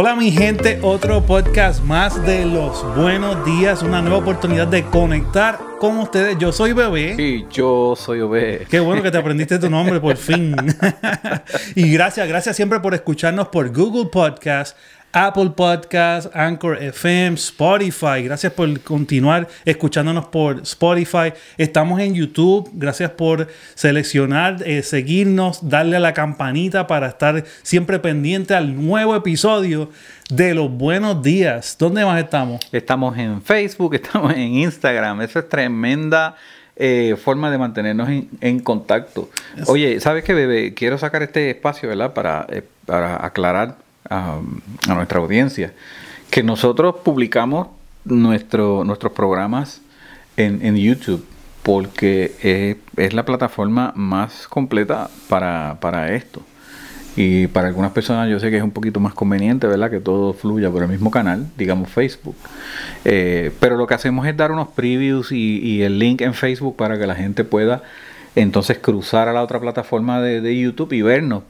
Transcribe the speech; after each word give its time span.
Hola 0.00 0.14
mi 0.14 0.30
gente, 0.30 0.78
otro 0.82 1.26
podcast 1.26 1.82
más 1.82 2.24
de 2.24 2.46
los 2.46 2.84
buenos 2.94 3.44
días, 3.44 3.82
una 3.82 4.00
nueva 4.00 4.18
oportunidad 4.18 4.68
de 4.68 4.84
conectar 4.84 5.58
con 5.80 5.98
ustedes. 5.98 6.38
Yo 6.38 6.52
soy 6.52 6.72
Bebé. 6.72 7.16
Y 7.18 7.48
yo 7.50 7.96
soy 7.96 8.20
Bebé. 8.20 8.64
Qué 8.70 8.78
bueno 8.78 9.02
que 9.02 9.10
te 9.10 9.18
aprendiste 9.18 9.58
tu 9.58 9.68
nombre 9.68 9.98
por 9.98 10.16
fin. 10.16 10.54
y 11.74 11.90
gracias, 11.90 12.28
gracias 12.28 12.54
siempre 12.54 12.78
por 12.78 12.94
escucharnos 12.94 13.48
por 13.48 13.72
Google 13.72 14.08
Podcast, 14.08 14.76
Apple 15.12 15.50
Podcast, 15.56 16.34
Anchor 16.36 16.82
FM, 16.82 17.34
Spotify. 17.36 18.22
Gracias 18.22 18.52
por 18.52 18.80
continuar 18.80 19.48
escuchándonos 19.64 20.26
por 20.26 20.60
Spotify. 20.60 21.32
Estamos 21.56 22.00
en 22.00 22.14
YouTube. 22.14 22.68
Gracias 22.74 23.10
por 23.12 23.48
seleccionar, 23.74 24.58
eh, 24.66 24.82
seguirnos, 24.82 25.68
darle 25.68 25.96
a 25.96 26.00
la 26.00 26.12
campanita 26.12 26.86
para 26.86 27.08
estar 27.08 27.44
siempre 27.62 27.98
pendiente 27.98 28.54
al 28.54 28.76
nuevo 28.76 29.16
episodio 29.16 29.90
de 30.28 30.54
los 30.54 30.70
buenos 30.70 31.22
días. 31.22 31.76
¿Dónde 31.78 32.04
más 32.04 32.22
estamos? 32.22 32.60
Estamos 32.70 33.16
en 33.16 33.40
Facebook, 33.40 33.94
estamos 33.96 34.32
en 34.34 34.54
Instagram. 34.56 35.22
Esa 35.22 35.38
es 35.40 35.48
tremenda. 35.48 36.36
Eh, 36.80 37.16
forma 37.20 37.50
de 37.50 37.58
mantenernos 37.58 38.08
en, 38.40 38.60
contacto. 38.60 39.28
Oye, 39.66 39.98
¿sabes 39.98 40.22
qué, 40.22 40.32
bebé? 40.32 40.74
Quiero 40.74 40.96
sacar 40.96 41.24
este 41.24 41.50
espacio, 41.50 41.88
¿verdad? 41.88 42.12
Para, 42.12 42.46
eh, 42.50 42.62
para 42.86 43.26
aclarar 43.26 43.87
a, 44.10 44.40
nuestra 44.86 45.20
audiencia, 45.20 45.72
que 46.30 46.42
nosotros 46.42 46.96
publicamos 47.04 47.68
nuestro, 48.04 48.84
nuestros 48.84 49.12
programas 49.12 49.80
en, 50.36 50.76
YouTube 50.76 51.24
porque 51.62 52.78
es, 52.96 53.12
la 53.12 53.24
plataforma 53.24 53.92
más 53.94 54.46
completa 54.48 55.10
para, 55.28 56.14
esto. 56.14 56.42
Y 57.16 57.48
para 57.48 57.66
algunas 57.68 57.90
personas 57.90 58.30
yo 58.30 58.38
sé 58.38 58.50
que 58.50 58.58
es 58.58 58.62
un 58.62 58.70
poquito 58.70 59.00
más 59.00 59.12
conveniente, 59.12 59.66
¿verdad? 59.66 59.90
Que 59.90 59.98
todo 59.98 60.32
fluya 60.32 60.70
por 60.70 60.84
el 60.84 60.88
mismo 60.88 61.10
canal, 61.10 61.46
digamos 61.56 61.90
Facebook. 61.90 62.36
Eh, 63.04 63.50
pero 63.58 63.76
lo 63.76 63.88
que 63.88 63.94
hacemos 63.94 64.26
es 64.26 64.36
dar 64.36 64.52
unos 64.52 64.68
previews 64.68 65.32
y, 65.32 65.82
el 65.82 65.98
link 65.98 66.20
en 66.20 66.34
Facebook 66.34 66.76
para 66.76 66.98
que 66.98 67.06
la 67.06 67.16
gente 67.16 67.42
pueda 67.42 67.82
entonces 68.36 68.78
cruzar 68.78 69.28
a 69.28 69.32
la 69.32 69.42
otra 69.42 69.58
plataforma 69.58 70.20
de, 70.20 70.56
YouTube 70.56 70.92
y 70.92 71.02
vernos. 71.02 71.42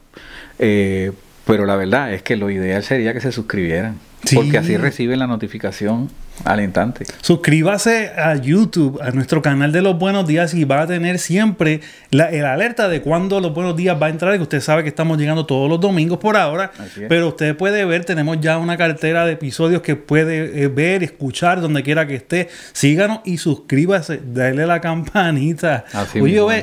Eh, 0.57 1.11
pero 1.45 1.65
la 1.65 1.75
verdad 1.75 2.13
es 2.13 2.21
que 2.21 2.35
lo 2.35 2.49
ideal 2.49 2.83
sería 2.83 3.13
que 3.13 3.21
se 3.21 3.31
suscribieran. 3.31 3.97
Porque 4.35 4.57
así 4.57 4.77
reciben 4.77 5.19
la 5.19 5.27
notificación 5.27 6.09
Alentante. 6.45 7.05
Suscríbase 7.21 8.11
a 8.15 8.35
YouTube, 8.35 8.99
a 9.01 9.11
nuestro 9.11 9.41
canal 9.41 9.71
de 9.71 9.81
los 9.81 9.97
buenos 9.97 10.25
días 10.25 10.53
y 10.53 10.63
va 10.63 10.81
a 10.81 10.87
tener 10.87 11.19
siempre 11.19 11.81
la 12.11 12.29
el 12.29 12.45
alerta 12.45 12.87
de 12.87 13.01
cuando 13.01 13.39
los 13.41 13.53
buenos 13.53 13.75
días 13.75 14.01
va 14.01 14.07
a 14.07 14.09
entrar. 14.09 14.35
Que 14.37 14.43
usted 14.43 14.61
sabe 14.61 14.83
que 14.83 14.89
estamos 14.89 15.17
llegando 15.17 15.45
todos 15.45 15.69
los 15.69 15.79
domingos 15.79 16.19
por 16.19 16.37
ahora. 16.37 16.71
Pero 17.09 17.29
usted 17.29 17.57
puede 17.57 17.83
ver, 17.85 18.05
tenemos 18.05 18.39
ya 18.39 18.57
una 18.57 18.77
cartera 18.77 19.25
de 19.25 19.33
episodios 19.33 19.81
que 19.81 19.95
puede 19.95 20.63
eh, 20.63 20.67
ver, 20.67 21.03
escuchar 21.03 21.61
donde 21.61 21.83
quiera 21.83 22.07
que 22.07 22.15
esté. 22.15 22.47
Síganos 22.71 23.19
y 23.25 23.37
suscríbase, 23.37 24.21
dale 24.25 24.65
la 24.65 24.79
campanita. 24.79 25.85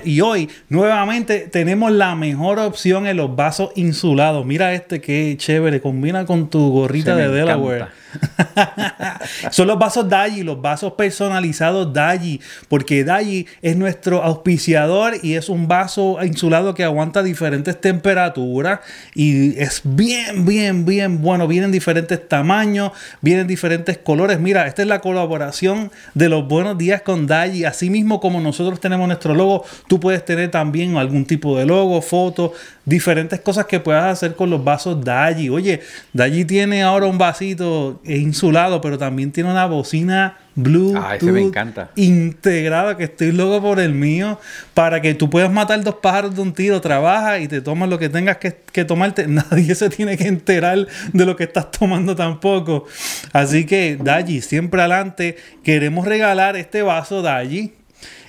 y 0.05 0.21
hoy 0.21 0.49
nuevamente 0.69 1.49
tenemos 1.51 1.93
la 1.93 2.15
mejor 2.15 2.59
opción 2.61 3.07
en 3.07 3.19
los 3.19 3.37
vasos 3.37 3.71
insulados. 3.77 4.47
Mira 4.47 4.73
este 4.73 5.01
que 5.01 5.35
chévere, 5.37 5.81
combina 5.81 6.25
con 6.25 6.49
tu 6.49 6.71
gorrita 6.71 7.15
de 7.15 7.29
Son 9.51 9.67
los 9.67 9.79
vasos 9.79 10.09
Daji, 10.09 10.43
los 10.43 10.61
vasos 10.61 10.93
personalizados 10.93 11.93
Daji, 11.93 12.41
porque 12.69 13.05
Daji 13.05 13.47
es 13.63 13.77
nuestro 13.77 14.23
auspiciador 14.23 15.15
y 15.23 15.35
es 15.35 15.49
un 15.49 15.69
vaso 15.69 16.19
insulado 16.25 16.75
que 16.75 16.85
aguanta 16.85 17.23
diferentes 17.23 17.81
temperaturas 17.81 18.81
y 19.15 19.59
es 19.59 19.83
bien, 19.85 20.45
bien, 20.47 20.85
bien 20.85 21.23
bueno. 21.23 21.47
Vienen 21.47 21.73
diferentes 21.73 22.29
tamaños, 22.29 22.93
vienen 23.21 23.47
diferentes 23.47 23.99
colores. 23.99 24.41
Mira, 24.41 24.67
esta 24.67 24.83
es 24.83 24.89
la 24.89 25.01
colaboración 25.01 25.91
de 26.15 26.29
los 26.29 26.47
buenos 26.47 26.79
días 26.79 27.03
con 27.03 27.27
Daji. 27.27 27.65
Así 27.65 27.91
mismo 27.91 28.21
como 28.21 28.41
nosotros 28.41 28.81
tenemos 28.81 29.07
nuestro 29.07 29.35
logo, 29.35 29.65
tú 29.89 30.01
puedes 30.01 30.25
tener 30.25 30.51
también 30.51 30.97
algún 30.97 31.25
tipo 31.25 31.59
de 31.59 31.67
logo, 31.67 32.01
foto, 32.03 32.53
diferentes 32.87 33.41
cosas 33.41 33.67
que 33.67 33.81
puedas 33.81 34.05
hacer 34.05 34.37
con 34.37 34.49
los 34.49 34.65
vasos 34.65 35.05
Daji. 35.05 35.51
Oye, 35.51 35.83
Daji 36.15 36.47
tiene 36.47 36.83
ahora 36.83 37.07
un 37.07 37.19
vasito 37.19 38.01
insulado, 38.05 38.81
pero 38.81 38.97
también 38.97 39.33
tiene 39.33 39.51
una 39.51 39.67
bocina 39.67 40.39
Blue 40.59 40.95
ah, 40.97 41.19
me 41.21 41.43
encanta. 41.43 41.91
integrada, 41.97 42.97
que 42.97 43.05
estoy 43.05 43.31
loco 43.31 43.61
por 43.61 43.79
el 43.79 43.93
mío, 43.93 44.41
para 44.73 45.03
que 45.03 45.13
tú 45.13 45.29
puedas 45.29 45.53
matar 45.53 45.85
dos 45.85 45.97
pájaros 45.97 46.35
de 46.35 46.41
un 46.41 46.55
tiro, 46.55 46.81
trabaja 46.81 47.39
y 47.41 47.47
te 47.47 47.61
tomas 47.61 47.91
lo 47.91 47.99
que 47.99 48.09
tengas 48.09 48.39
que, 48.39 48.57
que, 48.73 48.87
tomarte. 48.87 49.27
Nadie 49.29 49.75
se 49.75 49.91
tiene 49.91 50.17
que 50.17 50.29
enterar 50.29 50.87
de 51.13 51.27
lo 51.27 51.37
que 51.37 51.45
estás 51.45 51.71
tomando 51.71 52.17
tampoco. 52.17 52.87
Así 53.33 53.67
que, 53.67 53.99
Daji, 54.01 54.41
siempre 54.41 54.81
adelante. 54.81 55.37
Queremos 55.63 56.07
regalar 56.07 56.57
este 56.57 56.81
vaso 56.81 57.21
Daji 57.21 57.75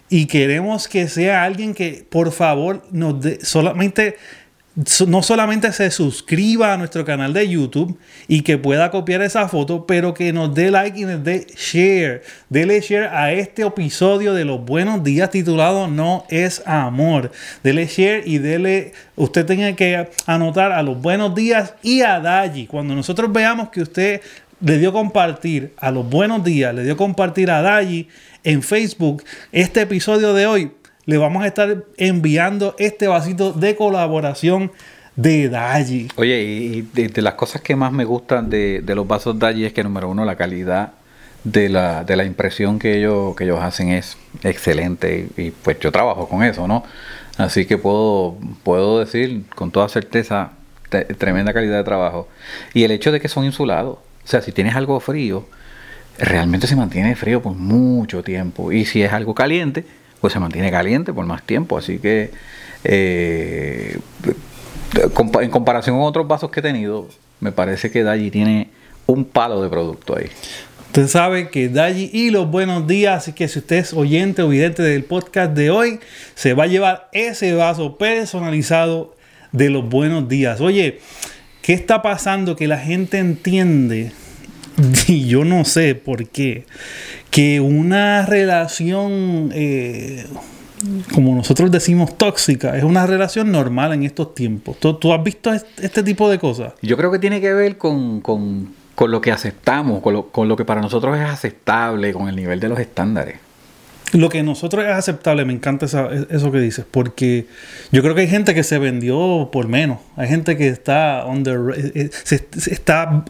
y 0.10 0.26
queremos 0.26 0.90
que 0.90 1.08
sea 1.08 1.44
alguien 1.44 1.74
que, 1.74 2.06
por 2.10 2.34
favor, 2.34 2.84
nos 2.92 3.22
dé 3.22 3.40
solamente 3.42 4.18
no 5.08 5.24
solamente 5.24 5.72
se 5.74 5.90
suscriba 5.90 6.72
a 6.72 6.78
nuestro 6.78 7.04
canal 7.04 7.34
de 7.34 7.50
YouTube 7.50 7.98
y 8.28 8.42
que 8.42 8.60
pueda 8.60 8.92
copiar 8.92 9.24
esa 9.24 9.50
foto, 9.50 9.88
pero 9.88 10.14
que 10.14 10.32
nos 10.32 10.54
dé 10.54 10.70
like 10.70 11.00
y 11.00 11.06
nos 11.06 11.24
dé 11.24 11.48
share. 11.56 12.22
Dele 12.50 12.80
share 12.82 13.08
a 13.08 13.34
este 13.34 13.64
episodio 13.64 14.36
de 14.36 14.46
los 14.46 14.64
buenos 14.64 15.04
días 15.04 15.32
titulado 15.32 15.88
No 15.88 16.26
es 16.30 16.62
amor. 16.68 17.32
Dele 17.64 17.88
share 17.88 18.22
y 18.28 18.38
dele, 18.38 18.94
usted 19.16 19.48
tenga 19.48 19.76
que 19.76 20.10
anotar 20.28 20.72
a 20.72 20.84
los 20.84 21.02
buenos 21.02 21.34
días 21.34 21.74
y 21.82 22.02
a 22.02 22.20
Daji. 22.20 22.68
Cuando 22.68 22.94
nosotros 22.94 23.34
veamos 23.34 23.70
que 23.70 23.82
usted 23.82 24.22
le 24.62 24.78
dio 24.78 24.94
compartir 24.94 25.74
a 25.78 25.90
los 25.90 26.08
buenos 26.08 26.44
días, 26.44 26.76
le 26.76 26.84
dio 26.84 26.96
compartir 26.98 27.50
a 27.50 27.64
Daji 27.64 28.10
en 28.44 28.62
Facebook 28.62 29.24
este 29.52 29.82
episodio 29.82 30.36
de 30.36 30.46
hoy, 30.46 30.72
le 31.08 31.18
vamos 31.18 31.44
a 31.44 31.48
estar 31.48 31.86
enviando 31.96 32.76
este 32.78 33.08
vasito 33.08 33.54
de 33.54 33.76
colaboración 33.78 34.72
de 35.16 35.48
Daji. 35.48 36.10
Oye, 36.18 36.44
y 36.44 36.82
de, 36.82 37.22
las 37.22 37.36
cosas 37.36 37.62
que 37.62 37.78
más 37.78 37.94
me 37.94 38.04
gustan 38.04 38.50
de, 38.50 38.84
los 38.86 39.08
vasos 39.08 39.40
Daji 39.40 39.66
es 39.66 39.74
que, 39.74 39.84
número 39.84 40.10
uno, 40.10 40.26
la 40.26 40.36
calidad 40.36 40.92
de 41.46 41.70
la, 41.70 42.04
de 42.04 42.18
la 42.18 42.26
impresión 42.26 42.78
que 42.78 42.98
ellos, 42.98 43.38
que 43.38 43.46
ellos 43.46 43.62
hacen 43.62 43.88
es 43.88 44.18
excelente. 44.44 45.30
Y 45.38 45.52
pues 45.52 45.80
yo 45.80 45.94
trabajo 45.94 46.28
con 46.28 46.44
eso, 46.44 46.68
¿no? 46.68 46.84
Así 47.38 47.66
que 47.66 47.78
puedo, 47.78 48.38
puedo 48.64 49.00
decir 49.00 49.46
con 49.56 49.72
toda 49.72 49.88
certeza 49.88 50.52
tremenda 50.90 51.54
calidad 51.54 51.78
de 51.78 51.84
trabajo. 51.86 52.28
Y 52.74 52.84
el 52.84 52.92
hecho 52.92 53.14
de 53.14 53.22
que 53.22 53.30
son 53.30 53.46
insulados. 53.46 53.98
O 54.26 54.28
sea, 54.28 54.42
si 54.42 54.52
tienes 54.52 54.76
algo 54.76 55.00
frío, 55.00 55.48
realmente 56.20 56.68
se 56.68 56.76
mantiene 56.76 57.16
frío 57.16 57.42
por 57.42 57.54
mucho 57.54 58.24
tiempo. 58.24 58.74
Y 58.74 58.84
si 58.84 59.04
es 59.04 59.14
algo 59.14 59.34
caliente, 59.34 59.86
pues 60.22 60.34
se 60.34 60.40
mantiene 60.40 60.72
caliente 60.72 61.14
por 61.14 61.26
más 61.26 61.44
tiempo. 61.44 61.78
Así 61.78 62.00
que 62.00 62.32
eh, 62.84 64.00
en 65.42 65.50
comparación 65.50 65.98
con 65.98 66.06
otros 66.06 66.28
vasos 66.28 66.50
que 66.52 66.60
he 66.60 66.64
tenido, 66.64 67.08
me 67.40 67.52
parece 67.52 67.92
que 67.92 68.04
Daji 68.04 68.32
tiene 68.32 68.70
un 69.06 69.26
palo 69.26 69.62
de 69.62 69.70
producto 69.70 70.18
ahí. 70.18 70.28
Usted 70.88 71.08
sabe 71.08 71.50
que 71.50 71.70
Daji 71.70 72.10
y 72.14 72.32
los 72.32 72.50
buenos 72.50 72.88
días, 72.88 73.18
así 73.18 73.34
que 73.34 73.48
si 73.48 73.60
usted 73.60 73.78
es 73.78 73.94
oyente 73.94 74.42
o 74.42 74.50
vidente 74.50 74.82
del 74.82 75.04
podcast 75.04 75.54
de 75.54 75.70
hoy, 75.70 76.00
se 76.34 76.54
va 76.54 76.64
a 76.64 76.68
llevar 76.68 77.10
ese 77.12 77.54
vaso 77.54 77.98
personalizado 77.98 79.16
de 79.52 79.70
los 79.70 79.88
buenos 79.88 80.28
días. 80.28 80.62
Oye, 80.62 81.00
¿qué 81.62 81.74
está 81.74 82.02
pasando 82.02 82.56
que 82.56 82.68
la 82.68 82.80
gente 82.80 83.20
entiende? 83.20 84.12
Y 85.08 85.28
yo 85.28 85.44
no 85.44 85.66
sé 85.66 85.96
por 85.96 86.28
qué 86.28 86.66
que 87.30 87.60
una 87.60 88.26
relación, 88.26 89.52
eh, 89.54 90.26
como 91.14 91.36
nosotros 91.36 91.70
decimos, 91.72 92.18
tóxica, 92.18 92.78
es 92.78 92.84
una 92.84 93.06
relación 93.06 93.52
normal 93.52 93.94
en 93.94 94.04
estos 94.04 94.34
tiempos. 94.34 94.78
¿Tú, 94.80 95.14
has 95.14 95.24
visto 95.24 95.52
este 95.54 96.04
tipo 96.04 96.30
de 96.30 96.40
cosas? 96.40 96.74
Yo 96.82 96.98
creo 96.98 97.12
que 97.12 97.20
tiene 97.20 97.42
que 97.42 97.54
ver 97.54 97.78
con, 97.78 98.22
lo 98.98 99.22
que 99.22 99.32
aceptamos, 99.32 100.02
con 100.02 100.14
lo, 100.14 100.30
con 100.30 100.48
lo 100.48 100.56
que 100.56 100.66
para 100.66 100.82
nosotros 100.82 101.18
es 101.18 101.26
aceptable, 101.26 102.14
con 102.14 102.28
el 102.28 102.36
nivel 102.36 102.60
de 102.60 102.70
los 102.70 102.80
estándares. 102.80 103.40
Lo 104.14 104.30
que 104.30 104.42
nosotros 104.42 104.86
es 104.86 104.92
aceptable, 104.92 105.44
me 105.44 105.52
encanta 105.52 105.86
eso 105.86 106.52
que 106.52 106.60
dices, 106.60 106.86
porque 106.90 107.46
yo 107.92 108.02
creo 108.02 108.16
que 108.16 108.22
hay 108.22 108.30
gente 108.30 108.56
que 108.56 108.64
se 108.64 108.80
vendió 108.80 109.50
por 109.52 109.68
menos, 109.68 110.00
hay 110.16 110.30
gente 110.30 110.56
que 110.56 110.70
está 110.70 111.26
under, 111.26 111.60
eh, 111.76 111.92
eh, 111.94 112.10
se, 112.12 112.48
está 112.72 113.26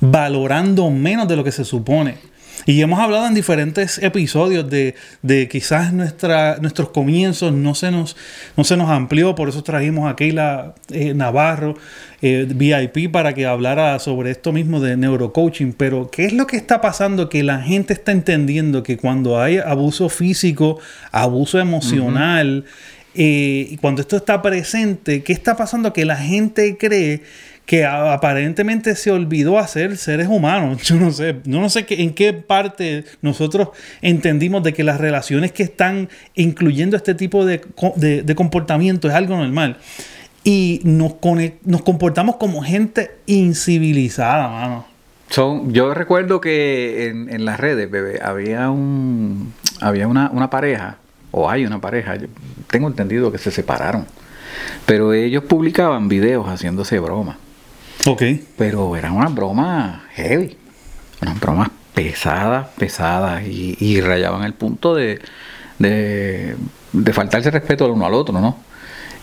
valorando 0.00 0.90
menos 0.90 1.28
de 1.28 1.36
lo 1.36 1.44
que 1.44 1.52
se 1.52 1.64
supone. 1.64 2.32
Y 2.64 2.80
hemos 2.80 3.00
hablado 3.00 3.26
en 3.26 3.34
diferentes 3.34 3.98
episodios 3.98 4.68
de, 4.70 5.48
quizás 5.50 5.92
nuestra, 5.92 6.58
nuestros 6.60 6.90
comienzos 6.90 7.52
no 7.52 7.74
se, 7.74 7.90
nos, 7.90 8.16
no 8.56 8.62
se 8.62 8.76
nos 8.76 8.88
amplió, 8.88 9.34
por 9.34 9.48
eso 9.48 9.64
trajimos 9.64 10.08
a 10.08 10.14
Keila 10.14 10.74
eh, 10.90 11.12
Navarro, 11.12 11.76
eh, 12.20 12.46
VIP, 12.48 13.10
para 13.10 13.34
que 13.34 13.46
hablara 13.46 13.98
sobre 13.98 14.30
esto 14.30 14.52
mismo 14.52 14.78
de 14.78 14.96
neurocoaching. 14.96 15.72
Pero, 15.72 16.08
¿qué 16.10 16.26
es 16.26 16.32
lo 16.32 16.46
que 16.46 16.56
está 16.56 16.80
pasando? 16.80 17.28
Que 17.28 17.42
la 17.42 17.60
gente 17.60 17.94
está 17.94 18.12
entendiendo 18.12 18.84
que 18.84 18.96
cuando 18.96 19.40
hay 19.40 19.58
abuso 19.58 20.08
físico, 20.08 20.78
abuso 21.10 21.58
emocional, 21.58 22.64
eh, 23.14 23.66
y 23.70 23.76
cuando 23.78 24.00
esto 24.02 24.16
está 24.16 24.40
presente, 24.40 25.22
¿qué 25.22 25.32
está 25.32 25.56
pasando? 25.56 25.92
Que 25.92 26.04
la 26.04 26.16
gente 26.16 26.76
cree 26.78 27.22
que 27.66 27.84
aparentemente 27.86 28.96
se 28.96 29.10
olvidó 29.10 29.58
hacer 29.58 29.96
seres 29.96 30.28
humanos. 30.28 30.82
Yo 30.84 30.96
no 30.96 31.10
sé, 31.10 31.36
yo 31.44 31.60
no 31.60 31.70
sé 31.70 31.86
en 31.88 32.12
qué 32.12 32.32
parte 32.32 33.04
nosotros 33.22 33.68
entendimos 34.00 34.62
de 34.62 34.72
que 34.72 34.84
las 34.84 35.00
relaciones 35.00 35.52
que 35.52 35.62
están 35.62 36.08
incluyendo 36.34 36.96
este 36.96 37.14
tipo 37.14 37.44
de, 37.44 37.60
comportamiento 38.34 39.08
es 39.08 39.14
algo 39.14 39.36
normal. 39.36 39.78
Y 40.44 40.80
nos, 40.84 41.14
nos 41.64 41.82
comportamos 41.82 42.36
como 42.36 42.62
gente 42.62 43.12
incivilizada, 43.26 44.48
mano. 44.48 44.86
Son, 45.30 45.72
yo 45.72 45.94
recuerdo 45.94 46.40
que 46.40 47.08
en, 47.08 47.44
las 47.44 47.58
redes, 47.58 47.90
bebé, 47.90 48.20
había 48.22 48.70
un 48.70 49.54
había 49.80 50.06
una, 50.06 50.30
una 50.30 50.50
pareja, 50.50 50.98
o 51.30 51.48
hay 51.48 51.64
una 51.64 51.80
pareja, 51.80 52.16
tengo 52.68 52.88
entendido 52.88 53.32
que 53.32 53.38
se 53.38 53.50
separaron 53.50 54.06
pero 54.86 55.12
ellos 55.12 55.44
publicaban 55.44 56.08
videos 56.08 56.46
haciéndose 56.46 56.98
bromas. 56.98 57.36
Ok. 58.06 58.22
Pero 58.56 58.96
eran 58.96 59.12
unas 59.12 59.34
bromas 59.34 60.02
heavy. 60.14 60.56
Unas 61.20 61.40
bromas 61.40 61.70
pesadas, 61.94 62.68
pesadas. 62.76 63.42
Y, 63.46 64.00
rayaban 64.00 64.44
el 64.44 64.54
punto 64.54 64.94
de, 64.94 65.20
de, 65.78 66.56
faltarse 67.12 67.50
respeto 67.50 67.84
al 67.84 67.92
uno 67.92 68.06
al 68.06 68.14
otro, 68.14 68.40
¿no? 68.40 68.56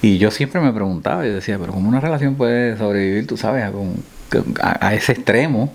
Y 0.01 0.17
yo 0.17 0.31
siempre 0.31 0.61
me 0.61 0.71
preguntaba, 0.71 1.25
y 1.25 1.29
decía, 1.29 1.57
pero 1.59 1.73
¿cómo 1.73 1.89
una 1.89 1.99
relación 1.99 2.35
puede 2.35 2.77
sobrevivir, 2.77 3.27
tú 3.27 3.35
sabes, 3.35 3.65
a, 3.65 4.87
a 4.87 4.93
ese 4.93 5.11
extremo? 5.11 5.73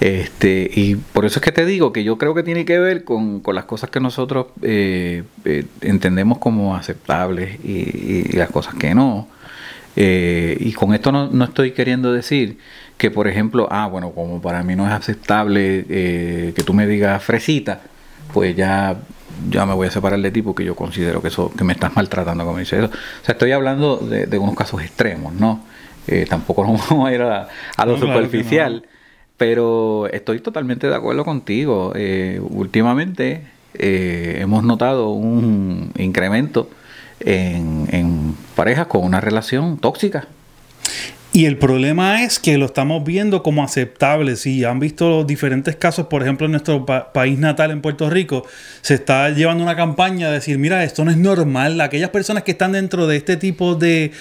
Este, 0.00 0.70
y 0.74 0.96
por 0.96 1.24
eso 1.24 1.38
es 1.38 1.44
que 1.44 1.52
te 1.52 1.64
digo 1.64 1.92
que 1.92 2.04
yo 2.04 2.18
creo 2.18 2.34
que 2.34 2.42
tiene 2.42 2.64
que 2.64 2.78
ver 2.78 3.04
con, 3.04 3.42
las 3.52 3.64
cosas 3.64 3.90
que 3.90 4.00
nosotros 4.00 4.46
eh, 4.62 5.22
eh, 5.44 5.64
entendemos 5.82 6.38
como 6.38 6.76
aceptables 6.76 7.58
y, 7.64 8.36
las 8.36 8.50
cosas 8.50 8.74
que 8.74 8.94
no. 8.94 9.28
Eh, 9.96 10.56
y 10.60 10.72
con 10.72 10.94
esto 10.94 11.12
no, 11.12 11.28
no, 11.28 11.44
estoy 11.44 11.72
queriendo 11.72 12.12
decir 12.12 12.58
que, 12.96 13.10
por 13.10 13.28
ejemplo, 13.28 13.68
ah, 13.70 13.86
bueno, 13.86 14.10
como 14.10 14.40
para 14.42 14.62
mí 14.62 14.74
no 14.74 14.86
es 14.86 14.92
aceptable 14.92 15.84
que 15.86 16.62
tú 16.64 16.74
me 16.74 16.86
digas 16.86 17.22
fresita, 17.22 17.82
pues 18.32 18.56
ya, 18.56 18.96
ya 19.50 19.66
me 19.66 19.74
voy 19.74 19.86
a 19.88 19.90
separar 19.90 20.20
de 20.20 20.30
ti 20.30 20.42
porque 20.42 20.64
yo 20.64 20.74
considero 20.74 21.22
que 21.22 21.28
eso 21.28 21.52
que 21.56 21.64
me 21.64 21.72
estás 21.72 21.94
maltratando, 21.94 22.44
como 22.44 22.58
dice 22.58 22.78
eso. 22.78 22.86
O 22.86 23.24
sea, 23.24 23.34
estoy 23.34 23.52
hablando 23.52 23.96
de, 23.98 24.38
unos 24.38 24.56
casos 24.56 24.82
extremos, 24.82 25.32
¿no? 25.34 25.64
tampoco 26.28 26.66
nos 26.66 26.88
vamos 26.90 27.08
a 27.08 27.14
ir 27.14 27.22
a, 27.22 27.48
lo 27.86 27.98
superficial. 27.98 28.84
Pero 29.36 30.06
estoy 30.12 30.40
totalmente 30.40 30.88
de 30.88 30.94
acuerdo 30.94 31.24
contigo. 31.24 31.92
Eh, 31.96 32.40
últimamente 32.40 33.42
eh, 33.74 34.38
hemos 34.40 34.62
notado 34.62 35.10
un 35.10 35.92
incremento 35.98 36.70
en, 37.24 38.34
parejas 38.54 38.86
con 38.86 39.04
una 39.04 39.20
relación 39.20 39.78
tóxica. 39.78 40.28
Y 41.32 41.46
el 41.46 41.58
problema 41.58 42.22
es 42.22 42.38
que 42.38 42.56
lo 42.58 42.66
estamos 42.66 43.02
viendo 43.02 43.42
como 43.42 43.64
aceptable. 43.64 44.36
Si 44.36 44.62
han 44.62 44.78
visto 44.78 45.24
diferentes 45.24 45.74
casos, 45.74 46.06
por 46.06 46.22
ejemplo, 46.22 46.46
en 46.46 46.52
nuestro 46.52 46.86
país 46.86 47.36
natal, 47.40 47.72
en 47.72 47.80
Puerto 47.80 48.08
Rico, 48.08 48.46
se 48.82 48.94
está 48.94 49.30
llevando 49.30 49.64
una 49.64 49.74
campaña 49.74 50.28
de 50.28 50.34
decir, 50.34 50.58
mira, 50.58 50.84
esto 50.84 51.04
no 51.04 51.10
es 51.10 51.16
normal. 51.16 51.80
Aquellas 51.80 52.10
personas 52.10 52.44
que 52.44 52.52
están 52.52 52.70
dentro 52.70 53.08
de 53.08 53.16
este 53.16 53.36
tipo 53.36 53.74
de 53.74 54.12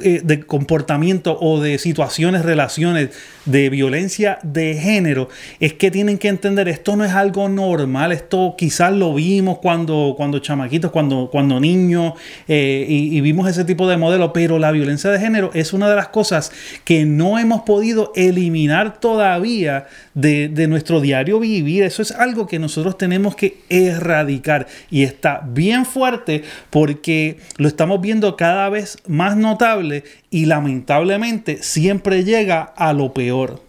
eh, 0.00 0.22
de 0.24 0.40
comportamiento 0.40 1.36
o 1.38 1.60
de 1.60 1.76
situaciones, 1.76 2.46
relaciones 2.46 3.10
de 3.44 3.68
violencia 3.68 4.38
de 4.42 4.74
género, 4.74 5.28
es 5.60 5.74
que 5.74 5.90
tienen 5.90 6.16
que 6.16 6.28
entender 6.28 6.66
esto 6.66 6.96
no 6.96 7.04
es 7.04 7.12
algo 7.12 7.46
normal, 7.50 8.10
esto 8.10 8.54
quizás 8.56 8.94
lo 8.94 9.12
vimos 9.12 9.58
cuando, 9.58 10.14
cuando 10.16 10.38
chamaquitos, 10.38 10.90
cuando, 10.90 11.28
cuando 11.30 11.60
niños, 11.60 12.14
eh, 12.48 12.86
y, 12.88 13.20
vimos 13.20 13.46
ese 13.50 13.66
tipo 13.66 13.86
de 13.86 13.98
modelo, 13.98 14.32
pero 14.32 14.58
la 14.58 14.70
violencia 14.70 15.10
de 15.10 15.20
género 15.20 15.50
es 15.52 15.74
una 15.74 15.90
de 15.90 15.96
las 15.96 16.08
cosas 16.08 16.52
que 16.84 17.04
no 17.04 17.38
hemos 17.38 17.60
podido 17.60 18.12
eliminar 18.16 18.98
todavía 18.98 19.88
de, 20.14 20.48
de 20.48 20.68
nuestro 20.68 21.02
diario 21.02 21.38
vivir. 21.38 21.82
Eso 21.82 22.00
es 22.00 22.12
algo 22.12 22.46
que 22.46 22.58
nosotros 22.58 22.96
tenemos 22.96 23.36
que 23.36 23.58
erradicar 23.68 24.66
y 24.90 25.02
está 25.02 25.42
bien 25.46 25.84
fuerte 25.84 26.44
porque 26.70 27.36
lo 27.58 27.68
estamos 27.68 28.00
viendo 28.00 28.36
cada 28.36 28.70
vez 28.70 28.96
más 29.06 29.36
notable 29.36 29.81
y 30.30 30.46
lamentablemente 30.46 31.62
siempre 31.62 32.24
llega 32.24 32.62
a 32.62 32.92
lo 32.92 33.12
peor. 33.12 33.62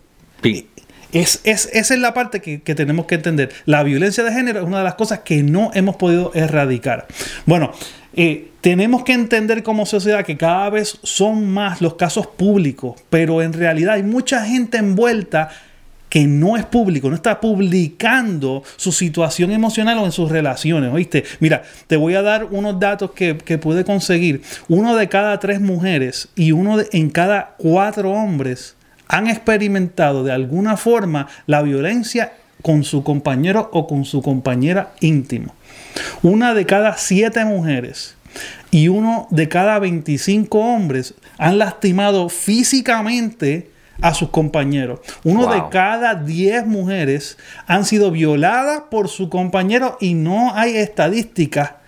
Es, 1.12 1.42
esa 1.44 1.94
es 1.94 2.00
la 2.00 2.14
parte 2.14 2.42
que, 2.42 2.76
tenemos 2.76 3.06
que 3.06 3.16
entender. 3.16 3.52
La 3.66 3.84
violencia 3.84 4.24
de 4.24 4.34
género 4.34 4.60
es 4.60 4.66
una 4.66 4.80
de 4.80 4.84
las 4.84 4.96
cosas 4.96 5.20
que 5.20 5.44
no 5.44 5.72
hemos 5.74 5.96
podido 5.96 6.32
erradicar. 6.34 7.08
Bueno, 7.46 7.72
eh, 8.16 8.50
tenemos 8.62 9.04
que 9.04 9.14
entender 9.14 9.62
como 9.62 9.86
sociedad 9.86 10.26
que 10.26 10.38
cada 10.38 10.70
vez 10.70 11.00
son 11.04 11.48
más 11.50 11.82
los 11.82 11.96
casos 11.96 12.28
públicos, 12.28 13.00
pero 13.10 13.42
en 13.42 13.54
realidad 13.54 13.96
hay 13.96 14.04
mucha 14.04 14.44
gente 14.44 14.78
envuelta 14.78 15.50
que 16.14 16.28
no 16.28 16.58
es 16.58 16.66
público, 16.66 17.10
no 17.10 17.16
está 17.16 17.42
publicando 17.42 18.62
su 18.76 18.92
situación 18.92 19.50
emocional 19.50 19.98
o 19.98 20.06
en 20.06 20.12
sus 20.12 20.30
relaciones. 20.30 20.92
Mira, 21.40 21.64
te 21.88 21.98
voy 21.98 22.14
a 22.14 22.22
dar 22.22 22.46
unos 22.52 22.80
datos 22.80 23.14
que, 23.14 23.34
pude 23.34 23.84
conseguir. 23.84 24.44
Uno 24.68 24.96
de 24.96 25.10
cada 25.10 25.40
tres 25.40 25.60
mujeres 25.60 26.30
y 26.36 26.52
uno 26.52 26.78
de, 26.78 26.88
en 26.92 27.10
cada 27.10 27.56
cuatro 27.58 28.12
hombres 28.12 28.76
han 29.08 29.26
experimentado 29.26 30.24
de 30.24 30.32
alguna 30.32 30.78
forma 30.78 31.30
la 31.48 31.64
violencia 31.64 32.34
con 32.62 32.84
su 32.84 33.04
compañero 33.04 33.72
o 33.74 33.88
con 33.88 34.06
su 34.06 34.22
compañera 34.22 34.92
íntimo. 35.00 35.56
Una 36.22 36.54
de 36.54 36.68
cada 36.68 36.96
siete 36.98 37.44
mujeres 37.44 38.14
y 38.70 38.88
uno 38.88 39.28
de 39.32 39.50
cada 39.50 39.80
25 39.80 40.60
hombres 40.60 41.16
han 41.40 41.58
lastimado 41.58 42.30
físicamente 42.30 43.73
a 44.02 44.14
sus 44.14 44.30
compañeros. 44.30 45.00
Uno 45.24 45.48
de 45.48 45.64
cada 45.70 46.16
10 46.16 46.66
mujeres 46.66 47.38
han 47.68 47.86
sido 47.86 48.12
violadas 48.12 48.84
por 48.90 49.08
su 49.08 49.30
compañero 49.30 49.98
y 50.00 50.14
no 50.14 50.54
hay 50.56 50.78
estadísticas 50.78 51.83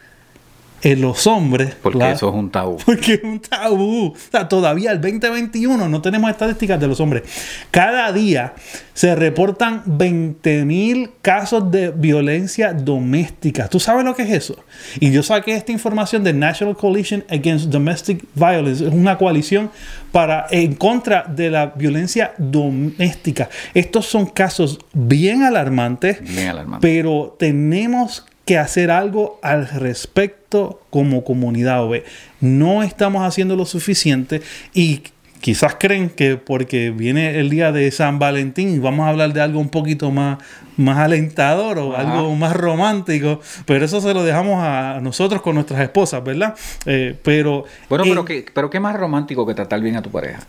en 0.85 1.01
los 1.01 1.25
hombres. 1.25 1.75
Porque 1.81 2.11
eso 2.11 2.29
es 2.29 2.35
un 2.35 2.51
tabú. 2.51 2.77
Porque 2.85 3.15
es 3.15 3.23
un 3.23 3.39
tabú. 3.39 4.13
O 4.13 4.31
sea, 4.31 4.47
todavía 4.47 4.91
el 4.91 5.01
2021 5.01 5.89
no 5.89 6.01
tenemos 6.01 6.29
estadísticas 6.29 6.79
de 6.79 6.87
los 6.87 6.99
hombres. 6.99 7.23
Cada 7.71 8.11
día 8.11 8.53
se 8.93 9.15
reportan 9.15 9.83
20.000 9.85 11.09
casos 11.23 11.71
de 11.71 11.89
violencia 11.89 12.71
doméstica. 12.71 13.67
¿Tú 13.67 13.79
sabes 13.79 14.05
lo 14.05 14.15
que 14.15 14.23
es 14.23 14.29
eso? 14.29 14.63
Y 14.99 15.11
yo 15.11 15.23
saqué 15.23 15.55
esta 15.55 15.71
información 15.71 16.23
de 16.23 16.33
National 16.33 16.77
Coalition 16.77 17.25
Against 17.31 17.69
Domestic 17.69 18.23
Violence. 18.35 18.85
Es 18.85 18.93
una 18.93 19.17
coalición 19.17 19.71
para 20.11 20.45
en 20.51 20.75
contra 20.75 21.23
de 21.23 21.49
la 21.49 21.65
violencia 21.65 22.35
doméstica. 22.37 23.49
Estos 23.73 24.05
son 24.05 24.27
casos 24.27 24.77
bien 24.93 25.41
alarmantes, 25.41 26.21
bien 26.21 26.49
alarmantes. 26.49 26.87
pero 26.87 27.35
tenemos 27.39 28.21
que 28.21 28.34
hacer 28.53 28.91
algo 28.91 29.39
al 29.41 29.67
respecto 29.67 30.81
como 30.89 31.23
comunidad 31.23 31.83
OB. 31.83 32.03
No 32.41 32.83
estamos 32.83 33.27
haciendo 33.27 33.55
lo 33.55 33.65
suficiente 33.65 34.41
y 34.73 35.01
quizás 35.41 35.75
creen 35.79 36.09
que 36.09 36.37
porque 36.37 36.91
viene 36.91 37.39
el 37.39 37.49
día 37.49 37.71
de 37.71 37.91
San 37.91 38.19
Valentín 38.19 38.73
y 38.73 38.79
vamos 38.79 39.05
a 39.05 39.09
hablar 39.09 39.33
de 39.33 39.41
algo 39.41 39.59
un 39.59 39.69
poquito 39.69 40.11
más, 40.11 40.39
más 40.77 40.97
alentador 40.99 41.79
o 41.79 41.95
algo 41.95 42.35
más 42.35 42.55
romántico, 42.55 43.41
pero 43.65 43.85
eso 43.85 43.99
se 44.01 44.13
lo 44.13 44.23
dejamos 44.23 44.63
a 44.63 44.99
nosotros 45.01 45.41
con 45.41 45.55
nuestras 45.55 45.81
esposas, 45.81 46.23
¿verdad? 46.23 46.55
Eh, 46.85 47.15
pero... 47.23 47.65
Bueno, 47.89 48.05
pero, 48.05 48.21
eh, 48.21 48.25
¿qué, 48.25 48.45
pero 48.53 48.69
¿qué 48.69 48.79
más 48.79 48.95
romántico 48.95 49.45
que 49.45 49.53
tratar 49.53 49.81
bien 49.81 49.95
a 49.95 50.01
tu 50.01 50.09
pareja? 50.09 50.39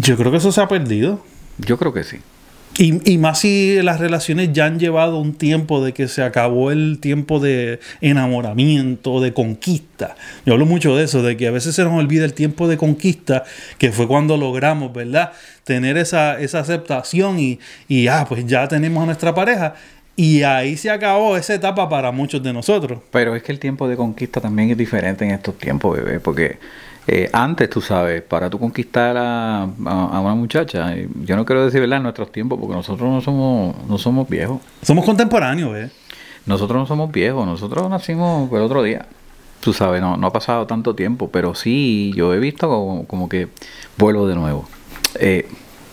Yo 0.00 0.16
creo 0.16 0.30
que 0.30 0.38
eso 0.38 0.52
se 0.52 0.60
ha 0.60 0.68
perdido. 0.68 1.20
Yo 1.58 1.78
creo 1.78 1.92
que 1.92 2.04
sí. 2.04 2.18
Y, 2.82 3.18
más 3.18 3.40
si 3.40 3.82
las 3.82 4.00
relaciones 4.00 4.54
ya 4.54 4.64
han 4.64 4.78
llevado 4.78 5.18
un 5.18 5.34
tiempo 5.34 5.84
de 5.84 5.92
que 5.92 6.08
se 6.08 6.22
acabó 6.22 6.70
el 6.70 6.98
tiempo 6.98 7.38
de 7.38 7.78
enamoramiento, 8.00 9.20
de 9.20 9.34
conquista. 9.34 10.16
Yo 10.46 10.54
hablo 10.54 10.64
mucho 10.64 10.96
de 10.96 11.04
eso, 11.04 11.22
de 11.22 11.36
que 11.36 11.46
a 11.46 11.50
veces 11.50 11.74
se 11.74 11.84
nos 11.84 11.92
olvida 11.92 12.24
el 12.24 12.32
tiempo 12.32 12.68
de 12.68 12.78
conquista, 12.78 13.44
que 13.76 13.92
fue 13.92 14.08
cuando 14.08 14.38
logramos, 14.38 14.94
¿verdad? 14.94 15.32
Tener 15.64 15.98
esa, 15.98 16.40
esa 16.40 16.60
aceptación 16.60 17.38
y, 17.38 17.58
y, 17.86 18.06
ah, 18.06 18.24
pues 18.26 18.46
ya 18.46 18.66
tenemos 18.66 19.02
a 19.02 19.06
nuestra 19.06 19.34
pareja. 19.34 19.74
Y 20.16 20.42
ahí 20.42 20.78
se 20.78 20.88
acabó 20.88 21.36
esa 21.36 21.52
etapa 21.52 21.86
para 21.86 22.12
muchos 22.12 22.42
de 22.42 22.54
nosotros. 22.54 23.00
Pero 23.10 23.36
es 23.36 23.42
que 23.42 23.52
el 23.52 23.58
tiempo 23.58 23.88
de 23.88 23.96
conquista 23.98 24.40
también 24.40 24.70
es 24.70 24.78
diferente 24.78 25.26
en 25.26 25.32
estos 25.32 25.58
tiempos, 25.58 25.98
bebé, 25.98 26.18
porque 26.18 26.58
eh, 27.06 27.28
antes, 27.32 27.68
tú 27.70 27.80
sabes, 27.80 28.22
para 28.22 28.50
tú 28.50 28.58
conquistar 28.58 29.16
a, 29.16 29.68
una 29.78 30.34
muchacha, 30.34 30.94
yo 30.94 31.36
no 31.36 31.44
quiero 31.44 31.64
decir, 31.64 31.80
¿verdad?, 31.80 31.98
en 31.98 32.02
nuestros 32.04 32.30
tiempos, 32.30 32.58
porque 32.58 32.76
nosotros 32.76 33.08
no 33.08 33.20
somos, 33.20 33.76
no 33.88 33.98
somos 33.98 34.28
viejos. 34.28 34.60
Somos 34.82 35.04
contemporáneos, 35.04 35.76
¿eh? 35.76 35.90
Nosotros 36.46 36.78
no 36.78 36.86
somos 36.86 37.10
viejos, 37.10 37.46
nosotros 37.46 37.88
nacimos 37.90 38.50
el 38.52 38.60
otro 38.60 38.82
día. 38.82 39.06
Tú 39.60 39.72
sabes, 39.72 40.00
no, 40.00 40.16
no 40.16 40.26
ha 40.26 40.32
pasado 40.32 40.66
tanto 40.66 40.94
tiempo, 40.94 41.30
pero 41.30 41.54
sí, 41.54 42.12
yo 42.14 42.32
he 42.32 42.38
visto 42.38 42.68
como, 43.06 43.28
que 43.28 43.48
vuelvo 43.98 44.26
de 44.26 44.34
nuevo. 44.34 44.68
Eh, 45.18 45.48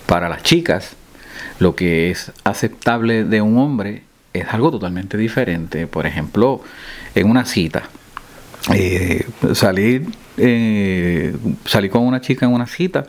para 0.05 0.29
las 0.29 0.43
chicas, 0.43 0.95
lo 1.59 1.75
que 1.75 2.09
es 2.09 2.31
aceptable 2.43 3.23
de 3.23 3.41
un 3.41 3.57
hombre 3.57 4.03
es 4.33 4.47
algo 4.53 4.71
totalmente 4.71 5.17
diferente. 5.17 5.87
Por 5.87 6.05
ejemplo, 6.05 6.61
en 7.13 7.29
una 7.29 7.45
cita, 7.45 7.89
eh, 8.73 9.25
salir, 9.53 10.07
eh, 10.37 11.35
salí 11.65 11.89
con 11.89 12.03
una 12.03 12.21
chica 12.21 12.45
en 12.45 12.53
una 12.53 12.67
cita, 12.67 13.05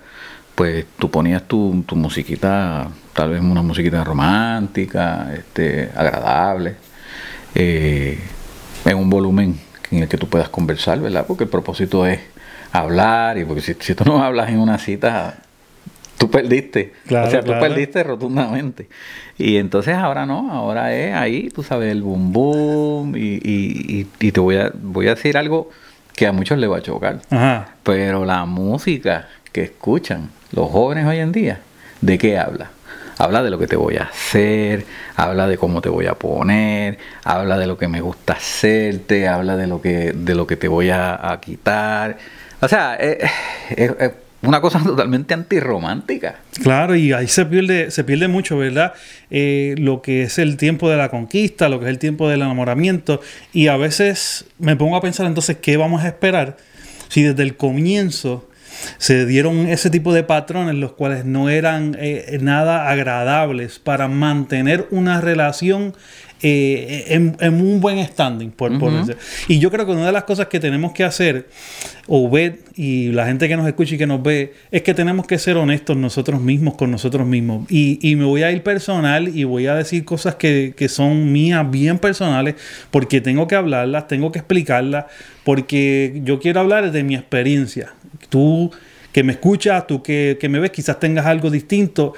pues 0.55 0.87
tú 0.99 1.11
ponías 1.11 1.43
tu, 1.47 1.85
tu 1.87 1.97
musiquita, 1.97 2.89
tal 3.13 3.31
vez 3.31 3.41
una 3.41 3.63
musiquita 3.63 4.05
romántica, 4.05 5.33
este, 5.35 5.91
agradable, 5.95 6.77
eh, 7.55 8.19
en 8.85 8.97
un 8.97 9.11
volumen 9.11 9.59
en 9.91 10.03
el 10.03 10.09
que 10.09 10.19
tú 10.19 10.29
puedas 10.29 10.49
conversar, 10.49 11.01
¿verdad? 11.01 11.25
Porque 11.27 11.45
el 11.45 11.51
propósito 11.51 12.07
es 12.07 12.21
hablar 12.73 13.39
y 13.39 13.45
porque 13.45 13.63
si, 13.63 13.75
si 13.81 13.95
tú 13.95 14.05
no 14.05 14.23
hablas 14.23 14.51
en 14.51 14.59
una 14.59 14.79
cita, 14.79 15.39
tú 16.19 16.31
perdiste. 16.31 16.93
o 17.07 17.31
sea, 17.31 17.43
tú 17.43 17.53
perdiste 17.53 18.03
rotundamente. 18.03 18.89
Y 19.39 19.57
entonces 19.57 19.95
ahora 19.95 20.27
no, 20.27 20.53
ahora 20.53 20.95
es 20.95 21.15
ahí, 21.15 21.49
tú 21.49 21.63
sabes, 21.63 21.93
el 21.93 22.03
boom 22.03 22.33
boom. 22.33 23.17
Y, 23.17 23.41
y, 23.43 24.07
y, 24.21 24.33
te 24.33 24.41
voy 24.41 24.57
a, 24.57 24.73
voy 24.75 25.07
a 25.07 25.15
decir 25.15 25.39
algo 25.39 25.71
que 26.15 26.27
a 26.27 26.33
muchos 26.33 26.59
les 26.59 26.69
va 26.69 26.79
a 26.79 26.83
chocar. 26.83 27.21
Pero 27.85 28.25
la 28.25 28.45
música 28.45 29.29
que 29.53 29.63
escuchan 29.63 30.31
los 30.53 30.69
jóvenes 30.71 31.07
hoy 31.07 31.19
en 31.19 31.33
día, 31.33 31.61
¿de 32.01 32.19
qué 32.19 32.39
habla? 32.39 32.71
Habla 33.19 33.43
de 33.43 33.51
lo 33.51 33.59
que 33.59 33.67
te 33.67 33.77
voy 33.77 33.97
a 33.97 34.05
hacer, 34.05 34.85
habla 35.17 35.47
de 35.47 35.59
cómo 35.59 35.81
te 35.81 35.89
voy 35.89 36.07
a 36.07 36.15
poner, 36.15 36.99
habla 37.25 37.59
de 37.59 37.67
lo 37.67 37.77
que 37.77 37.89
me 37.89 38.01
gusta 38.01 38.35
hacerte, 38.35 39.27
habla 39.27 39.57
de 39.57 39.67
lo 39.67 39.81
que, 39.81 40.13
de 40.13 40.35
lo 40.35 40.47
que 40.47 40.57
te 40.57 40.69
voy 40.69 40.91
a, 40.91 41.39
quitar. 41.41 42.19
O 42.61 42.69
sea, 42.69 42.95
es, 42.97 43.31
una 44.43 44.61
cosa 44.61 44.79
totalmente 44.85 45.35
antirromántica. 45.35 46.41
Claro, 46.63 46.95
y 46.95 47.13
ahí 47.13 47.29
se 47.29 47.47
pierde, 47.47 47.91
se 47.91 48.05
pierde 48.05 48.29
mucho, 48.29 48.59
¿verdad? 48.59 48.93
Eh, 49.31 49.75
lo 49.79 50.03
que 50.03 50.23
es 50.23 50.39
el 50.39 50.57
tiempo 50.57 50.89
de 50.89 50.97
la 50.97 51.09
conquista, 51.09 51.69
lo 51.69 51.79
que 51.79 51.87
es 51.87 51.91
el 51.91 51.99
tiempo 51.99 52.29
del 52.29 52.43
enamoramiento. 52.43 53.21
Y 53.53 53.69
a 53.69 53.77
veces 53.77 54.47
me 54.59 54.77
pongo 54.77 54.97
a 54.97 55.01
pensar 55.01 55.27
entonces, 55.27 55.59
¿qué 55.61 55.77
vamos 55.77 56.03
a 56.03 56.09
esperar? 56.09 56.57
Si 57.09 57.23
desde 57.23 57.43
el 57.43 57.57
comienzo 57.57 58.48
se 58.99 59.27
dieron 59.27 59.69
ese 59.69 59.91
tipo 59.91 60.13
de 60.13 60.23
patrones 60.23 60.75
los 60.75 60.93
cuales 60.93 61.25
no 61.25 61.49
eran 61.49 61.97
eh, 61.99 62.39
nada 62.41 62.89
agradables 62.89 63.79
para 63.79 64.09
mantener 64.09 64.87
una 64.91 65.21
relación 65.21 65.95
eh, 66.41 67.07
en, 67.09 67.61
un 67.61 67.81
buen 67.81 68.05
standing, 68.07 68.51
por, 68.53 68.71
Y 69.49 69.59
yo 69.59 69.73
creo 69.73 69.87
que 69.87 69.93
una 69.93 70.07
de 70.07 70.13
las 70.13 70.23
cosas 70.23 70.47
que 70.47 70.61
tenemos 70.61 70.93
que 70.93 71.03
hacer, 71.03 71.49
o 72.07 72.31
ver, 72.31 72.61
y 72.77 73.11
la 73.11 73.27
gente 73.27 73.49
que 73.49 73.57
nos 73.57 73.67
escucha 73.67 73.97
y 73.97 73.99
que 73.99 74.07
nos 74.07 74.23
ve, 74.23 74.55
es 74.71 74.83
que 74.83 74.95
tenemos 74.95 75.27
que 75.27 75.37
ser 75.39 75.57
honestos 75.57 75.97
nosotros 75.97 76.41
mismos 76.41 76.77
con 76.77 76.93
nosotros 76.93 77.27
mismos. 77.27 77.67
Y, 77.69 77.99
y 78.09 78.15
me 78.15 78.25
voy 78.25 78.45
a 78.45 78.53
ir 78.53 78.63
personal 78.63 79.37
y 79.37 79.43
voy 79.43 79.67
a 79.67 79.75
decir 79.75 80.05
cosas 80.05 80.37
que, 80.37 80.75
que 80.77 80.89
son 80.89 81.33
mías, 81.33 81.69
bien 81.69 81.99
personales, 81.99 82.55
porque 82.93 83.21
tengo 83.21 83.49
que 83.49 83.57
hablarlas, 83.57 84.07
tengo 84.07 84.31
que 84.31 84.39
explicarlas, 84.39 85.07
porque 85.43 86.21
yo 86.25 86.39
quiero 86.39 86.61
hablar 86.61 86.93
de 86.93 87.03
mi 87.03 87.17
experiencia. 87.17 87.95
Tú 88.29 88.71
que 89.13 89.23
me 89.23 89.33
escuchas, 89.33 89.87
tú 89.87 90.03
que, 90.03 90.37
que 90.41 90.49
me 90.49 90.59
ves, 90.59 90.71
quizás 90.71 91.01
tengas 91.01 91.27
algo 91.27 91.51
distinto 91.51 92.15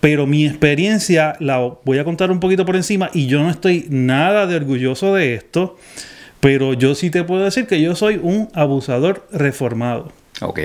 pero 0.00 0.26
mi 0.26 0.46
experiencia 0.46 1.36
la 1.40 1.58
voy 1.84 1.98
a 1.98 2.04
contar 2.04 2.30
un 2.30 2.40
poquito 2.40 2.64
por 2.64 2.76
encima 2.76 3.10
y 3.12 3.26
yo 3.26 3.42
no 3.42 3.50
estoy 3.50 3.86
nada 3.90 4.46
de 4.46 4.56
orgulloso 4.56 5.14
de 5.14 5.34
esto, 5.34 5.76
pero 6.40 6.74
yo 6.74 6.94
sí 6.94 7.10
te 7.10 7.24
puedo 7.24 7.44
decir 7.44 7.66
que 7.66 7.80
yo 7.80 7.94
soy 7.96 8.20
un 8.22 8.48
abusador 8.54 9.26
reformado. 9.32 10.12
Ok. 10.40 10.60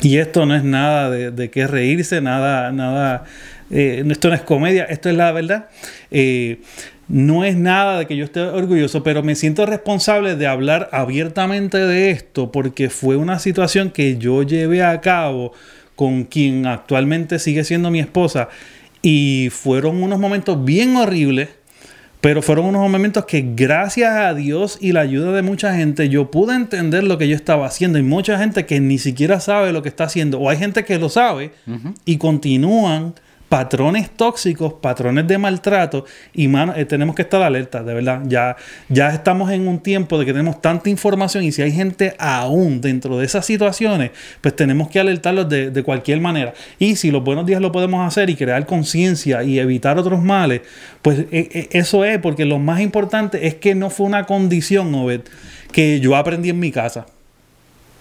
Y 0.00 0.16
esto 0.16 0.46
no 0.46 0.54
es 0.54 0.64
nada 0.64 1.10
de, 1.10 1.30
de 1.30 1.50
qué 1.50 1.66
reírse, 1.66 2.22
nada, 2.22 2.72
nada, 2.72 3.24
eh, 3.70 4.02
esto 4.08 4.28
no 4.28 4.34
es 4.34 4.40
comedia, 4.40 4.84
esto 4.84 5.10
es 5.10 5.16
la 5.16 5.32
verdad. 5.32 5.68
Eh, 6.10 6.62
no 7.08 7.44
es 7.44 7.56
nada 7.56 7.98
de 7.98 8.06
que 8.06 8.16
yo 8.16 8.24
esté 8.24 8.40
orgulloso, 8.40 9.02
pero 9.02 9.22
me 9.22 9.34
siento 9.34 9.64
responsable 9.64 10.36
de 10.36 10.46
hablar 10.46 10.90
abiertamente 10.92 11.78
de 11.78 12.10
esto 12.10 12.52
porque 12.52 12.90
fue 12.90 13.16
una 13.16 13.38
situación 13.38 13.90
que 13.90 14.18
yo 14.18 14.42
llevé 14.42 14.82
a 14.82 15.00
cabo 15.00 15.52
con 15.96 16.24
quien 16.24 16.66
actualmente 16.66 17.38
sigue 17.38 17.64
siendo 17.64 17.90
mi 17.90 18.00
esposa 18.00 18.48
y 19.00 19.48
fueron 19.50 20.02
unos 20.02 20.18
momentos 20.18 20.62
bien 20.64 20.96
horribles, 20.96 21.48
pero 22.20 22.42
fueron 22.42 22.66
unos 22.66 22.90
momentos 22.90 23.24
que 23.24 23.52
gracias 23.54 24.12
a 24.12 24.34
Dios 24.34 24.76
y 24.80 24.92
la 24.92 25.00
ayuda 25.00 25.32
de 25.32 25.42
mucha 25.42 25.74
gente 25.74 26.08
yo 26.08 26.30
pude 26.30 26.54
entender 26.54 27.04
lo 27.04 27.16
que 27.16 27.28
yo 27.28 27.36
estaba 27.36 27.66
haciendo. 27.66 27.98
Y 27.98 28.02
mucha 28.02 28.38
gente 28.38 28.66
que 28.66 28.80
ni 28.80 28.98
siquiera 28.98 29.40
sabe 29.40 29.72
lo 29.72 29.82
que 29.82 29.88
está 29.88 30.04
haciendo, 30.04 30.38
o 30.40 30.50
hay 30.50 30.58
gente 30.58 30.84
que 30.84 30.98
lo 30.98 31.08
sabe 31.08 31.52
y 32.04 32.18
continúan 32.18 33.14
patrones 33.48 34.10
tóxicos, 34.10 34.74
patrones 34.74 35.26
de 35.26 35.38
maltrato 35.38 36.04
y 36.34 36.46
eh, 36.54 36.84
tenemos 36.84 37.14
que 37.14 37.22
estar 37.22 37.42
alerta, 37.42 37.82
de 37.82 37.94
verdad. 37.94 38.22
Ya, 38.26 38.56
ya 38.88 39.10
estamos 39.10 39.50
en 39.50 39.66
un 39.66 39.80
tiempo 39.80 40.18
de 40.18 40.26
que 40.26 40.32
tenemos 40.32 40.60
tanta 40.60 40.90
información 40.90 41.44
y 41.44 41.52
si 41.52 41.62
hay 41.62 41.72
gente 41.72 42.14
aún 42.18 42.80
dentro 42.80 43.18
de 43.18 43.24
esas 43.24 43.46
situaciones, 43.46 44.10
pues 44.40 44.54
tenemos 44.54 44.88
que 44.88 45.00
alertarlos 45.00 45.48
de, 45.48 45.70
de 45.70 45.82
cualquier 45.82 46.20
manera. 46.20 46.52
Y 46.78 46.96
si 46.96 47.10
los 47.10 47.24
buenos 47.24 47.46
días 47.46 47.60
lo 47.60 47.72
podemos 47.72 48.06
hacer 48.06 48.28
y 48.30 48.36
crear 48.36 48.66
conciencia 48.66 49.42
y 49.42 49.58
evitar 49.58 49.98
otros 49.98 50.22
males, 50.22 50.60
pues 51.02 51.20
eh, 51.20 51.26
eh, 51.32 51.68
eso 51.72 52.04
es, 52.04 52.18
porque 52.18 52.44
lo 52.44 52.58
más 52.58 52.80
importante 52.80 53.46
es 53.46 53.54
que 53.54 53.74
no 53.74 53.90
fue 53.90 54.06
una 54.06 54.24
condición, 54.24 54.94
Obed, 54.94 55.22
que 55.72 56.00
yo 56.00 56.16
aprendí 56.16 56.50
en 56.50 56.58
mi 56.58 56.70
casa. 56.70 57.06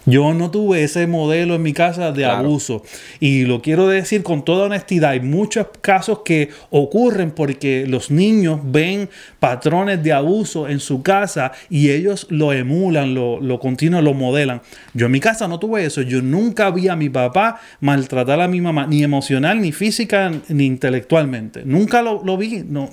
Yo 0.08 0.34
no 0.34 0.50
tuve 0.50 0.86
ese 0.86 1.06
modelo 1.06 1.56
en 1.56 1.62
mi 1.62 1.74
casa 1.74 2.14
de 2.14 2.24
abuso. 2.26 2.82
Y 3.20 3.44
lo 3.44 3.62
quiero 3.62 3.90
decir 3.90 4.24
con 4.24 4.46
toda 4.46 4.68
honestidad. 4.68 5.12
Hay 5.12 5.20
muchos 5.20 5.68
casos 5.82 6.20
que 6.24 6.50
ocurren 6.70 7.32
porque 7.32 7.86
los 7.86 8.10
niños 8.10 8.62
ven 8.64 9.10
patrones 9.42 10.02
de 10.02 10.14
abuso 10.14 10.70
en 10.70 10.80
su 10.80 11.04
casa 11.04 11.52
y 11.70 11.90
ellos 11.90 12.26
lo 12.30 12.54
emulan, 12.54 13.14
lo, 13.14 13.42
lo 13.42 13.60
continuan, 13.60 14.06
lo 14.06 14.14
modelan. 14.14 14.62
Yo 14.94 15.08
en 15.08 15.12
mi 15.12 15.20
casa 15.20 15.46
no 15.50 15.60
tuve 15.60 15.84
eso. 15.84 16.02
Yo 16.02 16.22
nunca 16.22 16.72
vi 16.72 16.88
a 16.88 16.96
mi 16.96 17.10
papá 17.10 17.60
maltratar 17.82 18.40
a 18.40 18.48
mi 18.48 18.62
mamá, 18.62 18.88
ni 18.88 19.04
emocional, 19.04 19.60
ni 19.60 19.74
física, 19.74 20.32
ni 20.48 20.66
intelectualmente. 20.66 21.64
Nunca 21.66 22.02
lo, 22.02 22.38
vi. 22.38 22.64
No, 22.66 22.90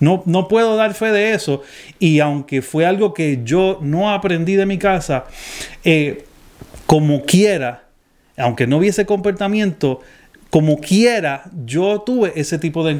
no, 0.00 0.22
no 0.26 0.46
puedo 0.46 0.76
dar 0.76 0.92
fe 0.92 1.10
de 1.10 1.32
eso. 1.32 1.62
Y 1.98 2.20
aunque 2.20 2.60
fue 2.60 2.84
algo 2.84 3.14
que 3.14 3.40
yo 3.44 3.78
no 3.80 4.10
aprendí 4.10 4.56
de 4.56 4.66
mi 4.66 4.76
casa, 4.76 5.24
eh, 5.84 6.24
como 6.90 7.22
quiera, 7.22 7.84
aunque 8.36 8.66
no 8.66 8.78
hubiese 8.78 9.06
comportamiento, 9.06 10.00
como 10.50 10.80
quiera, 10.80 11.44
yo 11.64 12.00
tuve 12.00 12.32
ese 12.34 12.58
tipo 12.58 12.84
de 12.84 12.98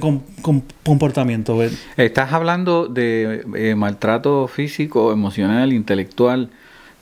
comportamiento. 0.84 1.60
Estás 1.96 2.32
hablando 2.32 2.86
de 2.86 3.44
eh, 3.56 3.74
maltrato 3.74 4.46
físico, 4.46 5.12
emocional, 5.12 5.72
intelectual. 5.72 6.50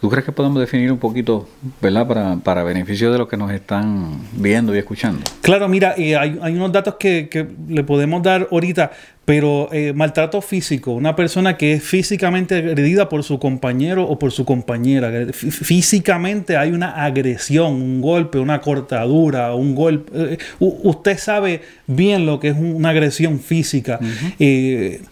¿Tú 0.00 0.09
crees 0.09 0.25
que 0.25 0.33
podemos 0.33 0.61
definir 0.61 0.93
un 0.93 0.99
poquito, 0.99 1.49
¿verdad? 1.83 2.07
Para, 2.07 2.37
para 2.37 2.62
beneficio 2.62 3.11
de 3.11 3.19
los 3.19 3.28
que 3.28 3.37
nos 3.37 3.50
están 3.50 4.21
viendo 4.33 4.75
y 4.75 4.78
escuchando. 4.78 5.21
Claro, 5.43 5.69
mira, 5.69 5.95
eh, 5.97 6.17
hay, 6.17 6.38
hay, 6.40 6.55
unos 6.55 6.71
datos 6.71 6.95
que, 7.00 7.28
que, 7.28 7.49
le 7.69 7.83
podemos 7.83 8.23
dar 8.23 8.47
ahorita. 8.50 8.93
Pero 9.28 9.69
eh, 9.73 9.93
maltrato 9.93 10.40
físico, 10.40 10.93
una 10.93 11.14
persona 11.14 11.59
que 11.59 11.75
es 11.75 11.83
físicamente 11.83 12.55
agredida 12.55 13.11
por 13.11 13.23
su 13.23 13.38
compañero 13.38 14.05
o 14.05 14.19
por 14.19 14.33
su 14.33 14.47
compañera. 14.47 15.12
Físicamente 15.35 16.57
hay 16.57 16.71
una 16.71 17.05
agresión, 17.05 17.75
un 17.75 18.00
golpe, 18.00 18.38
una 18.38 18.62
cortadura, 18.62 19.52
un 19.55 19.75
golpe. 19.75 20.11
Eh, 20.14 20.38
usted 20.61 21.19
sabe 21.19 21.61
bien 21.87 22.25
lo 22.25 22.40
que 22.40 22.49
es 22.49 22.57
una 22.57 22.88
agresión 22.88 23.38
física. 23.38 24.00
Eh, 24.38 25.02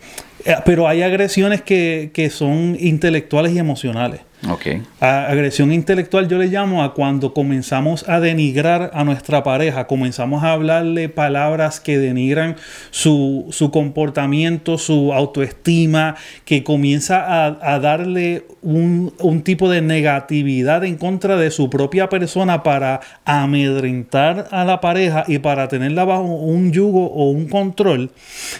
pero 0.64 0.88
hay 0.88 1.02
agresiones 1.02 1.61
que, 1.61 2.11
que 2.14 2.31
son 2.31 2.75
intelectuales 2.81 3.52
y 3.52 3.59
emocionales. 3.59 4.21
Okay. 4.49 4.83
agresión 5.00 5.73
intelectual 5.73 6.29
yo 6.29 6.38
le 6.38 6.47
llamo 6.47 6.83
a 6.83 6.95
cuando 6.95 7.35
comenzamos 7.35 8.09
a 8.09 8.21
denigrar 8.21 8.91
a 8.95 9.05
nuestra 9.05 9.43
pareja, 9.43 9.87
comenzamos 9.87 10.43
a 10.43 10.53
hablarle 10.53 11.09
palabras 11.09 11.81
que 11.81 11.99
denigran 11.99 12.57
su, 12.91 13.50
comportamiento, 13.73 14.79
su 14.79 15.12
autoestima, 15.12 16.17
que 16.45 16.62
comienza 16.62 17.47
a, 17.47 17.79
darle 17.79 18.47
un, 18.62 19.12
un, 19.21 19.43
tipo 19.43 19.69
de 19.69 19.83
negatividad 19.83 20.85
en 20.85 20.97
contra 20.97 21.37
de 21.37 21.50
su 21.50 21.69
propia 21.71 22.09
persona 22.09 22.62
para 22.62 23.00
amedrentar 23.25 24.49
a 24.50 24.65
la 24.65 24.81
pareja 24.81 25.25
y 25.26 25.38
para 25.38 25.69
tenerla 25.69 26.05
bajo 26.05 26.23
un 26.23 26.73
yugo 26.73 27.07
o 27.07 27.31
un 27.31 27.49
control. 27.49 28.11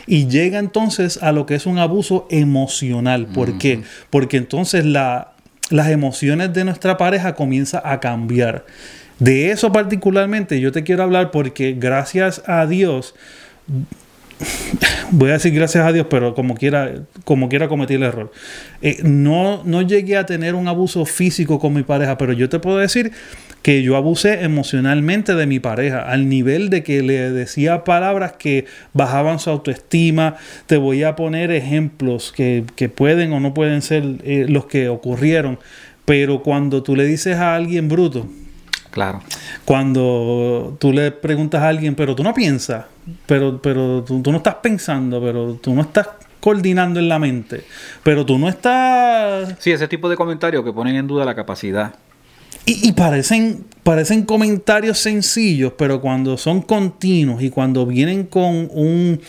Y 0.07 0.27
llega 0.29 0.59
entonces 0.59 1.23
a 1.23 1.33
lo 1.33 1.47
que 1.47 1.55
es 1.55 1.67
un 1.67 1.79
abuso 1.79 2.27
emocional. 2.31 3.27
¿Por 3.27 3.59
qué? 3.59 3.83
Porque 4.11 4.37
entonces 4.37 4.85
la 4.85 5.36
las 5.71 5.89
emociones 5.89 6.53
de 6.53 6.65
nuestra 6.65 6.97
pareja 6.97 7.35
comienzan 7.35 7.83
a 7.85 8.01
cambiar. 8.01 8.65
De 9.19 9.51
eso 9.51 9.73
particularmente 9.73 10.61
yo 10.61 10.73
te 10.73 10.85
quiero 10.85 11.03
hablar 11.03 11.31
porque 11.31 11.75
gracias 11.79 12.43
a 12.47 12.67
Dios, 12.67 13.15
voy 15.11 15.31
a 15.31 15.35
decir 15.35 15.55
gracias 15.55 15.87
a 15.87 15.93
Dios, 15.93 16.07
pero 16.11 16.35
como 16.35 16.55
quiera, 16.55 16.93
como 17.25 17.49
quiera 17.49 17.69
cometí 17.69 17.95
el 17.95 18.03
error. 18.03 18.33
Eh, 18.83 18.99
no, 19.03 19.63
no 19.65 19.83
llegué 19.83 20.17
a 20.17 20.27
tener 20.27 20.55
un 20.55 20.69
abuso 20.69 21.05
físico 21.05 21.59
con 21.59 21.75
mi 21.75 21.83
pareja, 21.83 22.19
pero 22.19 22.33
yo 22.33 22.49
te 22.49 22.59
puedo 22.59 22.79
decir 22.79 23.13
que 23.63 23.83
yo 23.83 23.97
abusé 23.97 24.45
emocionalmente 24.45 25.35
de 25.35 25.47
mi 25.47 25.59
pareja, 25.59 26.03
al 26.03 26.29
nivel 26.29 26.71
de 26.71 26.83
que 26.83 27.03
le 27.03 27.33
decía 27.33 27.83
palabras 27.83 28.35
que 28.39 28.67
bajaban 28.93 29.41
su 29.41 29.51
autoestima. 29.51 30.37
Te 30.67 30.77
voy 30.77 31.03
a 31.03 31.17
poner 31.17 31.51
ejemplos 31.51 32.33
que, 32.33 32.65
pueden 32.95 33.33
o 33.33 33.41
no 33.41 33.55
pueden 33.55 33.83
ser 33.83 34.05
eh, 34.25 34.47
los 34.49 34.67
que 34.67 34.89
ocurrieron, 34.89 35.59
pero 36.05 36.43
cuando 36.43 36.83
tú 36.83 36.95
le 36.95 37.05
dices 37.07 37.37
a 37.39 37.57
alguien 37.57 37.89
bruto, 37.89 38.29
Claro. 38.97 39.21
Cuando 39.67 40.75
tú 40.81 40.91
le 40.91 41.11
preguntas 41.11 41.61
a 41.63 41.69
alguien, 41.69 41.95
pero 41.95 42.15
tú 42.17 42.23
no 42.23 42.33
piensas, 42.33 42.87
pero, 43.27 43.61
pero 43.61 44.03
tú, 44.03 44.23
tú 44.23 44.31
no 44.31 44.39
estás 44.39 44.55
pensando, 44.55 45.21
pero 45.21 45.53
tú 45.57 45.75
no 45.75 45.83
estás 45.83 46.09
coordinando 46.41 46.99
en 46.99 47.11
la 47.11 47.19
mente, 47.19 47.65
pero 48.03 48.25
tú 48.25 48.39
no 48.39 48.49
estás... 48.49 49.55
Sí, 49.59 49.71
ese 49.71 49.87
tipo 49.87 50.09
de 50.09 50.17
comentarios 50.17 50.65
que 50.65 50.73
ponen 50.73 50.97
en 50.97 51.07
duda 51.07 51.27
la 51.27 51.35
capacidad. 51.35 51.95
Y, 52.65 52.89
y 52.89 52.93
parecen, 52.93 53.67
parecen 53.83 54.23
comentarios 54.25 54.97
sencillos, 54.99 55.75
pero 55.77 56.01
cuando 56.01 56.39
son 56.39 56.63
continuos 56.63 57.43
y 57.43 57.51
cuando 57.51 57.85
vienen 57.85 58.25
con 58.25 58.71
un, 58.73 59.21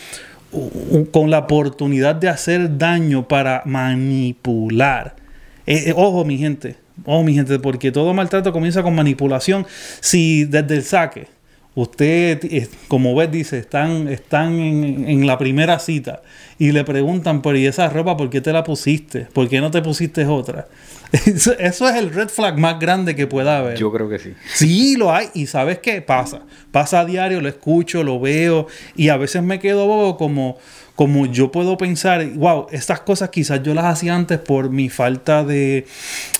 un- 0.54 1.06
con 1.12 1.30
la 1.30 1.40
oportunidad 1.40 2.16
de 2.16 2.30
hacer 2.30 2.78
daño 2.78 3.28
para 3.28 3.64
manipular. 3.66 5.18
Eh, 5.66 5.84
eh, 5.88 5.94
ojo, 5.94 6.24
mi 6.24 6.38
gente, 6.38 6.78
ojo, 7.06 7.24
mi 7.24 7.34
gente, 7.34 7.60
porque 7.60 7.92
todo 7.92 8.13
maltrato 8.13 8.51
comienza 8.51 8.84
con 8.84 8.96
manipulación. 8.96 9.66
Si 10.00 10.46
desde 10.46 10.75
el 10.75 10.84
saque, 10.84 11.27
usted, 11.75 12.44
eh, 12.46 12.68
como 12.88 13.16
ves, 13.16 13.32
dice, 13.32 13.60
están, 13.60 14.08
están 14.08 14.54
en, 14.54 15.08
en 15.08 15.27
la 15.27 15.38
primera 15.38 15.80
cita 15.80 16.22
y 16.60 16.72
le 16.72 16.84
preguntan, 16.84 17.42
pero 17.42 17.58
¿y 17.58 17.68
esa 17.68 17.89
ropa 17.89 18.18
por 18.18 18.30
qué 18.30 18.42
te 18.42 18.51
la 18.51 18.63
pusiste? 18.63 19.27
¿Por 19.32 19.48
qué 19.48 19.62
no 19.62 19.70
te 19.70 19.82
pusiste 19.82 20.25
otra? 20.25 20.68
Eso, 21.25 21.58
eso 21.58 21.88
es 21.88 21.96
el 21.96 22.13
red 22.13 22.27
flag 22.27 22.58
más 22.58 22.80
grande 22.80 23.16
que 23.16 23.27
pueda 23.27 23.60
haber. 23.60 23.77
Yo 23.77 23.92
creo 23.94 24.10
que 24.10 24.20
sí. 24.20 24.34
Sí, 24.54 24.98
lo 24.98 25.13
hay. 25.13 25.30
Y 25.34 25.48
sabes 25.48 25.80
qué 25.80 26.01
pasa. 26.01 26.42
Pasa 26.72 27.00
a 27.00 27.06
diario, 27.06 27.39
lo 27.39 27.48
escucho, 27.48 28.04
lo 28.04 28.20
veo. 28.20 28.68
Y 28.96 29.08
a 29.08 29.16
veces 29.16 29.42
me 29.42 29.58
quedo 29.60 29.88
bobo 29.88 30.18
como, 30.18 30.58
como 30.98 31.27
yo 31.27 31.51
puedo 31.51 31.77
pensar, 31.77 32.25
wow, 32.38 32.66
estas 32.72 33.01
cosas 33.01 33.30
quizás 33.30 33.62
yo 33.62 33.75
las 33.75 33.86
hacía 33.86 34.16
antes 34.16 34.39
por 34.39 34.72
mi 34.72 34.89
falta 34.89 35.44
de, 35.44 35.86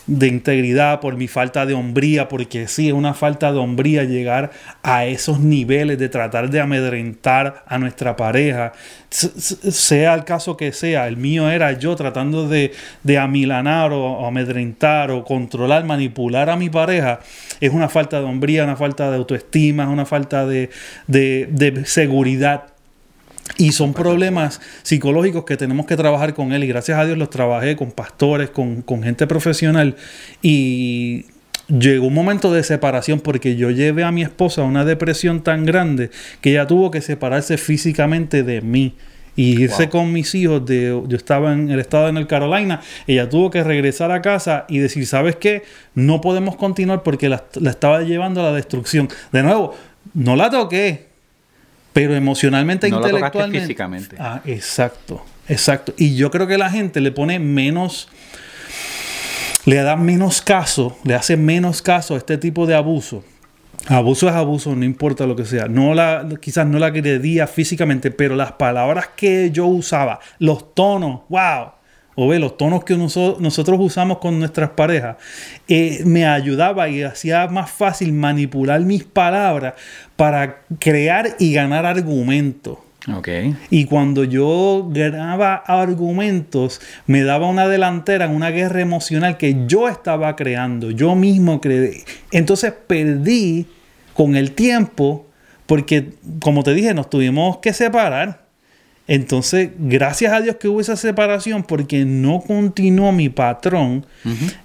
integridad, 0.08 1.00
por 1.00 1.16
mi 1.16 1.28
falta 1.28 1.68
de 1.68 1.76
hombría, 1.76 2.28
porque 2.28 2.68
sí, 2.68 2.88
es 2.88 2.94
una 2.96 3.14
falta 3.14 3.52
de 3.52 3.60
hombría 3.60 4.04
llegar 4.04 4.50
a 4.82 5.06
esos 5.06 5.40
niveles 5.40 6.00
de 6.00 6.10
tratar 6.10 6.50
de 6.50 6.60
amedrentar 6.60 7.64
a 7.68 7.78
nuestra 7.78 8.16
pareja. 8.16 8.74
Sea 9.12 10.16
el 10.16 10.24
caso 10.24 10.58
que 10.58 10.72
sea, 10.72 11.08
el 11.08 11.18
mío 11.18 11.52
era 11.52 11.74
yo 11.74 11.96
tratando 11.96 12.48
de, 12.50 12.72
de 13.04 13.18
amilanar 13.20 13.94
o, 13.94 14.26
amedrentar 14.26 15.12
o 15.12 15.24
controlar, 15.24 15.86
manipular 15.86 16.50
a 16.50 16.56
mi 16.58 16.72
pareja. 16.72 17.20
Es 17.62 17.72
una 17.74 17.90
falta 17.90 18.18
de 18.20 18.26
hombría, 18.26 18.64
una 18.64 18.76
falta 18.76 19.12
de 19.12 19.18
autoestima, 19.18 19.84
es 19.84 19.90
una 19.90 20.08
falta 20.08 20.48
de- 20.48 20.72
de 21.06 21.84
seguridad. 21.86 22.64
Y 23.58 23.72
son 23.72 23.94
problemas 23.94 24.60
psicológicos 24.84 25.46
que 25.46 25.58
tenemos 25.58 25.86
que 25.86 25.96
trabajar 25.96 26.34
con 26.34 26.52
él. 26.54 26.64
Y 26.64 26.68
gracias 26.68 27.00
a 27.00 27.06
Dios 27.06 27.18
los 27.18 27.30
trabajé 27.30 27.76
con 27.76 27.92
pastores, 27.92 28.50
con, 28.50 28.82
con 28.82 29.02
gente 29.04 29.26
profesional. 29.26 29.96
Y 30.42 31.26
llegó 31.68 32.08
un 32.08 32.14
momento 32.14 32.52
de 32.54 32.64
separación 32.64 33.20
porque 33.20 33.56
yo 33.56 33.72
llevé 33.72 34.04
a 34.04 34.12
mi 34.12 34.22
esposa 34.22 34.62
a 34.62 34.66
una 34.66 34.86
depresión 34.86 35.42
tan 35.42 35.66
grande 35.66 36.12
que 36.42 36.52
ella 36.52 36.68
tuvo 36.68 36.92
que 36.92 37.02
separarse 37.02 37.58
físicamente 37.58 38.44
de 38.44 38.62
mí. 38.62 38.96
Y 39.36 39.62
irse 39.62 39.84
Wow. 39.84 39.90
con 39.92 40.14
mis 40.14 40.34
hijos, 40.34 40.66
de, 40.66 41.00
yo 41.08 41.16
estaba 41.16 41.54
en 41.54 41.70
el 41.70 41.80
estado 41.80 42.08
de 42.08 42.12
North 42.14 42.28
Carolina, 42.28 42.82
ella 43.06 43.30
tuvo 43.30 43.52
que 43.52 43.64
regresar 43.64 44.12
a 44.12 44.20
casa 44.24 44.66
y 44.68 44.80
decir, 44.80 45.06
¿sabes 45.06 45.36
qué? 45.36 45.62
No 45.94 46.22
podemos 46.22 46.56
continuar 46.56 47.04
porque 47.04 47.30
la, 47.30 47.44
la 47.54 47.70
estaba 47.70 48.02
llevando 48.02 48.42
a 48.42 48.46
la 48.46 48.54
destrucción. 48.54 49.08
De 49.32 49.44
nuevo, 49.44 49.76
no 50.16 50.36
la 50.36 50.50
toqué, 50.50 51.07
pero 51.98 52.14
emocionalmente, 52.14 52.86
e 52.86 52.92
No 52.92 52.98
intelectualmente. 52.98 53.60
físicamente. 53.62 54.16
Ah, 54.20 54.40
exacto, 54.46 55.26
exacto. 55.50 55.96
Y 55.98 56.16
yo 56.16 56.30
creo 56.30 56.46
que 56.46 56.56
la 56.56 56.70
gente 56.70 57.02
le 57.02 57.12
pone 57.12 57.40
menos, 57.40 58.08
le 59.66 59.78
da 59.78 59.96
menos 59.96 60.44
caso, 60.44 60.96
le 61.04 61.16
hace 61.16 61.38
menos 61.38 61.82
caso 61.82 62.14
a 62.14 62.18
este 62.20 62.38
tipo 62.38 62.68
de 62.68 62.76
abuso. 62.76 63.24
Abuso 63.88 64.30
es 64.30 64.36
abuso, 64.36 64.76
no 64.76 64.86
importa 64.86 65.26
lo 65.26 65.36
que 65.36 65.46
sea. 65.46 65.68
No 65.68 65.96
la, 65.96 66.28
quizás 66.40 66.68
no 66.68 66.78
la 66.78 66.86
agredía 66.88 67.48
físicamente, 67.48 68.12
pero 68.12 68.36
las 68.36 68.52
palabras 68.52 69.10
que 69.16 69.50
yo 69.50 69.66
usaba, 69.66 70.20
los 70.38 70.76
tonos, 70.76 71.22
wow. 71.30 71.72
O 72.20 72.28
ve, 72.28 72.40
los 72.40 72.58
tonos 72.58 72.84
que 72.84 72.96
noso- 72.98 73.38
nosotros 73.40 73.78
usamos 73.80 74.18
con 74.18 74.40
nuestras 74.40 74.72
parejas, 74.72 75.18
eh, 75.68 76.02
me 76.04 76.26
ayudaba 76.26 76.90
y 76.90 77.04
hacía 77.04 77.48
más 77.48 77.70
fácil 77.70 78.12
manipular 78.12 78.82
mis 78.82 79.04
palabras 79.04 79.76
para 80.16 80.62
crear 80.80 81.36
y 81.38 81.54
ganar 81.54 81.86
argumentos. 81.86 82.80
Y 83.70 83.86
cuando 83.86 84.24
yo 84.24 84.90
ganaba 84.92 85.56
argumentos, 85.56 86.82
me 87.06 87.24
daba 87.24 87.48
una 87.48 87.68
delantera 87.68 88.26
en 88.26 88.32
una 88.32 88.50
guerra 88.50 88.82
emocional 88.82 89.38
que 89.38 89.66
yo 89.68 89.88
estaba 89.88 90.36
creando, 90.36 90.90
yo 90.92 91.16
mismo 91.16 91.62
creé. 91.62 92.04
Entonces 92.32 92.74
perdí 92.88 93.68
con 94.14 94.36
el 94.36 94.54
tiempo, 94.54 95.28
porque 95.68 96.14
como 96.42 96.64
te 96.64 96.74
dije, 96.74 96.94
nos 96.96 97.10
tuvimos 97.10 97.58
que 97.60 97.74
separar. 97.74 98.47
Entonces, 99.08 99.70
gracias 99.80 100.34
a 100.34 100.42
Dios 100.42 100.58
que 100.58 100.68
hubo 100.68 100.82
esa 100.82 100.98
separación, 100.98 101.64
porque 101.64 102.04
no 102.04 102.42
continuó 102.46 103.14
mi 103.14 103.30
patrón, 103.30 104.06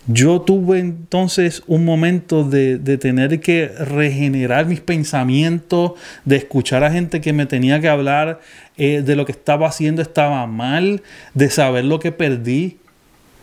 yo 0.09 0.41
tuve 0.41 0.81
entonces 0.81 1.63
un 1.69 1.85
momento 1.85 2.43
de, 2.43 2.79
de 2.79 2.99
tener 2.99 3.39
que 3.39 3.69
regenerar 3.69 4.67
mis 4.67 4.81
pensamientos, 4.81 5.93
de 6.25 6.37
escuchar 6.37 6.83
a 6.83 6.91
gente 6.91 7.21
que 7.21 7.33
me 7.33 7.47
tenía 7.47 7.81
que 7.81 7.89
hablar 7.89 8.41
eh, 8.77 9.03
de 9.05 9.15
lo 9.15 9.27
que 9.27 9.33
estaba 9.33 9.69
haciendo 9.69 10.03
estaba 10.03 10.47
mal, 10.49 11.03
de 11.35 11.51
saber 11.51 11.85
lo 11.85 12.01
que 12.01 12.11
perdí, 12.11 12.79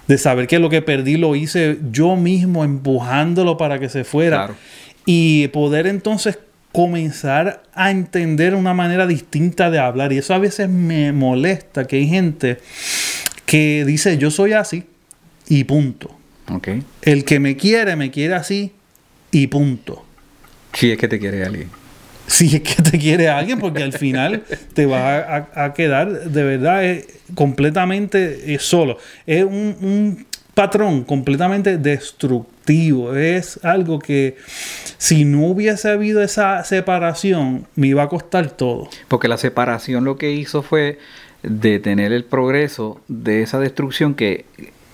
de 0.07 0.17
saber 0.17 0.47
que 0.47 0.59
lo 0.59 0.69
que 0.69 0.81
perdí 0.81 1.15
lo 1.15 1.35
hice 1.35 1.77
yo 1.91 2.15
mismo 2.17 2.65
empujándolo 2.65 3.55
para 3.55 3.79
que 3.79 3.87
se 3.87 4.03
fuera. 4.03 4.37
Claro. 4.37 4.55
Y 5.05 5.47
poder 5.49 5.87
entonces 5.87 6.39
comenzar 6.71 7.63
a 7.73 7.91
entender 7.91 8.55
una 8.55 8.73
manera 8.73 9.07
distinta 9.07 9.69
de 9.71 9.79
hablar. 9.79 10.13
Y 10.13 10.17
eso 10.19 10.33
a 10.33 10.39
veces 10.39 10.69
me 10.69 11.11
molesta 11.11 11.85
que 11.85 11.97
hay 11.97 12.07
gente 12.07 12.57
que 13.45 13.83
dice 13.85 14.17
yo 14.17 14.31
soy 14.31 14.53
así 14.53 14.83
y 15.47 15.63
punto. 15.63 16.15
Ok. 16.51 16.69
El 17.01 17.25
que 17.25 17.39
me 17.39 17.55
quiere, 17.57 17.95
me 17.95 18.11
quiere 18.11 18.35
así 18.35 18.71
y 19.31 19.47
punto. 19.47 20.05
Si 20.73 20.91
es 20.91 20.97
que 20.97 21.07
te 21.07 21.19
quiere 21.19 21.43
alguien. 21.43 21.69
Si 22.27 22.55
es 22.55 22.61
que 22.61 22.81
te 22.83 22.99
quiere 22.99 23.27
alguien, 23.29 23.57
porque 23.57 23.81
al 23.81 23.93
final 23.93 24.43
te 24.75 24.85
va 24.85 25.17
a, 25.17 25.49
a- 25.55 25.65
a 25.65 25.73
quedar 25.73 26.29
de 26.29 26.43
verdad 26.43 26.85
eh, 26.85 27.07
completamente 27.33 28.53
eh, 28.53 28.59
solo. 28.59 28.99
Es 29.25 29.43
un, 29.43 29.75
un 29.81 30.27
patrón 30.59 31.05
completamente 31.05 31.77
destructivo. 31.77 33.15
Es 33.15 33.63
algo 33.63 33.97
que 33.97 34.35
si 34.97 35.23
no 35.23 35.45
hubiese 35.45 35.89
habido 35.89 36.21
esa 36.21 36.65
separación, 36.65 37.65
me 37.75 37.87
iba 37.87 38.03
a 38.03 38.09
costar 38.09 38.51
todo. 38.51 38.89
Porque 39.07 39.29
la 39.29 39.37
separación 39.37 40.03
lo 40.03 40.17
que 40.17 40.33
hizo 40.33 40.61
fue 40.61 40.99
detener 41.43 42.11
el 42.11 42.25
progreso 42.25 42.99
de 43.07 43.41
esa 43.41 43.57
destrucción 43.61 44.15
que 44.15 44.43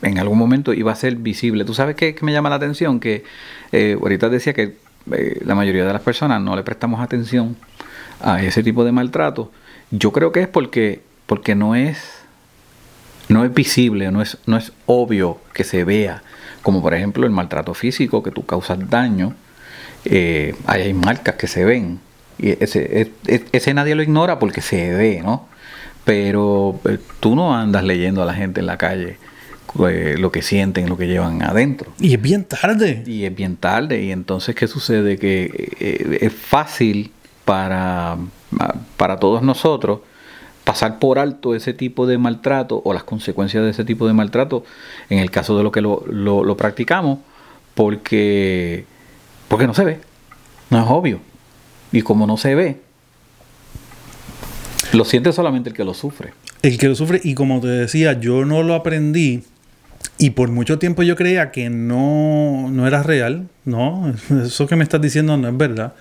en 0.04 0.20
algún 0.20 0.38
momento 0.38 0.72
iba 0.72 0.92
a 0.92 0.96
ser 0.96 1.16
visible. 1.16 1.66
¿Tú 1.66 1.74
sabes 1.74 1.96
qué, 1.96 2.16
me 2.22 2.32
llama 2.32 2.52
la 2.52 2.58
atención? 2.58 3.00
Que 3.00 3.24
eh, 3.72 3.98
ahorita 4.00 4.30
decía 4.30 4.54
que 4.54 4.76
eh, 5.14 5.42
la 5.44 5.56
mayoría 5.56 5.84
de 5.84 5.94
las 5.94 6.04
personas 6.04 6.40
no 6.44 6.56
le 6.56 6.62
prestamos 6.62 7.02
atención 7.02 7.56
a 8.22 8.40
ese 8.44 8.62
tipo 8.62 8.84
de 8.86 8.92
maltrato. 8.92 9.52
Yo 9.90 10.12
creo 10.12 10.32
que 10.32 10.42
es 10.42 10.48
porque, 10.48 11.02
porque 11.26 11.56
no 11.56 11.74
es 11.74 12.25
no 13.30 13.44
es 13.46 13.54
visible, 13.54 14.12
no 14.12 14.22
es, 14.22 14.38
no 14.46 14.58
es 14.58 14.72
obvio 14.86 15.40
que 15.54 15.64
se 15.64 15.84
vea, 15.84 16.24
como 16.62 16.82
por 16.82 16.94
ejemplo 16.94 17.26
el 17.26 17.32
maltrato 17.32 17.74
físico, 17.74 18.24
que 18.24 18.32
tú 18.32 18.46
causas 18.46 18.90
daño, 18.90 19.36
eh, 20.06 20.56
hay 20.66 20.94
marcas 20.94 21.36
que 21.36 21.48
se 21.48 21.66
ven, 21.66 22.00
y 22.38 22.50
ese, 22.64 23.02
e- 23.02 23.12
e- 23.28 23.46
ese 23.52 23.74
nadie 23.74 23.96
lo 23.96 24.04
ignora 24.04 24.40
porque 24.40 24.62
se 24.62 24.94
ve, 24.94 25.22
¿no? 25.24 25.48
Pero 26.04 26.80
eh, 26.86 27.00
tú 27.20 27.36
no 27.36 27.56
andas 27.56 27.84
leyendo 27.84 28.22
a 28.22 28.26
la 28.26 28.34
gente 28.34 28.60
en 28.60 28.68
la 28.68 28.78
calle 28.78 29.18
eh, 29.90 30.16
lo 30.20 30.32
que 30.32 30.42
sienten, 30.42 30.88
lo 30.88 30.98
que 30.98 31.08
llevan 31.08 31.42
adentro. 31.42 31.92
Y 32.00 32.14
es 32.14 32.22
bien 32.22 32.46
tarde. 32.46 33.04
Y 33.08 33.26
es 33.26 33.36
bien 33.36 33.58
tarde. 33.58 34.04
Y 34.04 34.12
entonces, 34.12 34.54
¿qué 34.56 34.68
sucede? 34.68 35.18
Que 35.18 36.18
es 36.22 36.32
fácil 36.32 37.12
para, 37.44 38.18
para 38.98 39.18
todos 39.18 39.42
nosotros 39.42 40.02
pasar 40.66 40.98
por 41.00 41.20
alto 41.20 41.56
ese 41.56 41.74
tipo 41.74 42.08
de 42.08 42.18
maltrato 42.18 42.82
o 42.84 42.92
las 42.92 43.04
consecuencias 43.04 43.64
de 43.64 43.70
ese 43.70 43.86
tipo 43.86 44.08
de 44.08 44.14
maltrato 44.14 44.66
en 45.10 45.20
el 45.20 45.32
caso 45.32 45.56
de 45.56 45.64
lo 45.64 45.72
que 45.72 45.80
lo, 45.80 46.04
lo, 46.08 46.58
practicamos 46.58 47.20
porque, 47.76 48.86
porque 49.48 49.68
no 49.68 49.74
se 49.74 49.86
ve. 49.86 50.00
No 50.72 50.80
es 50.80 50.86
obvio. 50.90 51.20
Y 51.92 52.02
como 52.02 52.26
no 52.26 52.36
se 52.36 52.56
ve, 52.56 52.82
lo 54.92 55.06
siente 55.06 55.32
solamente 55.32 55.70
el 55.70 55.76
que 55.76 55.84
lo 55.84 55.94
sufre. 55.94 56.34
El 56.64 56.80
que 56.80 56.88
lo 56.88 56.96
sufre, 56.96 57.22
y 57.24 57.36
como 57.36 57.62
te 57.62 57.68
decía, 57.68 58.20
yo 58.20 58.44
no 58.44 58.64
lo 58.64 58.74
aprendí. 58.74 59.44
Y 60.18 60.32
por 60.32 60.50
mucho 60.50 60.80
tiempo 60.80 61.04
yo 61.04 61.16
creía 61.16 61.52
que 61.52 61.70
no, 61.70 62.70
no 62.72 62.88
era 62.88 63.04
real. 63.04 63.50
No, 63.66 64.12
eso 64.44 64.66
que 64.66 64.76
me 64.76 64.84
estás 64.84 65.02
diciendo 65.02 65.38
no 65.38 65.48
es 65.48 65.56
verdad. 65.56 65.94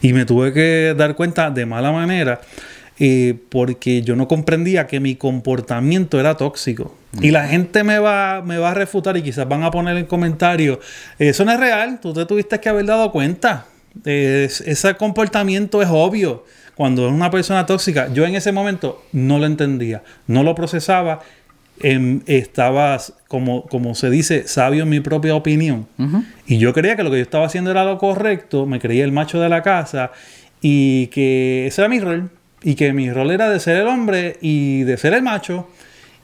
Y 0.00 0.12
me 0.12 0.24
tuve 0.26 0.52
que 0.52 0.94
dar 0.96 1.16
cuenta 1.16 1.50
de 1.50 1.66
mala 1.66 1.90
manera 1.90 2.40
eh, 2.98 3.34
porque 3.50 4.02
yo 4.02 4.16
no 4.16 4.28
comprendía 4.28 4.86
que 4.86 5.00
mi 5.00 5.16
comportamiento 5.16 6.20
era 6.20 6.36
tóxico. 6.36 6.94
Y 7.20 7.30
la 7.30 7.48
gente 7.48 7.82
me 7.82 7.98
va, 7.98 8.42
me 8.44 8.58
va 8.58 8.72
a 8.72 8.74
refutar 8.74 9.16
y 9.16 9.22
quizás 9.22 9.48
van 9.48 9.62
a 9.62 9.70
poner 9.70 9.96
en 9.96 10.04
comentarios, 10.04 10.78
eso 11.18 11.44
no 11.46 11.52
es 11.52 11.60
real, 11.60 11.98
tú 12.00 12.12
te 12.12 12.26
tuviste 12.26 12.60
que 12.60 12.68
haber 12.68 12.84
dado 12.86 13.10
cuenta. 13.10 13.66
ese 14.04 14.94
comportamiento 14.96 15.80
es 15.80 15.88
obvio. 15.90 16.44
Cuando 16.74 17.06
es 17.06 17.12
una 17.12 17.30
persona 17.30 17.64
tóxica, 17.64 18.12
yo 18.12 18.26
en 18.26 18.34
ese 18.34 18.52
momento 18.52 19.02
no 19.12 19.38
lo 19.38 19.46
entendía, 19.46 20.02
no 20.26 20.42
lo 20.42 20.54
procesaba 20.54 21.22
Em, 21.80 22.22
estaba, 22.26 22.98
como, 23.28 23.66
como 23.66 23.94
se 23.94 24.08
dice, 24.08 24.48
sabio 24.48 24.84
en 24.84 24.88
mi 24.88 25.00
propia 25.00 25.34
opinión. 25.34 25.86
Y 26.46 26.58
yo 26.58 26.72
creía 26.72 26.96
que 26.96 27.02
lo 27.02 27.10
que 27.10 27.16
yo 27.16 27.22
estaba 27.22 27.46
haciendo 27.46 27.70
era 27.70 27.84
lo 27.84 27.98
correcto, 27.98 28.64
me 28.66 28.80
creía 28.80 29.04
el 29.04 29.12
macho 29.12 29.40
de 29.40 29.50
la 29.50 29.62
casa 29.62 30.10
y 30.62 31.08
que 31.08 31.66
ese 31.66 31.82
era 31.82 31.88
mi 31.88 32.00
rol. 32.00 32.30
Y 32.62 32.74
que 32.74 32.92
mi 32.92 33.10
rol 33.10 33.30
era 33.30 33.48
de 33.50 33.60
ser 33.60 33.76
el 33.76 33.86
hombre 33.86 34.38
y 34.40 34.82
de 34.82 34.96
ser 34.96 35.14
el 35.14 35.22
macho. 35.22 35.68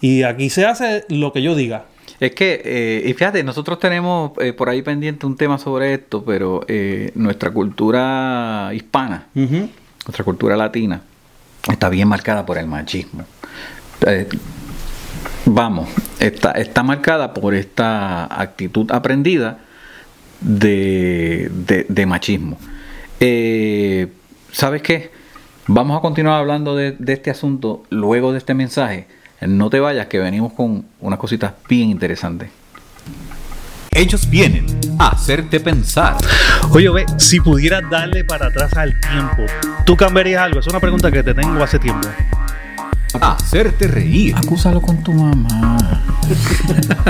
Y 0.00 0.22
aquí 0.22 0.50
se 0.50 0.66
hace 0.66 1.04
lo 1.08 1.32
que 1.32 1.42
yo 1.42 1.54
diga. 1.54 1.86
Es 2.18 2.34
que, 2.34 2.62
eh, 2.64 3.08
y 3.08 3.14
fíjate, 3.14 3.42
nosotros 3.44 3.78
tenemos 3.78 4.32
eh, 4.40 4.52
por 4.52 4.68
ahí 4.68 4.82
pendiente 4.82 5.26
un 5.26 5.36
tema 5.36 5.58
sobre 5.58 5.94
esto, 5.94 6.24
pero 6.24 6.64
eh, 6.68 7.10
nuestra 7.14 7.50
cultura 7.50 8.70
hispana, 8.74 9.26
nuestra 9.34 10.24
cultura 10.24 10.56
latina, 10.56 11.02
está 11.70 11.88
bien 11.88 12.08
marcada 12.08 12.46
por 12.46 12.58
el 12.58 12.66
machismo 12.66 13.24
vamos, 15.44 15.88
está, 16.18 16.52
está 16.52 16.82
marcada 16.82 17.34
por 17.34 17.54
esta 17.54 18.24
actitud 18.40 18.90
aprendida 18.90 19.58
de, 20.40 22.04
machismo. 22.06 22.58
Eh, 23.20 24.08
¿Sabes 24.50 24.82
qué? 24.82 25.10
Vamos 25.74 25.96
a 25.96 26.02
continuar 26.02 26.38
hablando 26.38 26.76
de, 26.76 26.98
este 27.06 27.30
asunto 27.30 27.84
luego 27.88 28.32
de 28.32 28.36
este 28.36 28.52
mensaje. 28.52 29.06
No 29.40 29.70
te 29.70 29.80
vayas, 29.80 30.06
que 30.06 30.18
venimos 30.18 30.52
con 30.52 30.84
unas 31.00 31.18
cositas 31.18 31.54
bien 31.66 31.88
interesantes. 31.88 32.50
Ellos 33.90 34.28
vienen 34.28 34.66
a 34.98 35.12
hacerte 35.12 35.60
pensar. 35.60 36.18
Oye, 36.72 36.90
ve, 36.90 37.06
si 37.16 37.40
pudieras 37.40 37.88
darle 37.88 38.22
para 38.22 38.48
atrás 38.48 38.74
al 38.74 38.92
tiempo, 39.00 39.50
¿tú 39.86 39.96
cambiarías 39.96 40.42
algo? 40.42 40.60
Es 40.60 40.66
una 40.66 40.78
pregunta 40.78 41.10
que 41.10 41.22
te 41.22 41.32
tengo 41.32 41.64
hace 41.64 41.78
tiempo 41.78 42.06
hacerte 43.20 43.86
reír. 43.88 44.34
Acúsalo 44.36 44.80
con 44.80 45.02
tu 45.02 45.12
mamá. 45.12 45.78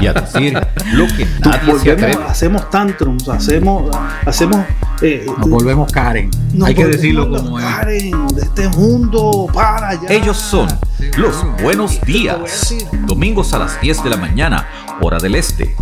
y 0.00 0.06
a 0.06 0.12
decir 0.12 0.58
lo 0.92 1.06
que 1.08 1.26
nadie 1.44 1.78
se 1.78 1.92
atreve. 1.92 2.24
Hacemos 2.26 2.70
tantrums, 2.70 3.28
hacemos, 3.28 3.94
hacemos. 4.26 4.64
Eh, 5.00 5.26
nos 5.38 5.48
volvemos 5.48 5.90
Karen. 5.92 6.30
Hay 6.64 6.74
que 6.74 6.86
decirlo 6.86 7.30
como 7.30 7.58
es. 7.58 7.64
Karen 7.64 8.28
de 8.28 8.42
este 8.42 8.68
mundo 8.68 9.48
para 9.52 9.90
allá. 9.90 10.08
Ellos 10.08 10.36
son 10.36 10.68
los 11.16 11.44
buenos 11.62 12.00
días. 12.02 12.74
Domingos 13.06 13.52
a 13.54 13.58
las 13.58 13.80
10 13.80 14.04
de 14.04 14.10
la 14.10 14.16
mañana, 14.16 14.66
hora 15.00 15.18
del 15.18 15.34
este. 15.34 15.74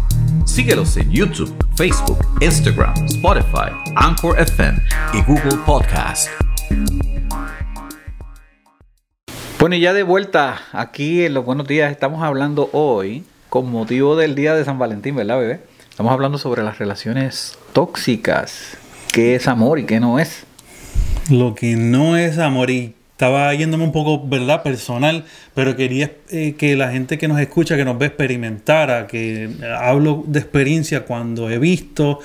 Síguelos 0.45 0.97
en 0.97 1.11
YouTube, 1.11 1.55
Facebook, 1.77 2.19
Instagram, 2.41 2.95
Spotify, 3.07 3.71
Anchor 3.95 4.39
FM 4.41 4.83
y 5.13 5.23
Google 5.23 5.59
Podcast. 5.65 6.29
Bueno, 9.61 9.77
y 9.77 9.81
ya 9.81 9.93
de 9.93 10.05
vuelta 10.05 10.63
aquí 10.73 11.23
en 11.23 11.35
los 11.35 11.45
buenos 11.45 11.69
días, 11.69 11.93
estamos 11.93 12.23
hablando 12.23 12.71
hoy 12.73 13.25
con 13.51 13.71
motivo 13.71 14.17
del 14.17 14.35
día 14.35 14.55
de 14.55 14.65
San 14.65 14.79
Valentín, 14.79 15.15
¿verdad, 15.15 15.39
bebé? 15.39 15.61
Estamos 15.91 16.15
hablando 16.15 16.39
sobre 16.39 16.63
las 16.63 16.79
relaciones 16.79 17.59
tóxicas. 17.75 18.79
¿Qué 19.13 19.35
es 19.35 19.47
amor 19.49 19.79
y 19.79 19.85
qué 19.85 20.01
no 20.01 20.19
es? 20.19 20.45
Lo 21.29 21.55
que 21.55 21.77
no 21.77 22.17
es 22.17 22.39
amor 22.39 22.71
y 22.71 22.95
estaba 23.11 23.53
yéndome 23.53 23.85
un 23.85 23.93
poco, 23.93 24.27
¿verdad? 24.27 24.63
Personal, 24.63 25.27
pero 25.53 25.77
quería 25.77 26.11
eh, 26.31 26.55
que 26.57 26.75
la 26.75 26.91
gente 26.91 27.19
que 27.19 27.29
nos 27.29 27.39
escucha, 27.39 27.77
que 27.77 27.85
nos 27.85 27.99
ve, 27.99 28.07
experimentara, 28.07 29.07
que 29.07 29.51
hablo 29.79 30.25
de 30.27 30.39
experiencia 30.39 31.05
cuando 31.05 31.51
he 31.51 31.59
visto 31.59 32.21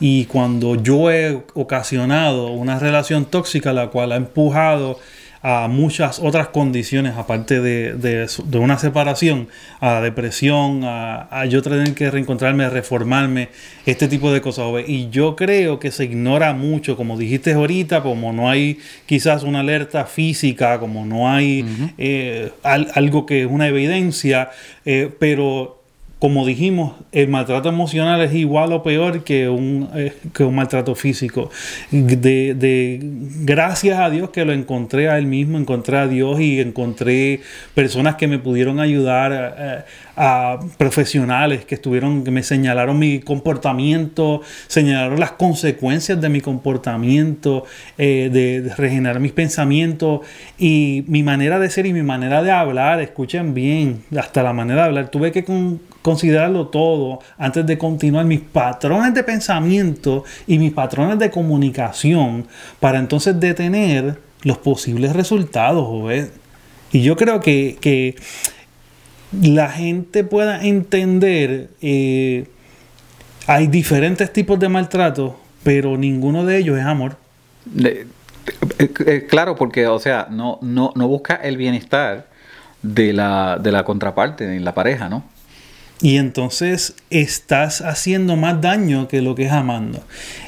y 0.00 0.24
cuando 0.24 0.74
yo 0.76 1.10
he 1.10 1.38
ocasionado 1.52 2.50
una 2.52 2.78
relación 2.78 3.26
tóxica, 3.26 3.74
la 3.74 3.88
cual 3.88 4.12
ha 4.12 4.16
empujado 4.16 4.98
a 5.42 5.68
muchas 5.68 6.18
otras 6.18 6.48
condiciones 6.48 7.16
aparte 7.16 7.60
de, 7.60 7.94
de, 7.94 8.58
una 8.58 8.78
separación, 8.78 9.48
a 9.80 10.00
depresión, 10.00 10.82
a, 10.84 11.44
yo 11.46 11.62
tener 11.62 11.94
que 11.94 12.10
reencontrarme, 12.10 12.68
reformarme, 12.68 13.48
este 13.86 14.08
tipo 14.08 14.32
de 14.32 14.40
cosas. 14.40 14.66
Y 14.86 15.08
yo 15.10 15.36
creo 15.36 15.78
que 15.78 15.90
se 15.90 16.04
ignora 16.04 16.52
mucho, 16.52 16.96
como 16.96 17.16
dijiste 17.16 17.52
ahorita, 17.52 18.02
como 18.02 18.32
no 18.32 18.50
hay 18.50 18.78
quizás 19.06 19.42
una 19.42 19.60
alerta 19.60 20.04
física, 20.04 20.78
como 20.78 21.06
no 21.06 21.30
hay 21.30 21.64
eh, 21.98 22.50
algo 22.62 23.26
que 23.26 23.42
es 23.42 23.46
una 23.48 23.68
evidencia, 23.68 24.50
eh, 24.84 25.10
pero 25.18 25.77
como 26.18 26.44
dijimos, 26.44 26.94
el 27.12 27.28
maltrato 27.28 27.68
emocional 27.68 28.20
es 28.22 28.34
igual 28.34 28.72
o 28.72 28.82
peor 28.82 29.22
que 29.22 29.48
un, 29.48 29.88
eh, 29.94 30.14
que 30.32 30.42
un 30.42 30.54
maltrato 30.54 30.96
físico. 30.96 31.50
De, 31.92 32.98
gracias 33.42 34.00
a 34.00 34.10
Dios 34.10 34.30
que 34.30 34.44
lo 34.44 34.52
encontré 34.52 35.08
a 35.08 35.18
él 35.18 35.26
mismo, 35.26 35.58
encontré 35.58 35.96
a 35.98 36.08
Dios 36.08 36.40
y 36.40 36.60
encontré 36.60 37.40
personas 37.74 38.16
que 38.16 38.26
me 38.26 38.40
pudieron 38.40 38.80
ayudar, 38.80 39.54
eh, 39.58 39.84
a 40.20 40.58
profesionales 40.76 41.64
que 41.64 41.76
estuvieron, 41.76 42.24
que 42.24 42.32
me 42.32 42.42
señalaron 42.42 42.98
mi 42.98 43.20
comportamiento, 43.20 44.42
señalaron 44.66 45.20
las 45.20 45.32
consecuencias 45.32 46.20
de 46.20 46.28
mi 46.28 46.40
comportamiento, 46.40 47.64
eh, 47.96 48.28
de, 48.32 48.62
de, 48.62 48.74
regenerar 48.74 49.20
mis 49.20 49.30
pensamientos 49.30 50.22
y 50.58 51.04
mi 51.06 51.22
manera 51.22 51.60
de 51.60 51.70
ser 51.70 51.86
y 51.86 51.92
mi 51.92 52.02
manera 52.02 52.42
de 52.42 52.50
hablar. 52.50 53.00
Escuchen 53.00 53.54
bien, 53.54 54.02
hasta 54.16 54.42
la 54.42 54.52
manera 54.52 54.82
de 54.82 54.88
hablar. 54.88 55.08
Tuve 55.08 55.30
que 55.30 55.44
con, 55.44 55.80
considerarlo 56.08 56.68
todo 56.68 57.18
antes 57.36 57.66
de 57.66 57.76
continuar 57.76 58.24
mis 58.24 58.40
patrones 58.40 59.12
de 59.12 59.22
pensamiento 59.22 60.24
y 60.46 60.58
mis 60.58 60.72
patrones 60.72 61.18
de 61.18 61.30
comunicación 61.30 62.46
para 62.80 62.98
entonces 62.98 63.38
detener 63.38 64.18
los 64.42 64.56
posibles 64.56 65.14
resultados. 65.14 66.10
Y 66.92 67.02
yo 67.02 67.14
creo 67.14 67.40
que, 67.40 67.76
que 67.82 68.16
la 69.42 69.68
gente 69.68 70.24
pueda 70.24 70.64
entender, 70.64 71.68
eh, 71.82 72.46
hay 73.46 73.66
diferentes 73.66 74.32
tipos 74.32 74.58
de 74.58 74.70
maltrato, 74.70 75.38
pero 75.62 75.98
ninguno 75.98 76.46
de 76.46 76.56
ellos 76.56 76.78
es 76.78 76.86
amor. 76.86 77.18
Eh, 77.84 78.06
eh, 78.78 79.26
claro, 79.28 79.56
porque, 79.56 79.86
o 79.86 79.98
sea, 79.98 80.26
no, 80.30 80.58
no, 80.62 80.94
no 80.96 81.06
busca 81.06 81.34
el 81.34 81.58
bienestar 81.58 82.28
de 82.80 83.12
la, 83.12 83.58
de 83.60 83.72
la 83.72 83.84
contraparte, 83.84 84.46
de 84.46 84.60
la 84.60 84.72
pareja, 84.72 85.10
¿no? 85.10 85.36
Y 86.00 86.16
entonces 86.16 86.94
estás 87.10 87.80
haciendo 87.80 88.36
más 88.36 88.60
daño 88.60 89.08
que 89.08 89.20
lo 89.20 89.34
que 89.34 89.46
es 89.46 89.52
amando. 89.52 90.04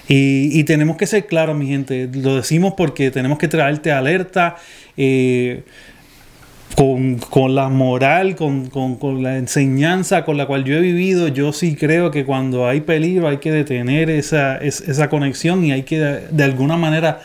Y, 0.06 0.62
tenemos 0.64 0.96
que 0.96 1.06
ser 1.06 1.26
claros, 1.26 1.56
mi 1.56 1.66
gente. 1.66 2.08
Lo 2.12 2.36
decimos 2.36 2.74
porque 2.76 3.10
tenemos 3.10 3.38
que 3.38 3.48
traerte 3.48 3.90
alerta. 3.90 4.56
con, 6.76 7.54
la 7.54 7.68
moral, 7.68 8.36
con, 8.36 9.22
la 9.22 9.38
enseñanza 9.38 10.24
con 10.24 10.36
la 10.36 10.46
cual 10.46 10.64
yo 10.64 10.76
he 10.76 10.80
vivido, 10.80 11.28
yo 11.28 11.52
sí 11.52 11.74
creo 11.74 12.10
que 12.10 12.24
cuando 12.24 12.68
hay 12.68 12.80
peligro 12.80 13.28
hay 13.28 13.38
que 13.38 13.50
detener 13.50 14.08
esa, 14.08 14.56
esa 14.58 15.08
conexión 15.08 15.64
y 15.64 15.72
hay 15.72 15.82
que 15.82 15.98
de 15.98 16.44
alguna 16.44 16.76
manera 16.76 17.20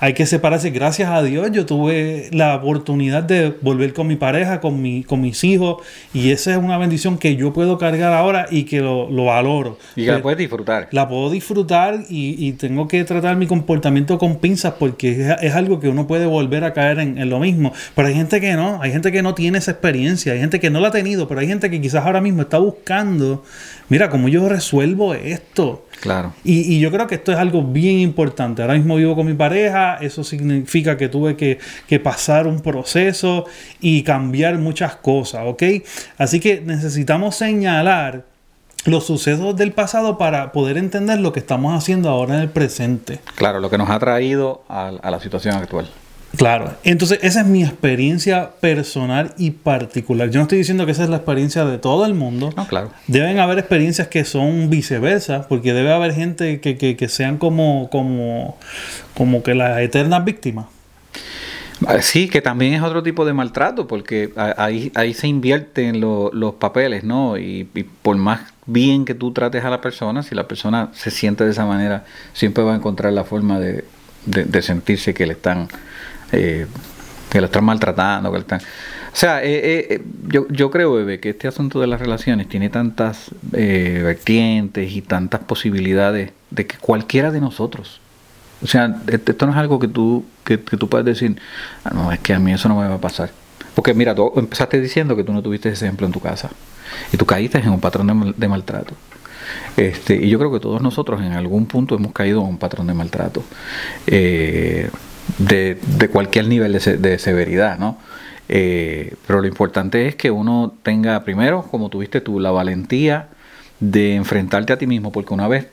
hay 0.00 0.14
que 0.14 0.26
separarse. 0.26 0.70
Gracias 0.70 1.10
a 1.10 1.22
Dios 1.22 1.50
yo 1.52 1.66
tuve 1.66 2.28
la 2.32 2.56
oportunidad 2.56 3.22
de 3.22 3.54
volver 3.60 3.92
con 3.92 4.06
mi 4.06 4.16
pareja, 4.16 4.60
con, 4.60 4.80
mi, 4.80 5.04
con 5.04 5.20
mis 5.20 5.42
hijos, 5.44 5.82
y 6.14 6.30
esa 6.30 6.52
es 6.52 6.58
una 6.58 6.78
bendición 6.78 7.18
que 7.18 7.36
yo 7.36 7.52
puedo 7.52 7.78
cargar 7.78 8.12
ahora 8.12 8.46
y 8.50 8.64
que 8.64 8.80
lo, 8.80 9.08
valoro. 9.24 9.78
Y 9.96 10.04
que 10.04 10.12
la 10.12 10.22
puedes 10.22 10.38
disfrutar. 10.38 10.88
La 10.92 11.08
puedo 11.08 11.30
disfrutar 11.30 12.04
y, 12.08 12.52
tengo 12.58 12.88
que 12.88 13.04
tratar 13.04 13.36
mi 13.36 13.46
comportamiento 13.46 14.18
con 14.18 14.36
pinzas 14.36 14.74
porque 14.78 15.36
es, 15.40 15.54
algo 15.54 15.80
que 15.80 15.88
uno 15.88 16.06
puede 16.06 16.26
volver 16.26 16.64
a 16.64 16.72
caer 16.72 16.98
en, 16.98 17.18
en, 17.18 17.28
lo 17.28 17.38
mismo. 17.38 17.72
Pero 17.94 18.08
hay 18.08 18.14
gente 18.14 18.40
que 18.40 18.54
no, 18.54 18.80
hay 18.80 18.90
gente 18.90 19.12
que 19.12 19.22
no 19.22 19.34
tiene 19.34 19.58
esa 19.58 19.72
experiencia, 19.72 20.32
hay 20.32 20.40
gente 20.40 20.60
que 20.60 20.70
no 20.70 20.80
la 20.80 20.88
ha 20.88 20.92
tenido, 20.92 21.28
pero 21.28 21.40
hay 21.40 21.46
gente 21.46 21.70
que 21.70 21.80
quizás 21.80 22.04
ahora 22.04 22.20
mismo 22.20 22.42
está 22.42 22.58
buscando, 22.58 23.44
mira, 23.88 24.08
¿cómo 24.08 24.28
yo 24.28 24.48
resuelvo 24.48 25.14
esto? 25.14 25.84
Claro. 26.00 26.32
Y, 26.44 26.78
yo 26.80 26.90
creo 26.90 27.06
que 27.06 27.16
esto 27.16 27.32
es 27.32 27.38
algo 27.38 27.62
bien 27.62 27.98
importante. 27.98 28.62
Ahora 28.62 28.74
mismo 28.74 28.96
vivo 28.96 29.14
con 29.14 29.26
mi 29.26 29.34
pareja, 29.34 29.96
eso 30.00 30.24
significa 30.24 30.96
que 30.96 31.08
tuve 31.08 31.36
que, 31.36 31.58
pasar 32.00 32.46
un 32.46 32.60
proceso 32.60 33.46
y 33.80 34.02
cambiar 34.02 34.58
muchas 34.58 34.96
cosas, 34.96 35.42
¿ok? 35.46 35.62
Así 36.16 36.38
que 36.38 36.60
necesitamos 36.60 37.34
señalar 37.34 38.24
los 38.84 39.04
sucesos 39.04 39.56
del 39.56 39.72
pasado 39.72 40.16
para 40.16 40.52
poder 40.52 40.78
entender 40.78 41.18
lo 41.18 41.32
que 41.32 41.40
estamos 41.40 41.76
haciendo 41.76 42.08
ahora 42.08 42.36
en 42.36 42.42
el 42.42 42.48
presente. 42.48 43.20
Claro, 43.34 43.58
lo 43.58 43.68
que 43.68 43.78
nos 43.78 43.90
ha 43.90 43.98
traído 43.98 44.62
a 44.68 45.10
la 45.10 45.20
situación 45.20 45.56
actual. 45.56 45.88
Claro, 46.36 46.74
entonces 46.84 47.18
esa 47.22 47.40
es 47.40 47.46
mi 47.46 47.64
experiencia 47.64 48.50
personal 48.60 49.32
y 49.38 49.50
particular. 49.50 50.30
Yo 50.30 50.38
no 50.38 50.42
estoy 50.42 50.58
diciendo 50.58 50.84
que 50.84 50.92
esa 50.92 51.04
es 51.04 51.08
la 51.08 51.16
experiencia 51.16 51.64
de 51.64 51.78
todo 51.78 52.04
el 52.04 52.14
mundo. 52.14 52.50
No, 52.56 52.66
claro. 52.68 52.90
Deben 53.06 53.38
haber 53.38 53.58
experiencias 53.58 54.08
que 54.08 54.24
son 54.24 54.68
viceversa, 54.68 55.48
porque 55.48 55.72
debe 55.72 55.92
haber 55.92 56.12
gente 56.14 56.60
que, 56.60 56.76
que, 56.76 56.96
que 56.96 57.08
sean 57.08 57.38
como, 57.38 57.88
como, 57.90 58.58
como 59.14 59.42
que 59.42 59.54
las 59.54 59.80
eternas 59.80 60.24
víctimas. 60.24 60.66
Ah, 61.86 62.02
sí, 62.02 62.28
que 62.28 62.42
también 62.42 62.74
es 62.74 62.82
otro 62.82 63.02
tipo 63.02 63.24
de 63.24 63.32
maltrato, 63.32 63.86
porque 63.86 64.32
ahí, 64.36 64.90
ahí 64.94 65.14
se 65.14 65.28
invierten 65.28 66.00
los 66.00 66.54
papeles, 66.54 67.04
¿no? 67.04 67.38
Y, 67.38 67.64
por 68.02 68.16
más 68.16 68.40
bien 68.66 69.04
que 69.04 69.14
tú 69.14 69.32
trates 69.32 69.64
a 69.64 69.70
la 69.70 69.80
persona, 69.80 70.22
si 70.22 70.34
la 70.34 70.48
persona 70.48 70.90
se 70.92 71.10
siente 71.10 71.44
de 71.44 71.52
esa 71.52 71.66
manera, 71.66 72.04
siempre 72.32 72.64
va 72.64 72.72
a 72.72 72.76
encontrar 72.76 73.12
la 73.12 73.24
forma 73.24 73.60
de, 73.60 73.84
sentirse 74.60 75.14
que 75.14 75.26
le 75.26 75.34
están 75.34 75.68
eh, 76.32 76.66
que 77.30 77.40
lo 77.40 77.46
están 77.46 77.64
maltratando, 77.64 78.30
que 78.30 78.38
le 78.38 78.42
están... 78.42 78.60
O 78.60 79.16
sea, 79.18 79.42
eh, 79.42 79.86
eh, 79.90 80.02
yo, 80.28 80.46
yo 80.48 80.70
creo, 80.70 80.92
bebé, 80.92 81.18
que 81.18 81.30
este 81.30 81.48
asunto 81.48 81.80
de 81.80 81.86
las 81.86 82.00
relaciones 82.00 82.48
tiene 82.48 82.68
tantas 82.68 83.30
vertientes 83.50 84.92
y 84.92 85.02
tantas 85.02 85.40
posibilidades 85.40 86.30
de 86.50 86.66
que 86.66 86.76
cualquiera 86.78 87.30
de 87.30 87.40
nosotros, 87.40 88.00
o 88.62 88.66
sea, 88.66 88.96
esto 89.06 89.46
no 89.46 89.52
es 89.52 89.58
algo 89.58 89.78
que 89.78 89.88
tú, 89.88 90.24
que, 90.44 90.58
tú 90.58 90.88
puedes 90.88 91.06
decir, 91.06 91.40
ah, 91.84 91.90
no, 91.94 92.12
es 92.12 92.18
que 92.18 92.34
a 92.34 92.38
mí 92.38 92.52
eso 92.52 92.68
no 92.68 92.80
me 92.80 92.88
va 92.88 92.96
a 92.96 93.00
pasar. 93.00 93.30
Porque 93.74 93.94
mira, 93.94 94.14
tú 94.14 94.32
empezaste 94.36 94.80
diciendo 94.80 95.14
que 95.14 95.22
tú 95.22 95.32
no 95.32 95.42
tuviste 95.42 95.68
ese 95.68 95.84
ejemplo 95.84 96.06
en 96.06 96.12
tu 96.12 96.20
casa 96.20 96.50
y 97.12 97.16
tú 97.16 97.24
caíste 97.24 97.58
en 97.58 97.68
un 97.68 97.80
patrón 97.80 98.34
de, 98.36 98.48
maltrato. 98.48 98.94
Este, 99.76 100.16
y 100.16 100.28
yo 100.28 100.38
creo 100.38 100.52
que 100.52 100.60
todos 100.60 100.82
nosotros 100.82 101.20
en 101.20 101.32
algún 101.32 101.66
punto 101.66 101.94
hemos 101.94 102.12
caído 102.12 102.40
en 102.40 102.48
un 102.48 102.58
patrón 102.58 102.88
de 102.88 102.94
maltrato. 102.94 103.44
De, 105.36 105.78
de 105.98 106.08
cualquier 106.08 106.46
nivel 106.46 106.72
de, 106.72 107.18
severidad, 107.18 107.78
¿no? 107.78 107.98
Eh, 108.48 109.14
pero 109.26 109.42
lo 109.42 109.46
importante 109.46 110.08
es 110.08 110.16
que 110.16 110.30
uno 110.30 110.74
tenga 110.82 111.22
primero, 111.24 111.62
como 111.70 111.90
tuviste 111.90 112.20
tú, 112.20 112.40
la 112.40 112.50
valentía 112.50 113.28
de 113.80 114.14
enfrentarte 114.14 114.72
a 114.72 114.78
ti 114.78 114.86
mismo, 114.86 115.12
porque 115.12 115.34
una 115.34 115.46
vez, 115.48 115.68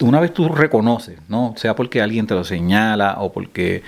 una 0.00 0.20
vez 0.20 0.32
tú 0.32 0.48
reconoces, 0.48 1.18
¿no? 1.28 1.54
Sea 1.56 1.76
porque 1.76 2.00
alguien 2.00 2.26
te 2.26 2.34
lo 2.34 2.44
señala 2.44 3.16
o 3.18 3.32
porque 3.32 3.82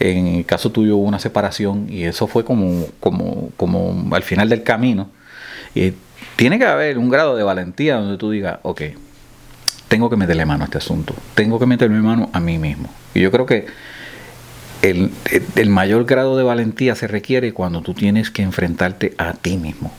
en 0.00 0.26
el 0.26 0.44
caso 0.44 0.70
tuyo 0.70 0.96
hubo 0.96 1.08
una 1.08 1.18
separación 1.18 1.86
y 1.88 2.04
eso 2.04 2.26
fue 2.26 2.44
como, 2.44 2.86
como, 3.00 3.50
como 3.56 4.14
al 4.14 4.22
final 4.22 4.48
del 4.48 4.62
camino. 4.62 5.10
y 5.74 5.94
tiene 6.36 6.58
que 6.58 6.66
haber 6.66 6.98
un 6.98 7.08
grado 7.08 7.36
de 7.36 7.42
valentía 7.42 7.96
donde 7.96 8.16
tú 8.16 8.30
digas, 8.30 8.60
ok, 8.62 8.82
tengo 9.88 10.08
que 10.08 10.16
meterle 10.16 10.46
mano 10.46 10.62
a 10.62 10.66
este 10.66 10.78
asunto, 10.78 11.14
tengo 11.34 11.58
que 11.58 11.66
meterle 11.66 11.98
mano 11.98 12.30
a 12.32 12.38
mí 12.38 12.58
mismo. 12.58 12.88
Y 13.14 13.20
yo 13.20 13.32
creo 13.32 13.46
que 13.46 13.66
el, 14.82 15.70
mayor 15.70 16.04
grado 16.04 16.36
de 16.36 16.44
valentía 16.44 16.94
se 16.94 17.06
requiere 17.06 17.52
cuando 17.52 17.82
tú 17.82 17.94
tienes 17.94 18.30
que 18.30 18.42
enfrentarte 18.42 19.14
a 19.18 19.34
ti 19.34 19.56
mismo. 19.56 19.92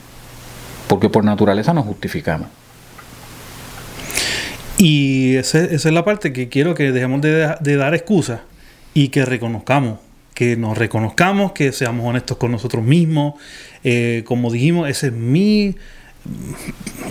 Porque 0.87 1.09
por 1.09 1.23
naturaleza 1.23 1.73
nos 1.73 1.85
justificamos. 1.85 2.47
Y 4.77 5.35
esa, 5.35 5.59
es 5.59 5.85
la 5.85 6.05
parte 6.05 6.31
que 6.31 6.47
quiero 6.47 6.73
que 6.73 6.91
dejemos 6.91 7.21
de, 7.21 7.75
dar 7.75 7.93
excusas 7.93 8.41
y 8.93 9.09
que 9.09 9.25
reconozcamos, 9.25 9.99
que 10.33 10.55
nos 10.55 10.77
reconozcamos, 10.77 11.51
que 11.51 11.71
seamos 11.73 12.07
honestos 12.07 12.37
con 12.37 12.51
nosotros 12.51 12.83
mismos. 12.83 13.33
Eh, 13.83 14.23
como 14.25 14.51
dijimos, 14.51 14.89
ese 14.89 15.07
es 15.07 15.13
mi 15.13 15.75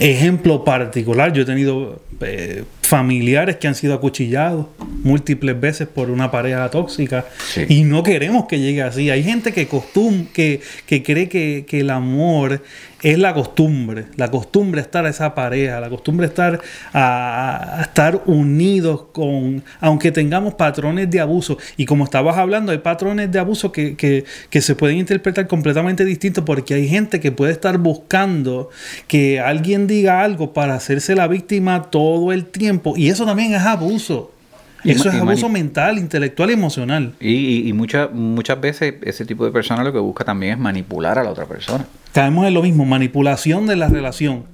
ejemplo 0.00 0.64
particular. 0.64 1.32
Yo 1.32 1.42
he 1.42 1.46
tenido 1.46 2.00
eh, 2.20 2.64
familiares 2.82 3.56
que 3.56 3.68
han 3.68 3.74
sido 3.74 3.94
acuchillados 3.94 4.66
múltiples 5.04 5.60
veces 5.60 5.86
por 5.86 6.10
una 6.10 6.30
pareja 6.30 6.68
tóxica 6.70 7.26
y 7.68 7.84
no 7.84 8.02
queremos 8.02 8.46
que 8.46 8.58
llegue 8.58 8.82
así. 8.82 9.10
Hay 9.10 9.22
gente 9.22 9.52
que, 9.52 9.68
costum 9.68 10.26
que, 10.26 10.60
que 10.86 11.02
cree 11.02 11.28
que, 11.28 11.64
que, 11.68 11.80
el 11.80 11.90
amor 11.90 12.62
es 13.02 13.18
la 13.18 13.32
costumbre, 13.34 14.06
la 14.16 14.30
costumbre 14.30 14.80
estar 14.80 15.06
a 15.06 15.10
esa 15.10 15.34
pareja, 15.34 15.80
la 15.80 15.88
costumbre 15.88 16.26
estar 16.26 16.60
a, 16.92 17.78
estar 17.82 18.22
unidos 18.26 19.04
con, 19.12 19.62
aunque 19.80 20.10
tengamos 20.10 20.54
patrones 20.54 21.10
de 21.10 21.20
abuso. 21.20 21.58
Y 21.76 21.86
como 21.86 22.04
estabas 22.04 22.36
hablando, 22.36 22.72
hay 22.72 22.78
patrones 22.78 23.30
de 23.30 23.38
abuso 23.38 23.70
que, 23.70 23.96
que, 23.96 24.24
que 24.50 24.60
se 24.60 24.74
pueden 24.74 24.98
interpretar 24.98 25.46
completamente 25.46 26.04
distintos 26.04 26.44
porque 26.44 26.74
hay 26.74 26.88
gente 26.88 27.20
que 27.20 27.32
puede 27.32 27.52
estar 27.52 27.78
buscando 27.78 28.70
que 29.06 29.40
alguien 29.40 29.86
diga 29.86 30.22
algo 30.22 30.52
para 30.52 30.74
hacerse 30.74 31.14
la 31.14 31.28
víctima 31.28 31.90
todo 31.90 32.32
el 32.32 32.46
tiempo. 32.46 32.94
Y 32.96 33.08
eso 33.08 33.24
también 33.24 33.54
es 33.54 33.62
abuso. 33.62 34.32
Eso 34.84 35.08
es 35.08 35.14
abuso 35.16 35.48
mental, 35.48 35.98
intelectual 35.98 36.50
y 36.50 36.52
emocional. 36.52 37.14
Y, 37.20 37.68
y, 37.68 37.72
muchas 37.72 38.12
muchas 38.12 38.60
veces 38.60 38.94
ese 39.02 39.24
tipo 39.24 39.44
de 39.44 39.50
persona 39.50 39.82
lo 39.82 39.92
que 39.92 39.98
busca 39.98 40.24
también 40.24 40.52
es 40.52 40.58
manipular 40.58 41.18
a 41.18 41.24
la 41.24 41.30
otra 41.30 41.46
persona. 41.46 41.86
Caemos 42.12 42.46
en 42.46 42.54
lo 42.54 42.62
mismo, 42.62 42.84
manipulación 42.84 43.66
de 43.66 43.76
la 43.76 43.88
relación, 43.88 44.44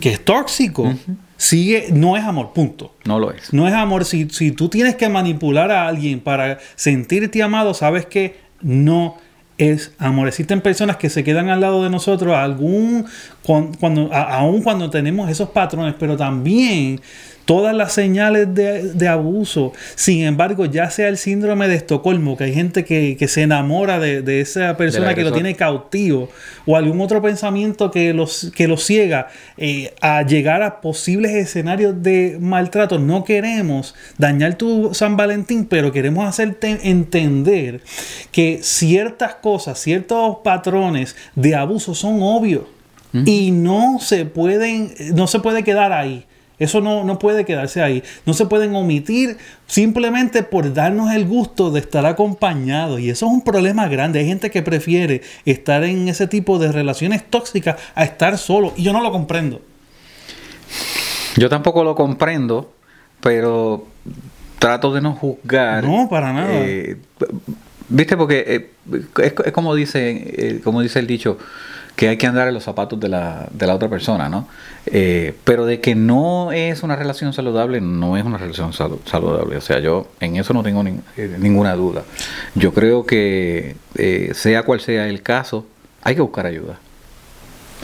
que 0.00 0.12
es 0.12 0.24
tóxico. 0.24 0.92
Sigue, 1.36 1.88
no 1.92 2.16
es 2.16 2.24
amor, 2.24 2.52
punto. 2.52 2.94
No 3.04 3.20
lo 3.20 3.30
es. 3.30 3.52
No 3.52 3.68
es 3.68 3.74
amor. 3.74 4.04
Si, 4.04 4.28
si 4.30 4.50
tú 4.50 4.68
tienes 4.68 4.96
que 4.96 5.08
manipular 5.08 5.70
a 5.70 5.86
alguien 5.86 6.18
para 6.18 6.58
sentirte 6.74 7.42
amado, 7.42 7.74
sabes 7.74 8.06
que 8.06 8.40
no 8.60 9.16
es 9.58 9.92
amor. 9.98 10.28
Existen 10.28 10.60
personas 10.60 10.96
que 10.96 11.10
se 11.10 11.22
quedan 11.24 11.48
al 11.48 11.60
lado 11.60 11.84
de 11.84 11.90
nosotros 11.90 12.34
algún 12.34 13.06
cuando, 13.42 14.12
aún 14.12 14.62
cuando 14.62 14.88
tenemos 14.88 15.30
esos 15.30 15.50
patrones, 15.50 15.94
pero 15.98 16.16
también 16.16 17.00
todas 17.48 17.74
las 17.74 17.94
señales 17.94 18.54
de, 18.54 19.08
abuso. 19.08 19.72
Sin 19.94 20.22
embargo, 20.22 20.66
ya 20.66 20.90
sea 20.90 21.08
el 21.08 21.16
síndrome 21.16 21.66
de 21.66 21.76
Estocolmo, 21.76 22.36
que 22.36 22.44
hay 22.44 22.52
gente 22.52 22.84
que, 22.84 23.16
se 23.26 23.40
enamora 23.40 23.98
de, 23.98 24.40
esa 24.42 24.76
persona 24.76 25.14
que 25.14 25.24
lo 25.24 25.32
tiene 25.32 25.56
cautivo, 25.56 26.28
o 26.66 26.76
algún 26.76 27.00
otro 27.00 27.22
pensamiento 27.22 27.90
que 27.90 28.12
los, 28.12 28.52
que 28.54 28.68
los 28.68 28.84
ciega 28.84 29.28
eh, 29.56 29.94
a 30.02 30.20
llegar 30.26 30.62
a 30.62 30.82
posibles 30.82 31.32
escenarios 31.32 32.02
de 32.02 32.36
maltrato. 32.38 32.98
No 32.98 33.24
queremos 33.24 33.94
dañar 34.18 34.56
tu 34.56 34.92
San 34.92 35.16
Valentín, 35.16 35.64
pero 35.64 35.90
queremos 35.90 36.28
hacerte 36.28 36.90
entender 36.90 37.80
que 38.30 38.58
ciertas 38.60 39.36
cosas, 39.36 39.78
ciertos 39.78 40.36
patrones 40.44 41.16
de 41.34 41.54
abuso 41.54 41.94
son 41.94 42.18
obvios. 42.20 42.64
Y 43.24 43.52
no 43.52 44.00
se 44.00 44.26
pueden, 44.26 44.92
no 45.14 45.26
se 45.26 45.40
puede 45.40 45.64
quedar 45.64 45.94
ahí. 45.94 46.26
Eso 46.58 46.80
no, 46.80 47.18
puede 47.18 47.44
quedarse 47.44 47.82
ahí. 47.82 48.02
No 48.26 48.34
se 48.34 48.46
pueden 48.46 48.74
omitir 48.74 49.36
simplemente 49.66 50.42
por 50.42 50.72
darnos 50.72 51.12
el 51.12 51.26
gusto 51.26 51.70
de 51.70 51.80
estar 51.80 52.06
acompañados. 52.06 53.00
Y 53.00 53.10
eso 53.10 53.26
es 53.26 53.32
un 53.32 53.42
problema 53.42 53.88
grande. 53.88 54.20
Hay 54.20 54.26
gente 54.26 54.50
que 54.50 54.62
prefiere 54.62 55.22
estar 55.44 55.84
en 55.84 56.08
ese 56.08 56.26
tipo 56.26 56.58
de 56.58 56.72
relaciones 56.72 57.24
tóxicas 57.28 57.76
a 57.94 58.04
estar 58.04 58.38
solo. 58.38 58.72
Y 58.76 58.82
yo 58.82 58.92
no 58.92 59.02
lo 59.02 59.12
comprendo. 59.12 59.60
Yo 61.36 61.48
tampoco 61.48 61.84
lo 61.84 61.94
comprendo, 61.94 62.72
pero 63.20 63.86
trato 64.58 64.92
de 64.92 65.00
no 65.00 65.12
juzgar. 65.14 65.84
No, 65.84 66.08
para 66.08 66.32
nada. 66.32 66.50
Eh, 66.52 66.96
Viste, 67.88 68.16
porque 68.18 68.44
eh, 68.46 68.70
es, 69.22 69.52
como 69.52 69.74
dice, 69.74 70.10
eh, 70.10 70.60
como 70.62 70.82
dice 70.82 70.98
el 70.98 71.06
dicho, 71.06 71.38
que 71.98 72.08
hay 72.08 72.16
que 72.16 72.28
andar 72.28 72.46
en 72.46 72.54
los 72.54 72.62
zapatos 72.62 73.00
de 73.00 73.08
la, 73.08 73.48
de 73.50 73.66
la 73.66 73.74
otra 73.74 73.88
persona, 73.88 74.28
¿no? 74.28 74.46
Eh, 74.86 75.34
pero 75.42 75.66
de 75.66 75.80
que 75.80 75.96
no 75.96 76.52
es 76.52 76.84
una 76.84 76.94
relación 76.94 77.32
saludable, 77.32 77.80
no 77.80 78.16
es 78.16 78.24
una 78.24 78.38
relación 78.38 78.72
saludable. 78.72 79.56
O 79.56 79.60
sea, 79.60 79.80
yo 79.80 80.06
en 80.20 80.36
eso 80.36 80.54
no 80.54 80.62
tengo 80.62 80.84
eh, 81.16 81.36
ninguna 81.40 81.74
duda. 81.74 82.04
Yo 82.54 82.72
creo 82.72 83.04
que 83.04 83.74
eh, 83.96 84.30
sea 84.34 84.62
cual 84.62 84.78
sea 84.78 85.08
el 85.08 85.22
caso, 85.22 85.66
hay 86.02 86.14
que 86.14 86.20
buscar 86.20 86.46
ayuda. 86.46 86.78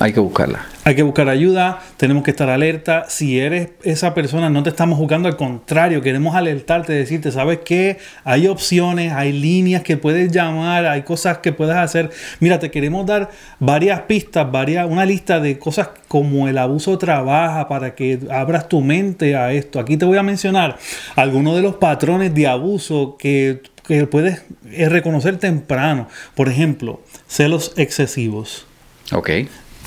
Hay 0.01 0.13
que 0.13 0.21
buscarla. 0.21 0.67
Hay 0.83 0.97
que 0.97 1.03
buscar 1.05 1.29
ayuda, 1.29 1.81
tenemos 1.97 2.25
que 2.25 2.33
estar 2.33 2.51
alerta. 2.51 3.07
Si 3.09 3.39
eres 3.39 3.71
esa 3.85 4.13
persona, 4.13 4.51
no 4.51 4.63
te 4.65 4.71
estamos 4.71 4.99
jugando, 4.99 5.29
al 5.29 5.37
contrario, 5.37 6.03
queremos 6.03 6.35
alertarte, 6.35 6.93
decirte, 6.93 7.31
¿sabes 7.31 7.61
qué? 7.65 7.99
Hay 8.25 8.49
opciones, 8.49 9.13
hay 9.13 9.33
líneas 9.33 9.83
que 9.83 9.97
puedes 9.97 10.33
llamar, 10.33 10.85
hay 10.87 11.03
cosas 11.03 11.39
que 11.39 11.53
puedes 11.53 11.77
hacer. 11.77 12.11
Mira, 12.41 12.59
te 12.59 12.73
queremos 12.73 13.07
dar 13.07 13.31
varias 13.61 14.01
pistas, 14.01 14.51
varias, 14.51 14.91
una 14.91 15.07
lista 15.07 15.39
de 15.39 15.59
cosas 15.61 15.91
como 16.09 16.49
el 16.49 16.59
abuso 16.59 16.99
trabaja 16.99 17.69
para 17.69 17.95
que 17.95 18.19
abras 18.31 18.69
tu 18.69 18.81
mente 18.81 19.37
a 19.37 19.53
esto. 19.53 19.79
Aquí 19.79 19.97
te 19.97 20.05
voy 20.05 20.19
a 20.19 20.25
mencionar 20.25 20.77
algunos 21.15 21.55
de 21.55 21.63
los 21.63 21.77
patrones 21.77 22.35
de 22.35 22.49
abuso 22.49 23.17
que, 23.17 23.63
que 23.87 24.07
puedes 24.09 24.43
eh, 24.71 24.89
reconocer 24.89 25.39
temprano. 25.39 26.09
Por 26.35 26.49
ejemplo, 26.49 27.01
celos 27.29 27.73
excesivos. 27.77 28.67
Ok 29.13 29.31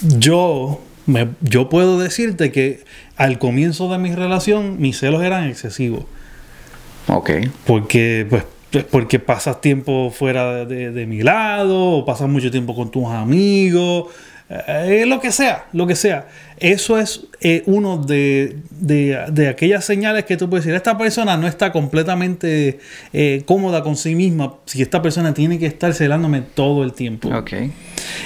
yo, 0.02 0.82
me, 1.06 1.30
yo 1.42 1.70
puedo 1.70 2.00
decirte 2.00 2.52
que 2.52 2.84
al 3.16 3.40
comienzo 3.40 3.92
de 3.92 3.98
mi 3.98 4.14
relación 4.14 4.80
mis 4.80 5.00
celos 5.00 5.24
eran 5.24 5.46
excesivos. 5.48 6.06
Ok. 7.08 7.32
Porque, 7.66 8.28
pues, 8.30 8.44
porque 8.92 9.20
pasas 9.20 9.62
tiempo 9.62 10.12
fuera 10.12 10.66
de, 10.66 11.06
mi 11.06 11.22
lado, 11.22 11.92
o 11.92 12.06
pasas 12.06 12.30
mucho 12.30 12.52
tiempo 12.52 12.76
con 12.76 12.92
tus 12.92 13.06
amigos, 13.06 14.08
eh, 14.50 15.06
lo 15.08 15.20
que 15.20 15.32
sea, 15.32 15.66
lo 15.74 15.88
que 15.88 15.96
sea. 15.96 16.28
Eso 16.58 16.98
es 16.98 17.26
eh, 17.42 17.64
uno 17.66 17.98
de, 17.98 18.58
de, 18.72 19.48
aquellas 19.48 19.86
señales 19.86 20.26
que 20.26 20.38
tú 20.38 20.50
puedes 20.50 20.66
decir, 20.66 20.76
esta 20.76 20.98
persona 20.98 21.38
no 21.38 21.48
está 21.48 21.72
completamente 21.72 22.80
eh, 23.14 23.44
cómoda 23.46 23.84
con 23.84 23.96
sí 23.96 24.16
misma 24.16 24.56
si 24.66 24.82
esta 24.82 25.02
persona 25.02 25.34
tiene 25.34 25.60
que 25.60 25.66
estar 25.66 25.94
celándome 25.94 26.42
todo 26.42 26.84
el 26.84 26.94
tiempo. 26.94 27.30
Ok. 27.30 27.54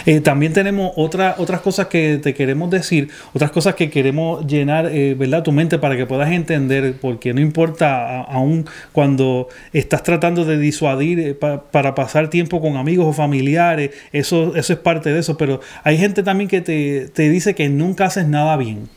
Eh, 0.05 0.21
también 0.21 0.53
tenemos 0.53 0.91
otra, 0.95 1.35
otras 1.37 1.61
cosas 1.61 1.87
que 1.87 2.19
te 2.21 2.33
queremos 2.33 2.69
decir, 2.69 3.09
otras 3.33 3.51
cosas 3.51 3.75
que 3.75 3.89
queremos 3.89 4.45
llenar, 4.47 4.87
eh, 4.87 5.15
¿verdad? 5.17 5.43
Tu 5.43 5.51
mente 5.51 5.77
para 5.77 5.95
que 5.95 6.05
puedas 6.05 6.31
entender, 6.31 6.95
porque 6.99 7.33
no 7.33 7.41
importa, 7.41 8.21
aún 8.21 8.65
cuando 8.91 9.47
estás 9.73 10.03
tratando 10.03 10.45
de 10.45 10.57
disuadir 10.57 11.19
eh, 11.19 11.33
para 11.35 11.95
pasar 11.95 12.29
tiempo 12.29 12.61
con 12.61 12.77
amigos 12.77 13.05
o 13.07 13.13
familiares, 13.13 13.91
eso, 14.11 14.55
eso 14.55 14.73
es 14.73 14.79
parte 14.79 15.11
de 15.11 15.19
eso, 15.19 15.37
pero 15.37 15.61
hay 15.83 15.97
gente 15.97 16.23
también 16.23 16.49
que 16.49 16.61
te, 16.61 17.09
te 17.09 17.29
dice 17.29 17.55
que 17.55 17.69
nunca 17.69 18.05
haces 18.05 18.27
nada 18.27 18.57
bien. 18.57 18.89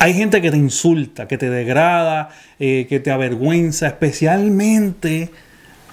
Hay 0.00 0.14
gente 0.14 0.40
que 0.40 0.52
te 0.52 0.56
insulta, 0.56 1.26
que 1.26 1.38
te 1.38 1.50
degrada, 1.50 2.28
que 2.58 3.00
te 3.02 3.10
avergüenza, 3.10 3.88
especialmente 3.88 5.32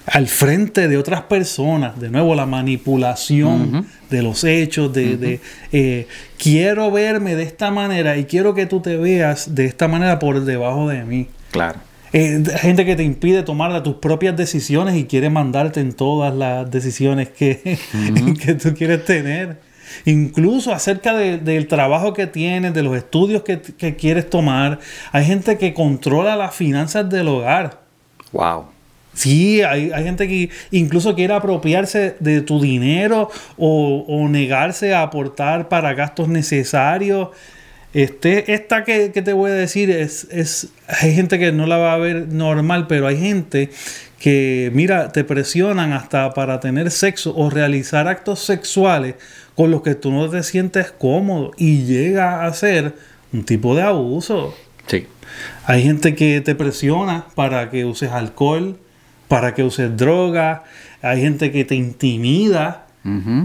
al 0.06 0.28
frente 0.28 0.88
de 0.88 0.98
otras 0.98 1.24
personas. 1.24 2.00
De 2.00 2.10
nuevo, 2.10 2.36
la 2.36 2.46
manipulación 2.46 3.88
de 4.10 4.22
los 4.22 4.44
hechos, 4.44 4.94
de, 4.94 5.40
eh, 5.72 6.08
quiero 6.38 6.92
verme 6.92 7.36
de 7.36 7.44
esta 7.44 7.72
manera 7.72 8.18
y 8.18 8.26
quiero 8.26 8.54
que 8.54 8.66
tú 8.66 8.82
te 8.82 8.98
veas 8.98 9.56
de 9.56 9.66
esta 9.66 9.88
manera 9.88 10.20
por 10.20 10.44
debajo 10.44 10.90
de 10.90 11.04
mí. 11.04 11.28
Claro. 11.52 11.80
Eh, 12.14 12.44
gente 12.62 12.86
que 12.86 12.96
te 12.96 13.04
impide 13.04 13.44
tomar 13.44 13.84
tus 13.84 13.96
propias 13.96 14.38
decisiones 14.38 14.96
y 14.96 15.06
quiere 15.06 15.30
mandarte 15.30 15.82
en 15.82 15.94
todas 15.94 16.34
las 16.34 16.70
decisiones 16.70 17.30
que, 17.30 17.78
que 18.42 18.54
tú 18.54 18.74
quieres 18.74 19.04
tener. 19.06 19.60
Incluso 20.06 20.74
acerca 20.74 21.14
del 21.14 21.68
trabajo 21.68 22.14
que 22.14 22.28
tienes, 22.28 22.74
de 22.74 22.84
los 22.84 22.96
estudios 22.98 23.44
que, 23.44 23.60
que 23.62 23.96
quieres 23.96 24.30
tomar. 24.30 24.80
Hay 25.12 25.26
gente 25.26 25.58
que 25.58 25.74
controla 25.74 26.36
las 26.36 26.56
finanzas 26.56 27.10
del 27.10 27.28
hogar. 27.28 27.82
Wow. 28.32 28.75
Sí, 29.16 29.62
hay, 29.62 29.90
gente 30.04 30.28
que 30.28 30.50
incluso 30.72 31.16
quiere 31.16 31.34
apropiarse 31.34 32.16
de 32.20 32.42
tu 32.42 32.62
dinero 32.62 33.30
o, 33.58 34.28
negarse 34.30 34.94
a 34.94 35.04
aportar 35.04 35.70
para 35.70 35.94
gastos 35.94 36.28
necesarios. 36.28 37.30
Este, 37.94 38.54
esta 38.54 38.84
que, 38.84 39.10
te 39.10 39.32
voy 39.32 39.52
a 39.52 39.54
decir 39.54 39.90
es, 39.90 40.28
es, 40.30 40.68
hay 40.88 41.16
gente 41.16 41.40
que 41.40 41.54
no 41.54 41.66
la 41.66 41.78
va 41.78 41.94
a 41.94 41.98
ver 41.98 42.28
normal, 42.28 42.88
pero 42.88 43.08
hay 43.08 43.18
gente 43.18 43.70
que, 44.20 44.70
mira, 44.74 45.14
te 45.14 45.24
presionan 45.24 45.94
hasta 45.94 46.34
para 46.34 46.60
tener 46.60 46.92
sexo 46.92 47.34
o 47.38 47.50
realizar 47.50 48.10
actos 48.10 48.40
sexuales 48.40 49.16
con 49.56 49.72
los 49.72 49.82
que 49.82 49.96
tú 49.96 50.12
no 50.12 50.30
te 50.30 50.44
sientes 50.44 50.92
cómodo 50.92 51.52
y 51.58 51.86
llega 51.86 52.46
a 52.46 52.54
ser 52.54 52.96
un 53.32 53.46
tipo 53.46 53.76
de 53.76 53.84
abuso. 53.84 54.54
Sí. 54.88 55.08
Hay 55.66 55.84
gente 55.84 56.16
que 56.16 56.42
te 56.42 56.54
presiona 56.54 57.28
para 57.34 57.70
que 57.70 57.86
uses 57.86 58.12
alcohol, 58.12 58.78
para 59.28 59.54
que 59.54 59.64
uses 59.64 59.96
droga. 59.96 60.64
Hay 61.02 61.22
gente 61.22 61.52
que 61.52 61.66
te 61.66 61.76
intimida 61.76 62.86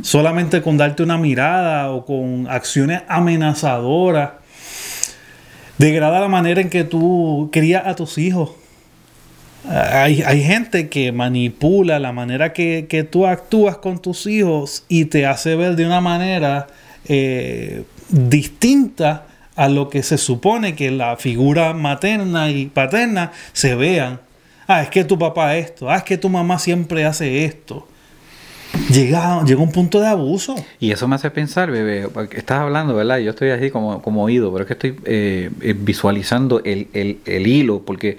solamente 0.02 0.62
con 0.62 0.78
darte 0.78 1.02
una 1.02 1.18
mirada 1.18 1.90
o 1.90 2.06
con 2.06 2.46
acciones 2.48 3.02
amenazadoras. 3.08 4.30
Degrada 5.76 6.20
la 6.20 6.28
manera 6.28 6.62
en 6.62 6.70
que 6.70 6.84
tú 6.84 7.50
crías 7.52 7.86
a 7.86 7.94
tus 7.94 8.16
hijos. 8.16 8.52
Hay, 9.68 10.42
gente 10.42 10.88
que 10.88 11.12
manipula 11.12 11.98
la 11.98 12.12
manera 12.12 12.54
que, 12.54 13.08
tú 13.10 13.26
actúas 13.26 13.76
con 13.76 14.00
tus 14.00 14.26
hijos 14.26 14.84
y 14.88 15.04
te 15.06 15.26
hace 15.26 15.54
ver 15.56 15.76
de 15.76 15.84
una 15.84 16.00
manera 16.00 16.66
eh, 17.06 17.84
distinta 18.08 19.26
a 19.56 19.68
lo 19.68 19.90
que 19.90 20.02
se 20.02 20.16
supone 20.16 20.74
que 20.74 20.90
la 20.90 21.16
figura 21.18 21.74
materna 21.74 22.50
y 22.50 22.66
paterna 22.66 23.32
se 23.52 23.74
vean 23.74 24.20
ah, 24.70 24.83
es 24.83 24.88
que 24.88 25.04
tu 25.04 25.18
papá 25.18 25.56
esto, 25.56 25.90
ah, 25.90 25.96
es 25.96 26.04
que 26.04 26.16
tu 26.16 26.28
mamá 26.28 26.59
siempre 26.59 27.04
hace 27.04 27.44
esto. 27.44 27.87
Llega, 28.88 29.42
llega 29.44 29.61
un 29.61 29.72
punto 29.72 30.00
de 30.00 30.06
abuso. 30.06 30.54
Y 30.78 30.92
eso 30.92 31.09
me 31.09 31.16
hace 31.16 31.28
pensar, 31.30 31.72
bebé, 31.72 32.09
estás 32.30 32.61
hablando, 32.61 32.94
¿verdad? 32.94 33.18
Yo 33.18 33.30
estoy 33.30 33.50
así 33.50 33.70
como, 33.70 34.00
como 34.00 34.22
oído, 34.22 34.52
pero 34.52 34.62
es 34.62 34.66
que 34.68 34.74
estoy 34.74 34.96
eh, 35.06 35.50
eh, 35.61 35.74
visualizando 35.76 36.62
el, 36.64 36.87
hilo, 37.26 37.80
porque 37.80 38.18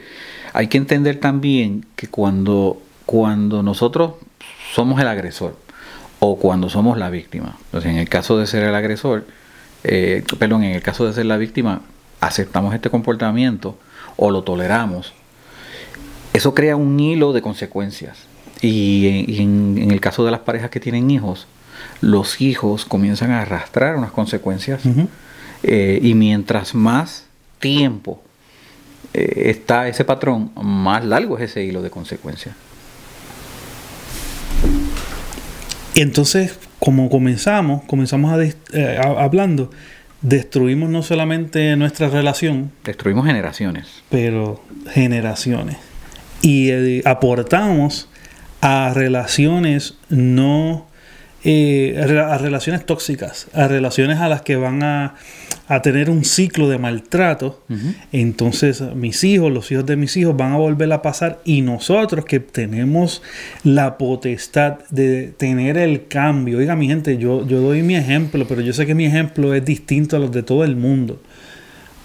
hay 0.51 0.67
que 0.67 0.77
entender 0.77 1.21
también 1.21 1.85
que 1.95 2.07
cuando, 2.07 2.81
cuando 3.05 3.63
nosotros 3.63 4.15
somos 4.73 4.99
el 4.99 5.07
agresor 5.07 5.55
o 6.19 6.37
cuando 6.37 6.69
somos 6.69 6.97
la 6.97 7.09
víctima, 7.09 7.57
entonces 7.65 7.91
en 7.91 7.97
el 7.97 8.09
caso 8.09 8.37
de 8.37 8.45
ser 8.45 8.63
el 8.63 8.75
agresor, 8.75 9.25
eh, 9.85 10.23
perdón, 10.37 10.65
en 10.65 10.75
el 10.75 10.81
caso 10.83 11.07
de 11.07 11.13
ser 11.13 11.27
la 11.27 11.37
víctima, 11.37 11.81
aceptamos 12.19 12.75
este 12.75 12.89
comportamiento 12.89 13.77
o 14.17 14.29
lo 14.29 14.43
toleramos 14.43 15.13
eso 16.33 16.53
crea 16.53 16.75
un 16.75 16.99
hilo 16.99 17.33
de 17.33 17.41
consecuencias. 17.41 18.17
Y, 18.61 19.41
en, 19.41 19.91
el 19.91 19.99
caso 19.99 20.23
de 20.23 20.31
las 20.31 20.41
parejas 20.41 20.69
que 20.69 20.79
tienen 20.79 21.09
hijos, 21.09 21.47
los 21.99 22.41
hijos 22.41 22.85
comienzan 22.85 23.31
a 23.31 23.41
arrastrar 23.41 23.95
unas 23.95 24.11
consecuencias. 24.11 24.81
Eh, 25.63 25.99
y 26.01 26.13
mientras 26.13 26.73
más 26.73 27.25
tiempo 27.59 28.23
eh, 29.13 29.43
está 29.47 29.87
ese 29.87 30.05
patrón, 30.05 30.51
más 30.55 31.03
largo 31.05 31.37
es 31.37 31.51
ese 31.51 31.63
hilo 31.63 31.81
de 31.81 31.89
consecuencias. 31.89 32.55
Y 35.93 36.01
entonces, 36.01 36.57
como 36.79 37.09
comenzamos, 37.09 37.83
comenzamos 37.83 38.31
a 38.31 38.41
eh, 38.43 39.01
hablando, 39.17 39.69
destruimos 40.21 40.89
no 40.89 41.03
solamente 41.03 41.75
nuestra 41.75 42.09
relación, 42.09 42.71
destruimos 42.85 43.25
generaciones, 43.25 43.87
pero 44.09 44.63
generaciones 44.91 45.90
y 46.41 46.69
eh, 46.69 47.01
aportamos 47.05 48.09
a 48.61 48.93
relaciones 48.93 49.97
no 50.09 50.87
eh, 51.43 51.95
a 51.97 52.37
relaciones 52.37 52.85
tóxicas, 52.85 53.47
a 53.53 53.67
relaciones 53.67 54.19
a 54.19 54.29
las 54.29 54.43
que 54.43 54.57
van 54.57 54.83
a, 54.83 55.15
tener 55.81 56.09
un 56.09 56.25
ciclo 56.25 56.67
de 56.67 56.77
maltrato. 56.77 57.63
Entonces 58.11 58.81
mis 58.93 59.23
hijos, 59.23 59.51
los 59.53 59.71
hijos 59.71 59.85
de 59.85 59.95
mis 59.95 60.17
hijos 60.17 60.35
van 60.35 60.51
a 60.51 60.57
volver 60.57 60.91
a 60.91 61.01
pasar 61.01 61.39
y 61.45 61.61
nosotros 61.61 62.25
que 62.25 62.41
tenemos 62.41 63.23
la 63.63 63.97
potestad 63.97 64.79
de 64.89 65.33
tener 65.37 65.77
el 65.77 66.07
cambio. 66.07 66.57
Oiga 66.57 66.75
mi 66.75 66.87
gente, 66.87 67.17
yo, 67.17 67.47
yo 67.47 67.61
doy 67.61 67.83
mi 67.83 67.95
ejemplo, 67.95 68.45
pero 68.49 68.59
yo 68.59 68.73
sé 68.73 68.85
que 68.85 68.93
mi 68.93 69.05
ejemplo 69.05 69.55
es 69.55 69.63
distinto 69.63 70.17
a 70.17 70.19
los 70.19 70.31
de 70.33 70.43
todo 70.43 70.65
el 70.65 70.75
mundo. 70.75 71.21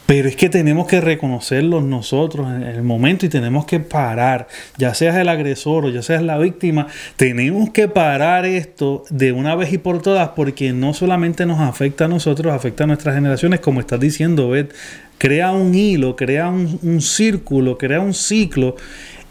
Pero 0.07 0.29
es 0.29 0.37
que 0.37 0.49
tenemos 0.49 0.87
que 0.87 1.01
reconocerlos 1.01 1.83
nosotros 1.83 2.47
en 2.55 2.62
el 2.62 2.83
momento 2.83 3.27
y 3.27 3.29
tenemos 3.29 3.66
que 3.66 3.81
parar, 3.81 4.47
ya 4.79 4.95
seas 4.95 5.16
el 5.16 5.29
agresor 5.29 5.85
o 5.85 5.90
ya 5.90 6.01
seas 6.01 6.23
la 6.23 6.38
víctima, 6.38 6.87
tenemos 7.16 7.71
que 7.71 7.88
parar 7.88 8.47
esto 8.47 9.05
de 9.11 9.33
una 9.33 9.57
vez 9.57 9.73
y 9.73 9.79
por 9.79 10.01
todas 10.01 10.29
porque 10.31 10.73
no 10.73 10.95
solamente 10.95 11.45
nos 11.45 11.59
afecta 11.59 12.05
a 12.05 12.09
nosotros, 12.09 12.55
afecta 12.55 12.85
a 12.85 12.87
nuestras 12.87 13.16
generaciones, 13.16 13.59
como 13.59 13.81
estás 13.81 13.99
diciendo, 13.99 14.49
Beth, 14.49 14.73
crea 15.19 15.51
un 15.51 15.75
hilo, 15.75 16.14
crea 16.14 16.49
un, 16.49 17.01
círculo, 17.01 17.77
crea 17.77 18.01
un 18.01 18.14
ciclo. 18.14 18.77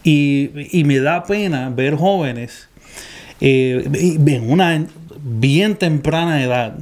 Y, 0.04 0.82
me 0.84 1.00
da 1.00 1.24
pena 1.24 1.68
ver 1.68 1.96
jóvenes 1.96 2.68
eh, 3.40 3.84
en 3.92 4.50
una 4.50 4.86
bien 5.20 5.74
temprana 5.74 6.42
edad. 6.44 6.78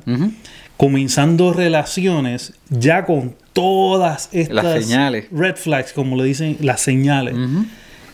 comenzando 0.76 1.54
relaciones 1.54 2.52
ya 2.68 3.06
con 3.06 3.34
todas 3.54 4.28
estas 4.32 4.90
red 5.30 5.56
flags, 5.56 5.94
como 5.94 6.16
le 6.16 6.24
dicen, 6.24 6.58
las 6.60 6.82
señales. 6.82 7.34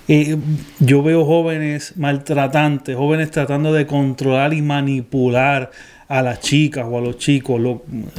Eh, 0.07 0.37
yo 0.79 1.03
veo 1.03 1.25
jóvenes 1.25 1.95
maltratantes, 1.97 2.97
jóvenes 2.97 3.31
tratando 3.31 3.73
de 3.73 3.87
controlar 3.87 4.55
y 4.55 4.63
manipular 4.63 5.71
a 6.09 6.23
las 6.23 6.41
chicas 6.41 6.85
o 6.89 6.99
a 6.99 7.01
los 7.01 7.19
chicos, 7.19 7.61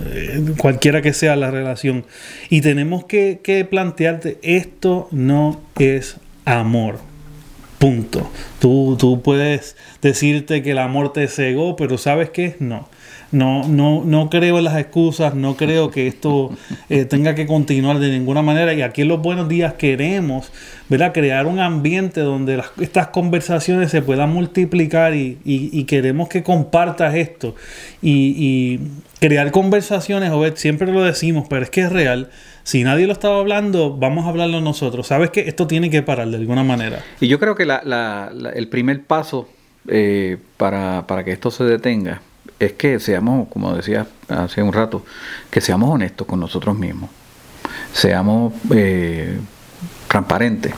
eh, 0.06 0.42
cualquiera 0.58 1.02
que 1.02 1.14
sea 1.14 1.36
la 1.36 1.52
relación. 1.52 2.06
Y 2.50 2.62
tenemos 2.62 3.06
que, 3.06 3.42
que 3.44 3.66
plantearte, 3.66 4.40
esto 4.42 5.08
no 5.12 5.62
es 5.78 6.18
amor. 6.46 7.00
Punto. 7.78 8.32
Tú, 8.60 8.96
tú 8.98 9.22
puedes 9.22 9.76
decirte 10.02 10.64
que 10.64 10.72
el 10.72 10.78
amor 10.78 11.14
te 11.14 11.28
cegó, 11.28 11.76
pero 11.76 11.98
¿sabes 11.98 12.30
qué? 12.30 12.56
No. 12.60 12.88
No, 13.32 13.66
no, 13.66 14.04
no 14.06 14.30
creo 14.30 14.58
en 14.58 14.66
las 14.66 14.78
excusas, 14.78 15.36
no 15.36 15.56
creo 15.56 15.90
que 15.90 16.08
esto 16.08 16.52
eh, 16.90 17.06
tenga 17.06 17.34
que 17.34 17.48
continuar 17.48 18.00
de 18.00 18.10
ninguna 18.10 18.42
manera. 18.42 18.74
Y 18.74 18.82
aquí 18.82 19.04
en 19.04 19.08
los 19.08 19.22
buenos 19.22 19.48
días 19.48 19.74
queremos 19.76 20.52
¿verdad? 20.90 21.14
crear 21.14 21.46
un 21.48 21.60
ambiente 21.60 22.20
donde 22.20 22.62
estas 22.82 23.08
conversaciones 23.08 23.90
se 23.90 24.02
puedan 24.02 24.34
multiplicar 24.34 25.16
y, 25.16 25.86
queremos 25.88 26.28
que 26.28 26.44
compartas 26.44 27.16
esto. 27.16 27.56
Y, 28.02 28.80
crear 29.20 29.52
conversaciones, 29.52 30.32
Obed, 30.32 30.56
siempre 30.56 30.92
lo 30.92 31.04
decimos, 31.04 31.46
pero 31.50 31.64
es 31.64 31.70
que 31.70 31.82
es 31.82 31.92
real. 31.92 32.30
Si 32.64 32.84
nadie 32.84 33.08
lo 33.08 33.14
estaba 33.14 33.40
hablando, 33.40 33.96
vamos 33.96 34.26
a 34.26 34.30
hablarlo 34.30 34.60
nosotros. 34.60 35.08
Sabes 35.08 35.30
que 35.30 35.42
esto 35.42 35.68
tiene 35.68 35.90
que 35.90 36.02
parar 36.02 36.28
de 36.28 36.38
alguna 36.38 36.64
manera. 36.64 37.04
Y 37.22 37.28
yo 37.28 37.40
creo 37.40 37.56
que 37.56 37.64
el 37.64 38.68
primer 38.68 39.04
paso 39.04 39.48
eh, 39.88 40.38
para, 40.58 41.08
para 41.08 41.24
que 41.24 41.32
esto 41.32 41.50
se 41.50 41.64
detenga 41.64 42.22
es 42.62 42.74
que 42.74 43.00
seamos, 43.00 43.48
como 43.50 43.76
decía 43.76 44.06
hace 44.30 44.62
un 44.62 44.72
rato, 44.72 45.04
que 45.50 45.62
seamos 45.62 45.90
honestos 45.90 46.28
con 46.28 46.40
nosotros 46.40 46.78
mismos, 46.78 47.10
seamos 47.92 48.54
eh, 48.74 49.40
transparentes, 50.08 50.72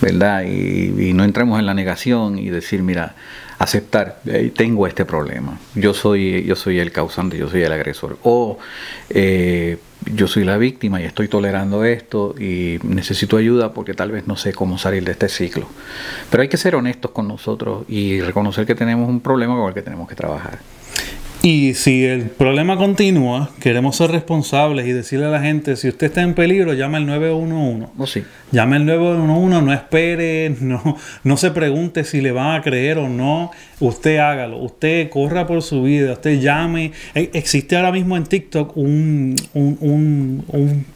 ¿verdad? 0.00 0.42
Y, 0.42 1.12
no 1.14 1.22
entremos 1.22 1.60
en 1.60 1.66
la 1.66 1.74
negación 1.74 2.38
y 2.38 2.50
decir, 2.50 2.82
mira, 2.82 3.14
aceptar, 3.58 4.20
tengo 4.56 4.86
este 4.88 5.04
problema, 5.04 5.58
yo 5.76 5.94
soy, 5.94 6.44
yo 6.44 6.56
soy 6.56 6.80
el 6.80 6.90
causante, 6.90 7.38
yo 7.38 7.48
soy 7.48 7.62
el 7.62 7.72
agresor, 7.72 8.18
o 8.24 8.58
eh, 9.10 9.78
yo 10.12 10.26
soy 10.26 10.44
la 10.44 10.58
víctima 10.58 11.00
y 11.00 11.04
estoy 11.04 11.28
tolerando 11.28 11.84
esto 11.84 12.34
y 12.38 12.78
necesito 12.82 13.36
ayuda 13.36 13.72
porque 13.74 13.94
tal 13.94 14.10
vez 14.10 14.26
no 14.26 14.36
sé 14.36 14.52
cómo 14.52 14.76
salir 14.76 15.04
de 15.04 15.12
este 15.12 15.28
ciclo. 15.28 15.68
Pero 16.30 16.42
hay 16.42 16.48
que 16.48 16.56
ser 16.56 16.74
honestos 16.74 17.12
con 17.12 17.28
nosotros 17.28 17.84
y 17.88 18.20
reconocer 18.20 18.66
que 18.66 18.74
tenemos 18.74 19.08
un 19.08 19.20
problema 19.20 19.56
con 19.56 19.68
el 19.68 19.74
que 19.74 19.82
tenemos 19.82 20.08
que 20.08 20.16
trabajar. 20.16 20.58
Y 21.40 21.74
si 21.74 22.04
el 22.04 22.22
problema 22.30 22.76
continúa, 22.76 23.50
queremos 23.60 23.94
ser 23.94 24.10
responsables 24.10 24.86
y 24.88 24.92
decirle 24.92 25.26
a 25.26 25.30
la 25.30 25.40
gente, 25.40 25.76
si 25.76 25.88
usted 25.88 26.08
está 26.08 26.22
en 26.22 26.34
peligro, 26.34 26.74
llame 26.74 26.96
al 26.96 27.06
911. 27.06 27.86
Oh, 27.96 28.06
sí. 28.08 28.24
Llame 28.50 28.76
al 28.76 28.86
911, 28.86 29.62
no 29.62 29.72
espere, 29.72 30.56
no, 30.60 30.96
no 31.22 31.36
se 31.36 31.52
pregunte 31.52 32.02
si 32.02 32.20
le 32.20 32.32
van 32.32 32.56
a 32.56 32.62
creer 32.62 32.98
o 32.98 33.08
no. 33.08 33.52
Usted 33.78 34.18
hágalo, 34.18 34.58
usted 34.58 35.08
corra 35.10 35.46
por 35.46 35.62
su 35.62 35.84
vida, 35.84 36.14
usted 36.14 36.40
llame. 36.40 36.90
E, 37.14 37.30
existe 37.32 37.76
ahora 37.76 37.92
mismo 37.92 38.16
en 38.16 38.24
TikTok 38.24 38.76
un, 38.76 39.36
un, 39.54 39.78
un, 39.80 40.44
un 40.48 40.86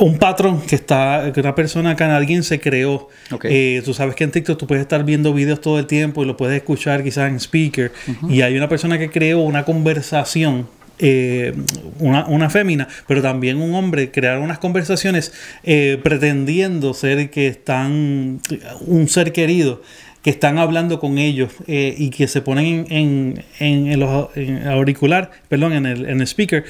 un 0.00 0.18
patrón 0.18 0.60
que 0.62 0.74
está 0.74 1.30
que 1.32 1.40
una 1.40 1.54
persona 1.54 1.96
canadiense 1.96 2.60
creó. 2.60 3.08
Eh, 3.44 3.82
tú 3.84 3.94
sabes 3.94 4.14
que 4.14 4.24
en 4.24 4.30
TikTok 4.30 4.58
tú 4.58 4.66
puedes 4.66 4.82
estar 4.82 5.04
viendo 5.04 5.32
videos 5.32 5.60
todo 5.60 5.78
el 5.78 5.86
tiempo 5.86 6.22
y 6.22 6.26
lo 6.26 6.36
puedes 6.36 6.56
escuchar 6.56 7.02
quizás 7.02 7.30
en 7.30 7.36
speaker. 7.36 7.92
Y 8.28 8.42
hay 8.42 8.56
una 8.56 8.68
persona 8.68 8.98
que 8.98 9.10
creó 9.10 9.40
una 9.40 9.64
conversación 9.64 10.68
eh, 10.98 11.54
una, 11.98 12.24
una, 12.26 12.48
fémina, 12.48 12.88
pero 13.06 13.20
también 13.20 13.60
un 13.60 13.74
hombre, 13.74 14.10
crearon 14.10 14.42
unas 14.42 14.58
conversaciones 14.58 15.30
eh, 15.62 16.00
pretendiendo 16.02 16.94
ser 16.94 17.28
que 17.28 17.48
están 17.48 18.40
un 18.80 19.06
ser 19.06 19.32
querido 19.32 19.82
que 20.26 20.30
están 20.30 20.58
hablando 20.58 20.98
con 20.98 21.18
ellos 21.18 21.52
eh, 21.68 21.94
y 21.96 22.10
que 22.10 22.26
se 22.26 22.42
ponen 22.42 22.84
en, 22.90 23.44
en, 23.60 23.86
en 23.86 24.00
los 24.00 24.28
auricular, 24.66 25.30
perdón, 25.48 25.72
en 25.72 25.86
el, 25.86 26.04
en 26.04 26.20
el 26.20 26.26
speaker. 26.26 26.64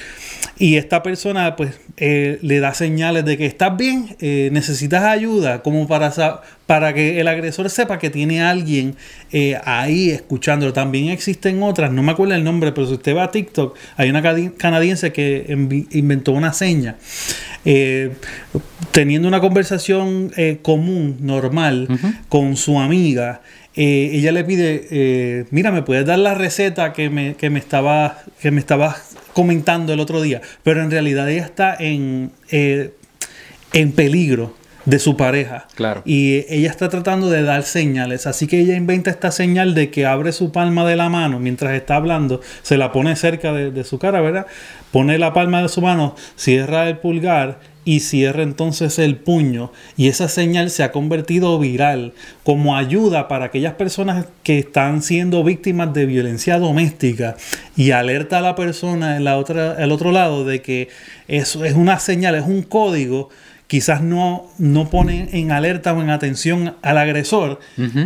Y 0.58 0.76
esta 0.76 1.02
persona 1.02 1.56
pues 1.56 1.80
eh, 1.96 2.38
le 2.42 2.60
da 2.60 2.74
señales 2.74 3.24
de 3.24 3.38
que 3.38 3.46
estás 3.46 3.74
bien, 3.78 4.14
eh, 4.20 4.50
necesitas 4.52 5.04
ayuda, 5.04 5.62
como 5.62 5.88
para, 5.88 6.12
para 6.66 6.92
que 6.92 7.18
el 7.18 7.28
agresor 7.28 7.70
sepa 7.70 7.98
que 7.98 8.10
tiene 8.10 8.42
alguien 8.42 8.94
ahí 9.64 10.10
escuchándolo. 10.10 10.74
También 10.74 11.08
existen 11.08 11.62
otras, 11.62 11.90
no 11.90 12.02
me 12.02 12.12
acuerdo 12.12 12.34
el 12.34 12.44
nombre, 12.44 12.72
pero 12.72 12.86
si 12.86 12.92
usted 12.92 13.16
va 13.16 13.24
a 13.24 13.30
TikTok, 13.30 13.74
hay 13.96 14.10
una 14.10 14.22
canadiense 14.58 15.14
que 15.14 15.46
inventó 15.92 16.32
una 16.32 16.52
seña. 16.52 16.96
Teniendo 18.92 19.28
una 19.28 19.40
conversación 19.40 20.32
común, 20.62 21.16
normal, 21.20 21.88
con 22.28 22.56
su 22.56 22.78
amiga, 22.78 23.40
eh, 23.76 24.12
ella 24.14 24.32
le 24.32 24.42
pide, 24.42 24.86
eh, 24.90 25.44
mira, 25.50 25.70
¿me 25.70 25.82
puedes 25.82 26.06
dar 26.06 26.18
la 26.18 26.32
receta 26.32 26.94
que 26.94 27.10
me, 27.10 27.34
que 27.34 27.50
me, 27.50 27.58
estaba, 27.58 28.22
que 28.40 28.50
me 28.50 28.64
comentando 29.34 29.92
el 29.92 30.00
otro 30.00 30.22
día? 30.22 30.40
Pero 30.62 30.82
en 30.82 30.90
realidad 30.90 31.28
ella 31.28 31.44
está 31.44 31.76
en, 31.78 32.30
eh, 32.50 32.94
en 33.74 33.92
peligro 33.92 34.54
de 34.86 34.98
su 34.98 35.16
pareja. 35.16 35.66
Claro. 35.74 36.02
Y 36.06 36.46
ella 36.48 36.70
está 36.70 36.88
tratando 36.88 37.28
de 37.28 37.42
dar 37.42 37.64
señales. 37.64 38.26
Así 38.26 38.46
que 38.46 38.60
ella 38.60 38.76
inventa 38.76 39.10
esta 39.10 39.30
señal 39.30 39.74
de 39.74 39.90
que 39.90 40.06
abre 40.06 40.32
su 40.32 40.52
palma 40.52 40.86
de 40.88 40.96
la 40.96 41.10
mano 41.10 41.38
mientras 41.38 41.74
está 41.74 41.96
hablando, 41.96 42.40
se 42.62 42.78
la 42.78 42.92
pone 42.92 43.14
cerca 43.16 43.52
de, 43.52 43.70
de 43.70 43.84
su 43.84 43.98
cara, 43.98 44.20
¿verdad? 44.20 44.46
Pone 44.92 45.18
la 45.18 45.32
palma 45.34 45.60
de 45.60 45.68
su 45.68 45.82
mano, 45.82 46.14
cierra 46.36 46.88
el 46.88 46.98
pulgar 46.98 47.58
y 47.86 48.00
cierra 48.00 48.42
entonces 48.42 48.98
el 48.98 49.16
puño 49.16 49.70
y 49.96 50.08
esa 50.08 50.28
señal 50.28 50.70
se 50.70 50.82
ha 50.82 50.90
convertido 50.90 51.56
viral 51.58 52.14
como 52.42 52.76
ayuda 52.76 53.28
para 53.28 53.46
aquellas 53.46 53.74
personas 53.74 54.26
que 54.42 54.58
están 54.58 55.02
siendo 55.02 55.44
víctimas 55.44 55.94
de 55.94 56.04
violencia 56.04 56.58
doméstica 56.58 57.36
y 57.76 57.92
alerta 57.92 58.38
a 58.38 58.42
la 58.42 58.56
persona 58.56 59.16
en 59.16 59.22
la 59.22 59.38
otra, 59.38 59.76
el 59.82 59.92
otro 59.92 60.10
lado 60.10 60.44
de 60.44 60.62
que 60.62 60.88
eso 61.28 61.64
es 61.64 61.74
una 61.74 62.00
señal, 62.00 62.34
es 62.34 62.44
un 62.44 62.62
código 62.62 63.30
quizás 63.66 64.02
no, 64.02 64.46
no 64.58 64.90
pone 64.90 65.28
en 65.32 65.50
alerta 65.50 65.92
o 65.92 66.00
en 66.00 66.10
atención 66.10 66.76
al 66.82 66.98
agresor, 66.98 67.60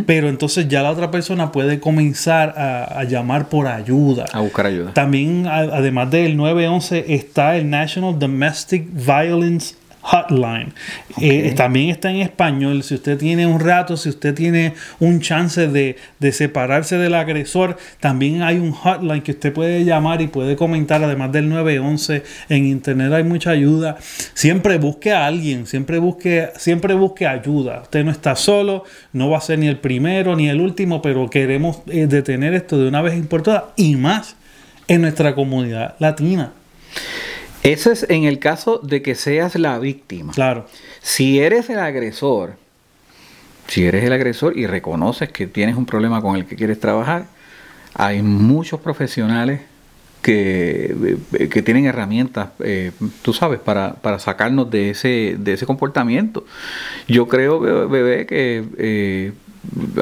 pero 0.05 0.29
entonces 0.29 0.67
ya 0.67 0.81
la 0.81 0.91
otra 0.91 1.11
persona 1.11 1.51
puede 1.51 1.79
comenzar 1.79 2.53
a, 2.57 3.03
llamar 3.03 3.49
por 3.49 3.67
ayuda. 3.67 4.25
A 4.31 4.39
buscar 4.41 4.65
ayuda. 4.67 4.93
También, 4.93 5.47
además 5.47 6.09
del 6.11 6.37
911, 6.37 7.13
está 7.13 7.57
el 7.57 7.69
National 7.69 8.17
Domestic 8.17 8.87
Violence 8.91 9.75
Hotline. 10.01 10.73
Eh, 11.19 11.53
también 11.55 11.89
está 11.89 12.09
en 12.09 12.17
español. 12.17 12.83
Si 12.83 12.95
usted 12.95 13.17
tiene 13.17 13.45
un 13.45 13.59
rato, 13.59 13.97
si 13.97 14.09
usted 14.09 14.33
tiene 14.33 14.73
un 14.99 15.21
chance 15.21 15.67
de, 15.67 15.95
separarse 16.31 16.97
del 16.97 17.13
agresor, 17.13 17.77
también 17.99 18.41
hay 18.41 18.57
un 18.57 18.71
hotline 18.71 19.21
que 19.21 19.31
usted 19.31 19.53
puede 19.53 19.83
llamar 19.83 20.21
y 20.21 20.27
puede 20.27 20.55
comentar, 20.55 21.03
además 21.03 21.31
del 21.31 21.49
911. 21.49 22.23
En 22.49 22.65
internet 22.65 23.13
hay 23.13 23.23
mucha 23.23 23.51
ayuda. 23.51 23.97
Siempre 24.33 24.77
busque 24.77 25.11
a 25.11 25.27
alguien, 25.27 25.67
siempre 25.67 25.99
busque, 25.99 26.49
siempre 26.57 26.93
busque 26.95 27.27
ayuda. 27.27 27.81
Usted 27.83 28.03
no 28.03 28.11
está 28.11 28.35
solo, 28.35 28.83
no 29.13 29.29
va 29.29 29.37
a 29.37 29.41
ser 29.41 29.59
ni 29.59 29.67
el 29.67 29.77
primero 29.77 30.35
ni 30.35 30.49
el 30.49 30.59
último, 30.61 31.01
pero 31.01 31.29
queremos 31.29 31.81
eh, 31.87 32.07
detener 32.07 32.53
esto 32.53 32.79
de 32.79 32.87
una 32.87 33.01
vez 33.01 33.23
por 33.27 33.43
todas 33.43 33.65
y 33.75 33.95
más 33.95 34.35
en 34.87 35.01
nuestra 35.01 35.35
comunidad 35.35 35.95
latina. 35.99 36.53
Eso 37.63 37.91
es 37.91 38.05
en 38.09 38.23
el 38.23 38.39
caso 38.39 38.79
de 38.79 39.01
que 39.01 39.15
seas 39.15 39.55
la 39.55 39.77
víctima. 39.77 40.33
Claro. 40.33 40.65
Si 41.01 41.39
eres 41.39 41.69
el 41.69 41.79
agresor, 41.79 42.55
si 43.67 43.85
eres 43.85 44.03
el 44.03 44.13
agresor 44.13 44.57
y 44.57 44.65
reconoces 44.67 45.29
que 45.29 45.47
tienes 45.47 45.75
un 45.75 45.85
problema 45.85 46.21
con 46.21 46.35
el 46.35 46.45
que 46.45 46.55
quieres 46.55 46.79
trabajar, 46.79 47.27
hay 47.93 48.21
muchos 48.21 48.79
profesionales 48.79 49.61
que, 50.21 51.17
eh, 51.33 51.49
que 51.49 51.61
tienen 51.61 51.85
herramientas, 51.85 52.49
eh, 52.63 52.91
tú 53.21 53.33
sabes, 53.33 53.59
para, 53.59 53.93
para, 53.93 54.19
sacarnos 54.19 54.69
de 54.69 54.91
ese, 54.91 55.35
de 55.37 55.53
ese 55.53 55.65
comportamiento. 55.65 56.45
Yo 57.07 57.27
creo, 57.27 57.59
bebé, 57.59 58.25
que 58.25 58.63
eh, 58.77 59.33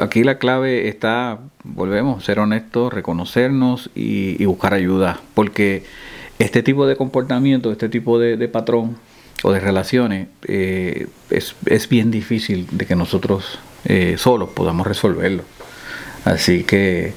aquí 0.00 0.22
la 0.24 0.38
clave 0.38 0.88
está, 0.88 1.38
volvemos, 1.64 2.24
ser 2.24 2.38
honestos, 2.38 2.92
reconocernos 2.92 3.90
y, 3.94 4.40
y 4.42 4.46
buscar 4.46 4.74
ayuda, 4.74 5.20
porque 5.34 5.84
este 6.40 6.62
tipo 6.62 6.86
de 6.86 6.96
comportamiento, 6.96 7.70
este 7.70 7.90
tipo 7.90 8.18
de, 8.18 8.48
patrón 8.48 8.96
o 9.42 9.52
de 9.52 9.60
relaciones 9.60 10.28
eh, 10.48 11.06
es, 11.28 11.88
bien 11.88 12.10
difícil 12.10 12.66
de 12.70 12.86
que 12.86 12.96
nosotros 12.96 13.58
eh, 13.84 14.16
solos 14.16 14.48
podamos 14.54 14.86
resolverlo. 14.86 15.44
Así 16.24 16.64
que, 16.64 17.12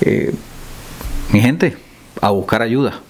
eh, 0.00 0.32
mi 1.32 1.40
gente, 1.40 1.76
a 2.22 2.30
buscar 2.30 2.62
ayuda. 2.62 3.00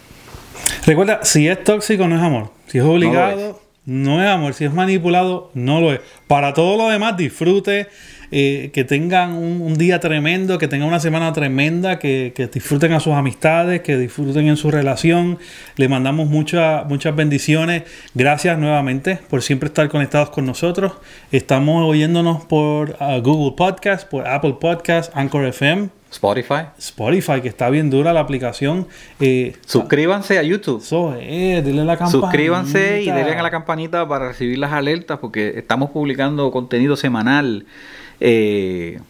Recuerda, 0.85 1.21
si 1.23 1.47
es 1.47 1.63
tóxico 1.63 2.09
no 2.09 2.17
es 2.17 2.23
amor. 2.23 2.51
Si 2.67 2.79
es 2.79 2.85
obligado, 2.85 3.61
no, 3.85 4.21
es 4.21 4.29
amor. 4.29 4.55
Si 4.55 4.65
es 4.65 4.75
manipulado, 4.75 5.53
no 5.55 5.81
lo 5.81 5.93
es. 5.93 6.01
Para 6.27 6.55
todo 6.55 6.77
lo 6.77 6.89
demás, 6.89 7.17
disfrute 7.17 7.87
eh, 8.35 8.71
que 8.73 8.85
tengan 8.85 9.35
un, 9.35 9.75
día 9.75 10.01
tremendo, 10.01 10.57
que 10.57 10.67
tengan 10.67 10.89
una 10.89 11.01
semana 11.01 11.35
tremenda, 11.35 11.99
que, 11.99 12.33
disfruten 12.51 12.95
a 12.95 13.01
sus 13.01 13.13
amistades, 13.13 13.83
que 13.83 13.99
disfruten 13.99 14.49
en 14.49 14.57
su 14.57 14.71
relación. 14.71 15.39
Le 15.77 15.87
mandamos 15.91 16.31
muchas 16.31 16.87
muchas 16.87 17.15
bendiciones. 17.15 17.83
Gracias 18.15 18.59
nuevamente 18.59 19.19
por 19.29 19.43
siempre 19.43 19.67
estar 19.67 19.87
conectados 19.91 20.31
con 20.31 20.47
nosotros. 20.47 20.95
Estamos 21.31 21.85
oyéndonos 21.87 22.43
por 22.47 22.97
uh, 23.01 23.21
Google 23.23 23.55
Podcast, 23.55 24.09
por 24.09 24.27
Apple 24.27 24.57
Podcast, 24.59 25.15
Anchor 25.15 25.45
FM. 25.45 25.91
Spotify. 26.11 26.69
Spotify, 26.79 27.43
que 27.43 27.49
está 27.49 27.69
bien 27.69 27.91
dura 27.91 28.15
la 28.15 28.21
aplicación. 28.21 28.89
Eh, 29.21 29.57
Suscríbanse 29.67 30.39
a 30.39 30.43
YouTube. 30.43 30.83
Denle 30.83 31.85
la 31.85 31.99
campanita. 31.99 32.11
Suscríbanse 32.11 33.03
y 33.03 33.11
denle 33.11 33.35
a 33.35 33.43
la 33.43 33.51
campanita 33.51 34.09
para 34.09 34.29
recibir 34.29 34.59
las 34.59 34.73
alertas 34.73 35.19
porque 35.19 35.53
estamos 35.57 35.91
publicando 35.91 36.51
contenido 36.51 36.97
semanal. 36.97 37.67
Eh, 38.21 39.01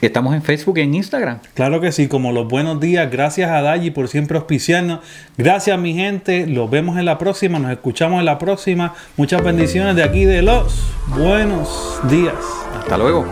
estamos 0.00 0.34
en 0.34 0.42
Facebook 0.42 0.78
y 0.78 0.82
en 0.82 0.94
Instagram. 0.94 1.38
Claro 1.54 1.80
que 1.80 1.92
sí, 1.92 2.08
como 2.08 2.32
los 2.32 2.48
buenos 2.48 2.80
días. 2.80 3.10
Gracias 3.10 3.50
a 3.50 3.62
Dayi 3.62 3.90
por 3.90 4.08
siempre 4.08 4.38
auspiciarnos. 4.38 5.00
Gracias 5.36 5.78
mi 5.78 5.94
gente. 5.94 6.46
Los 6.46 6.70
vemos 6.70 6.98
en 6.98 7.04
la 7.04 7.18
próxima. 7.18 7.58
Nos 7.58 7.72
escuchamos 7.72 8.20
en 8.20 8.26
la 8.26 8.38
próxima. 8.38 8.94
Muchas 9.16 9.42
bendiciones 9.42 9.96
de 9.96 10.02
aquí 10.02 10.24
de 10.24 10.42
los 10.42 10.82
buenos 11.16 12.00
días. 12.08 12.34
Hasta 12.78 12.96
luego. 12.98 13.26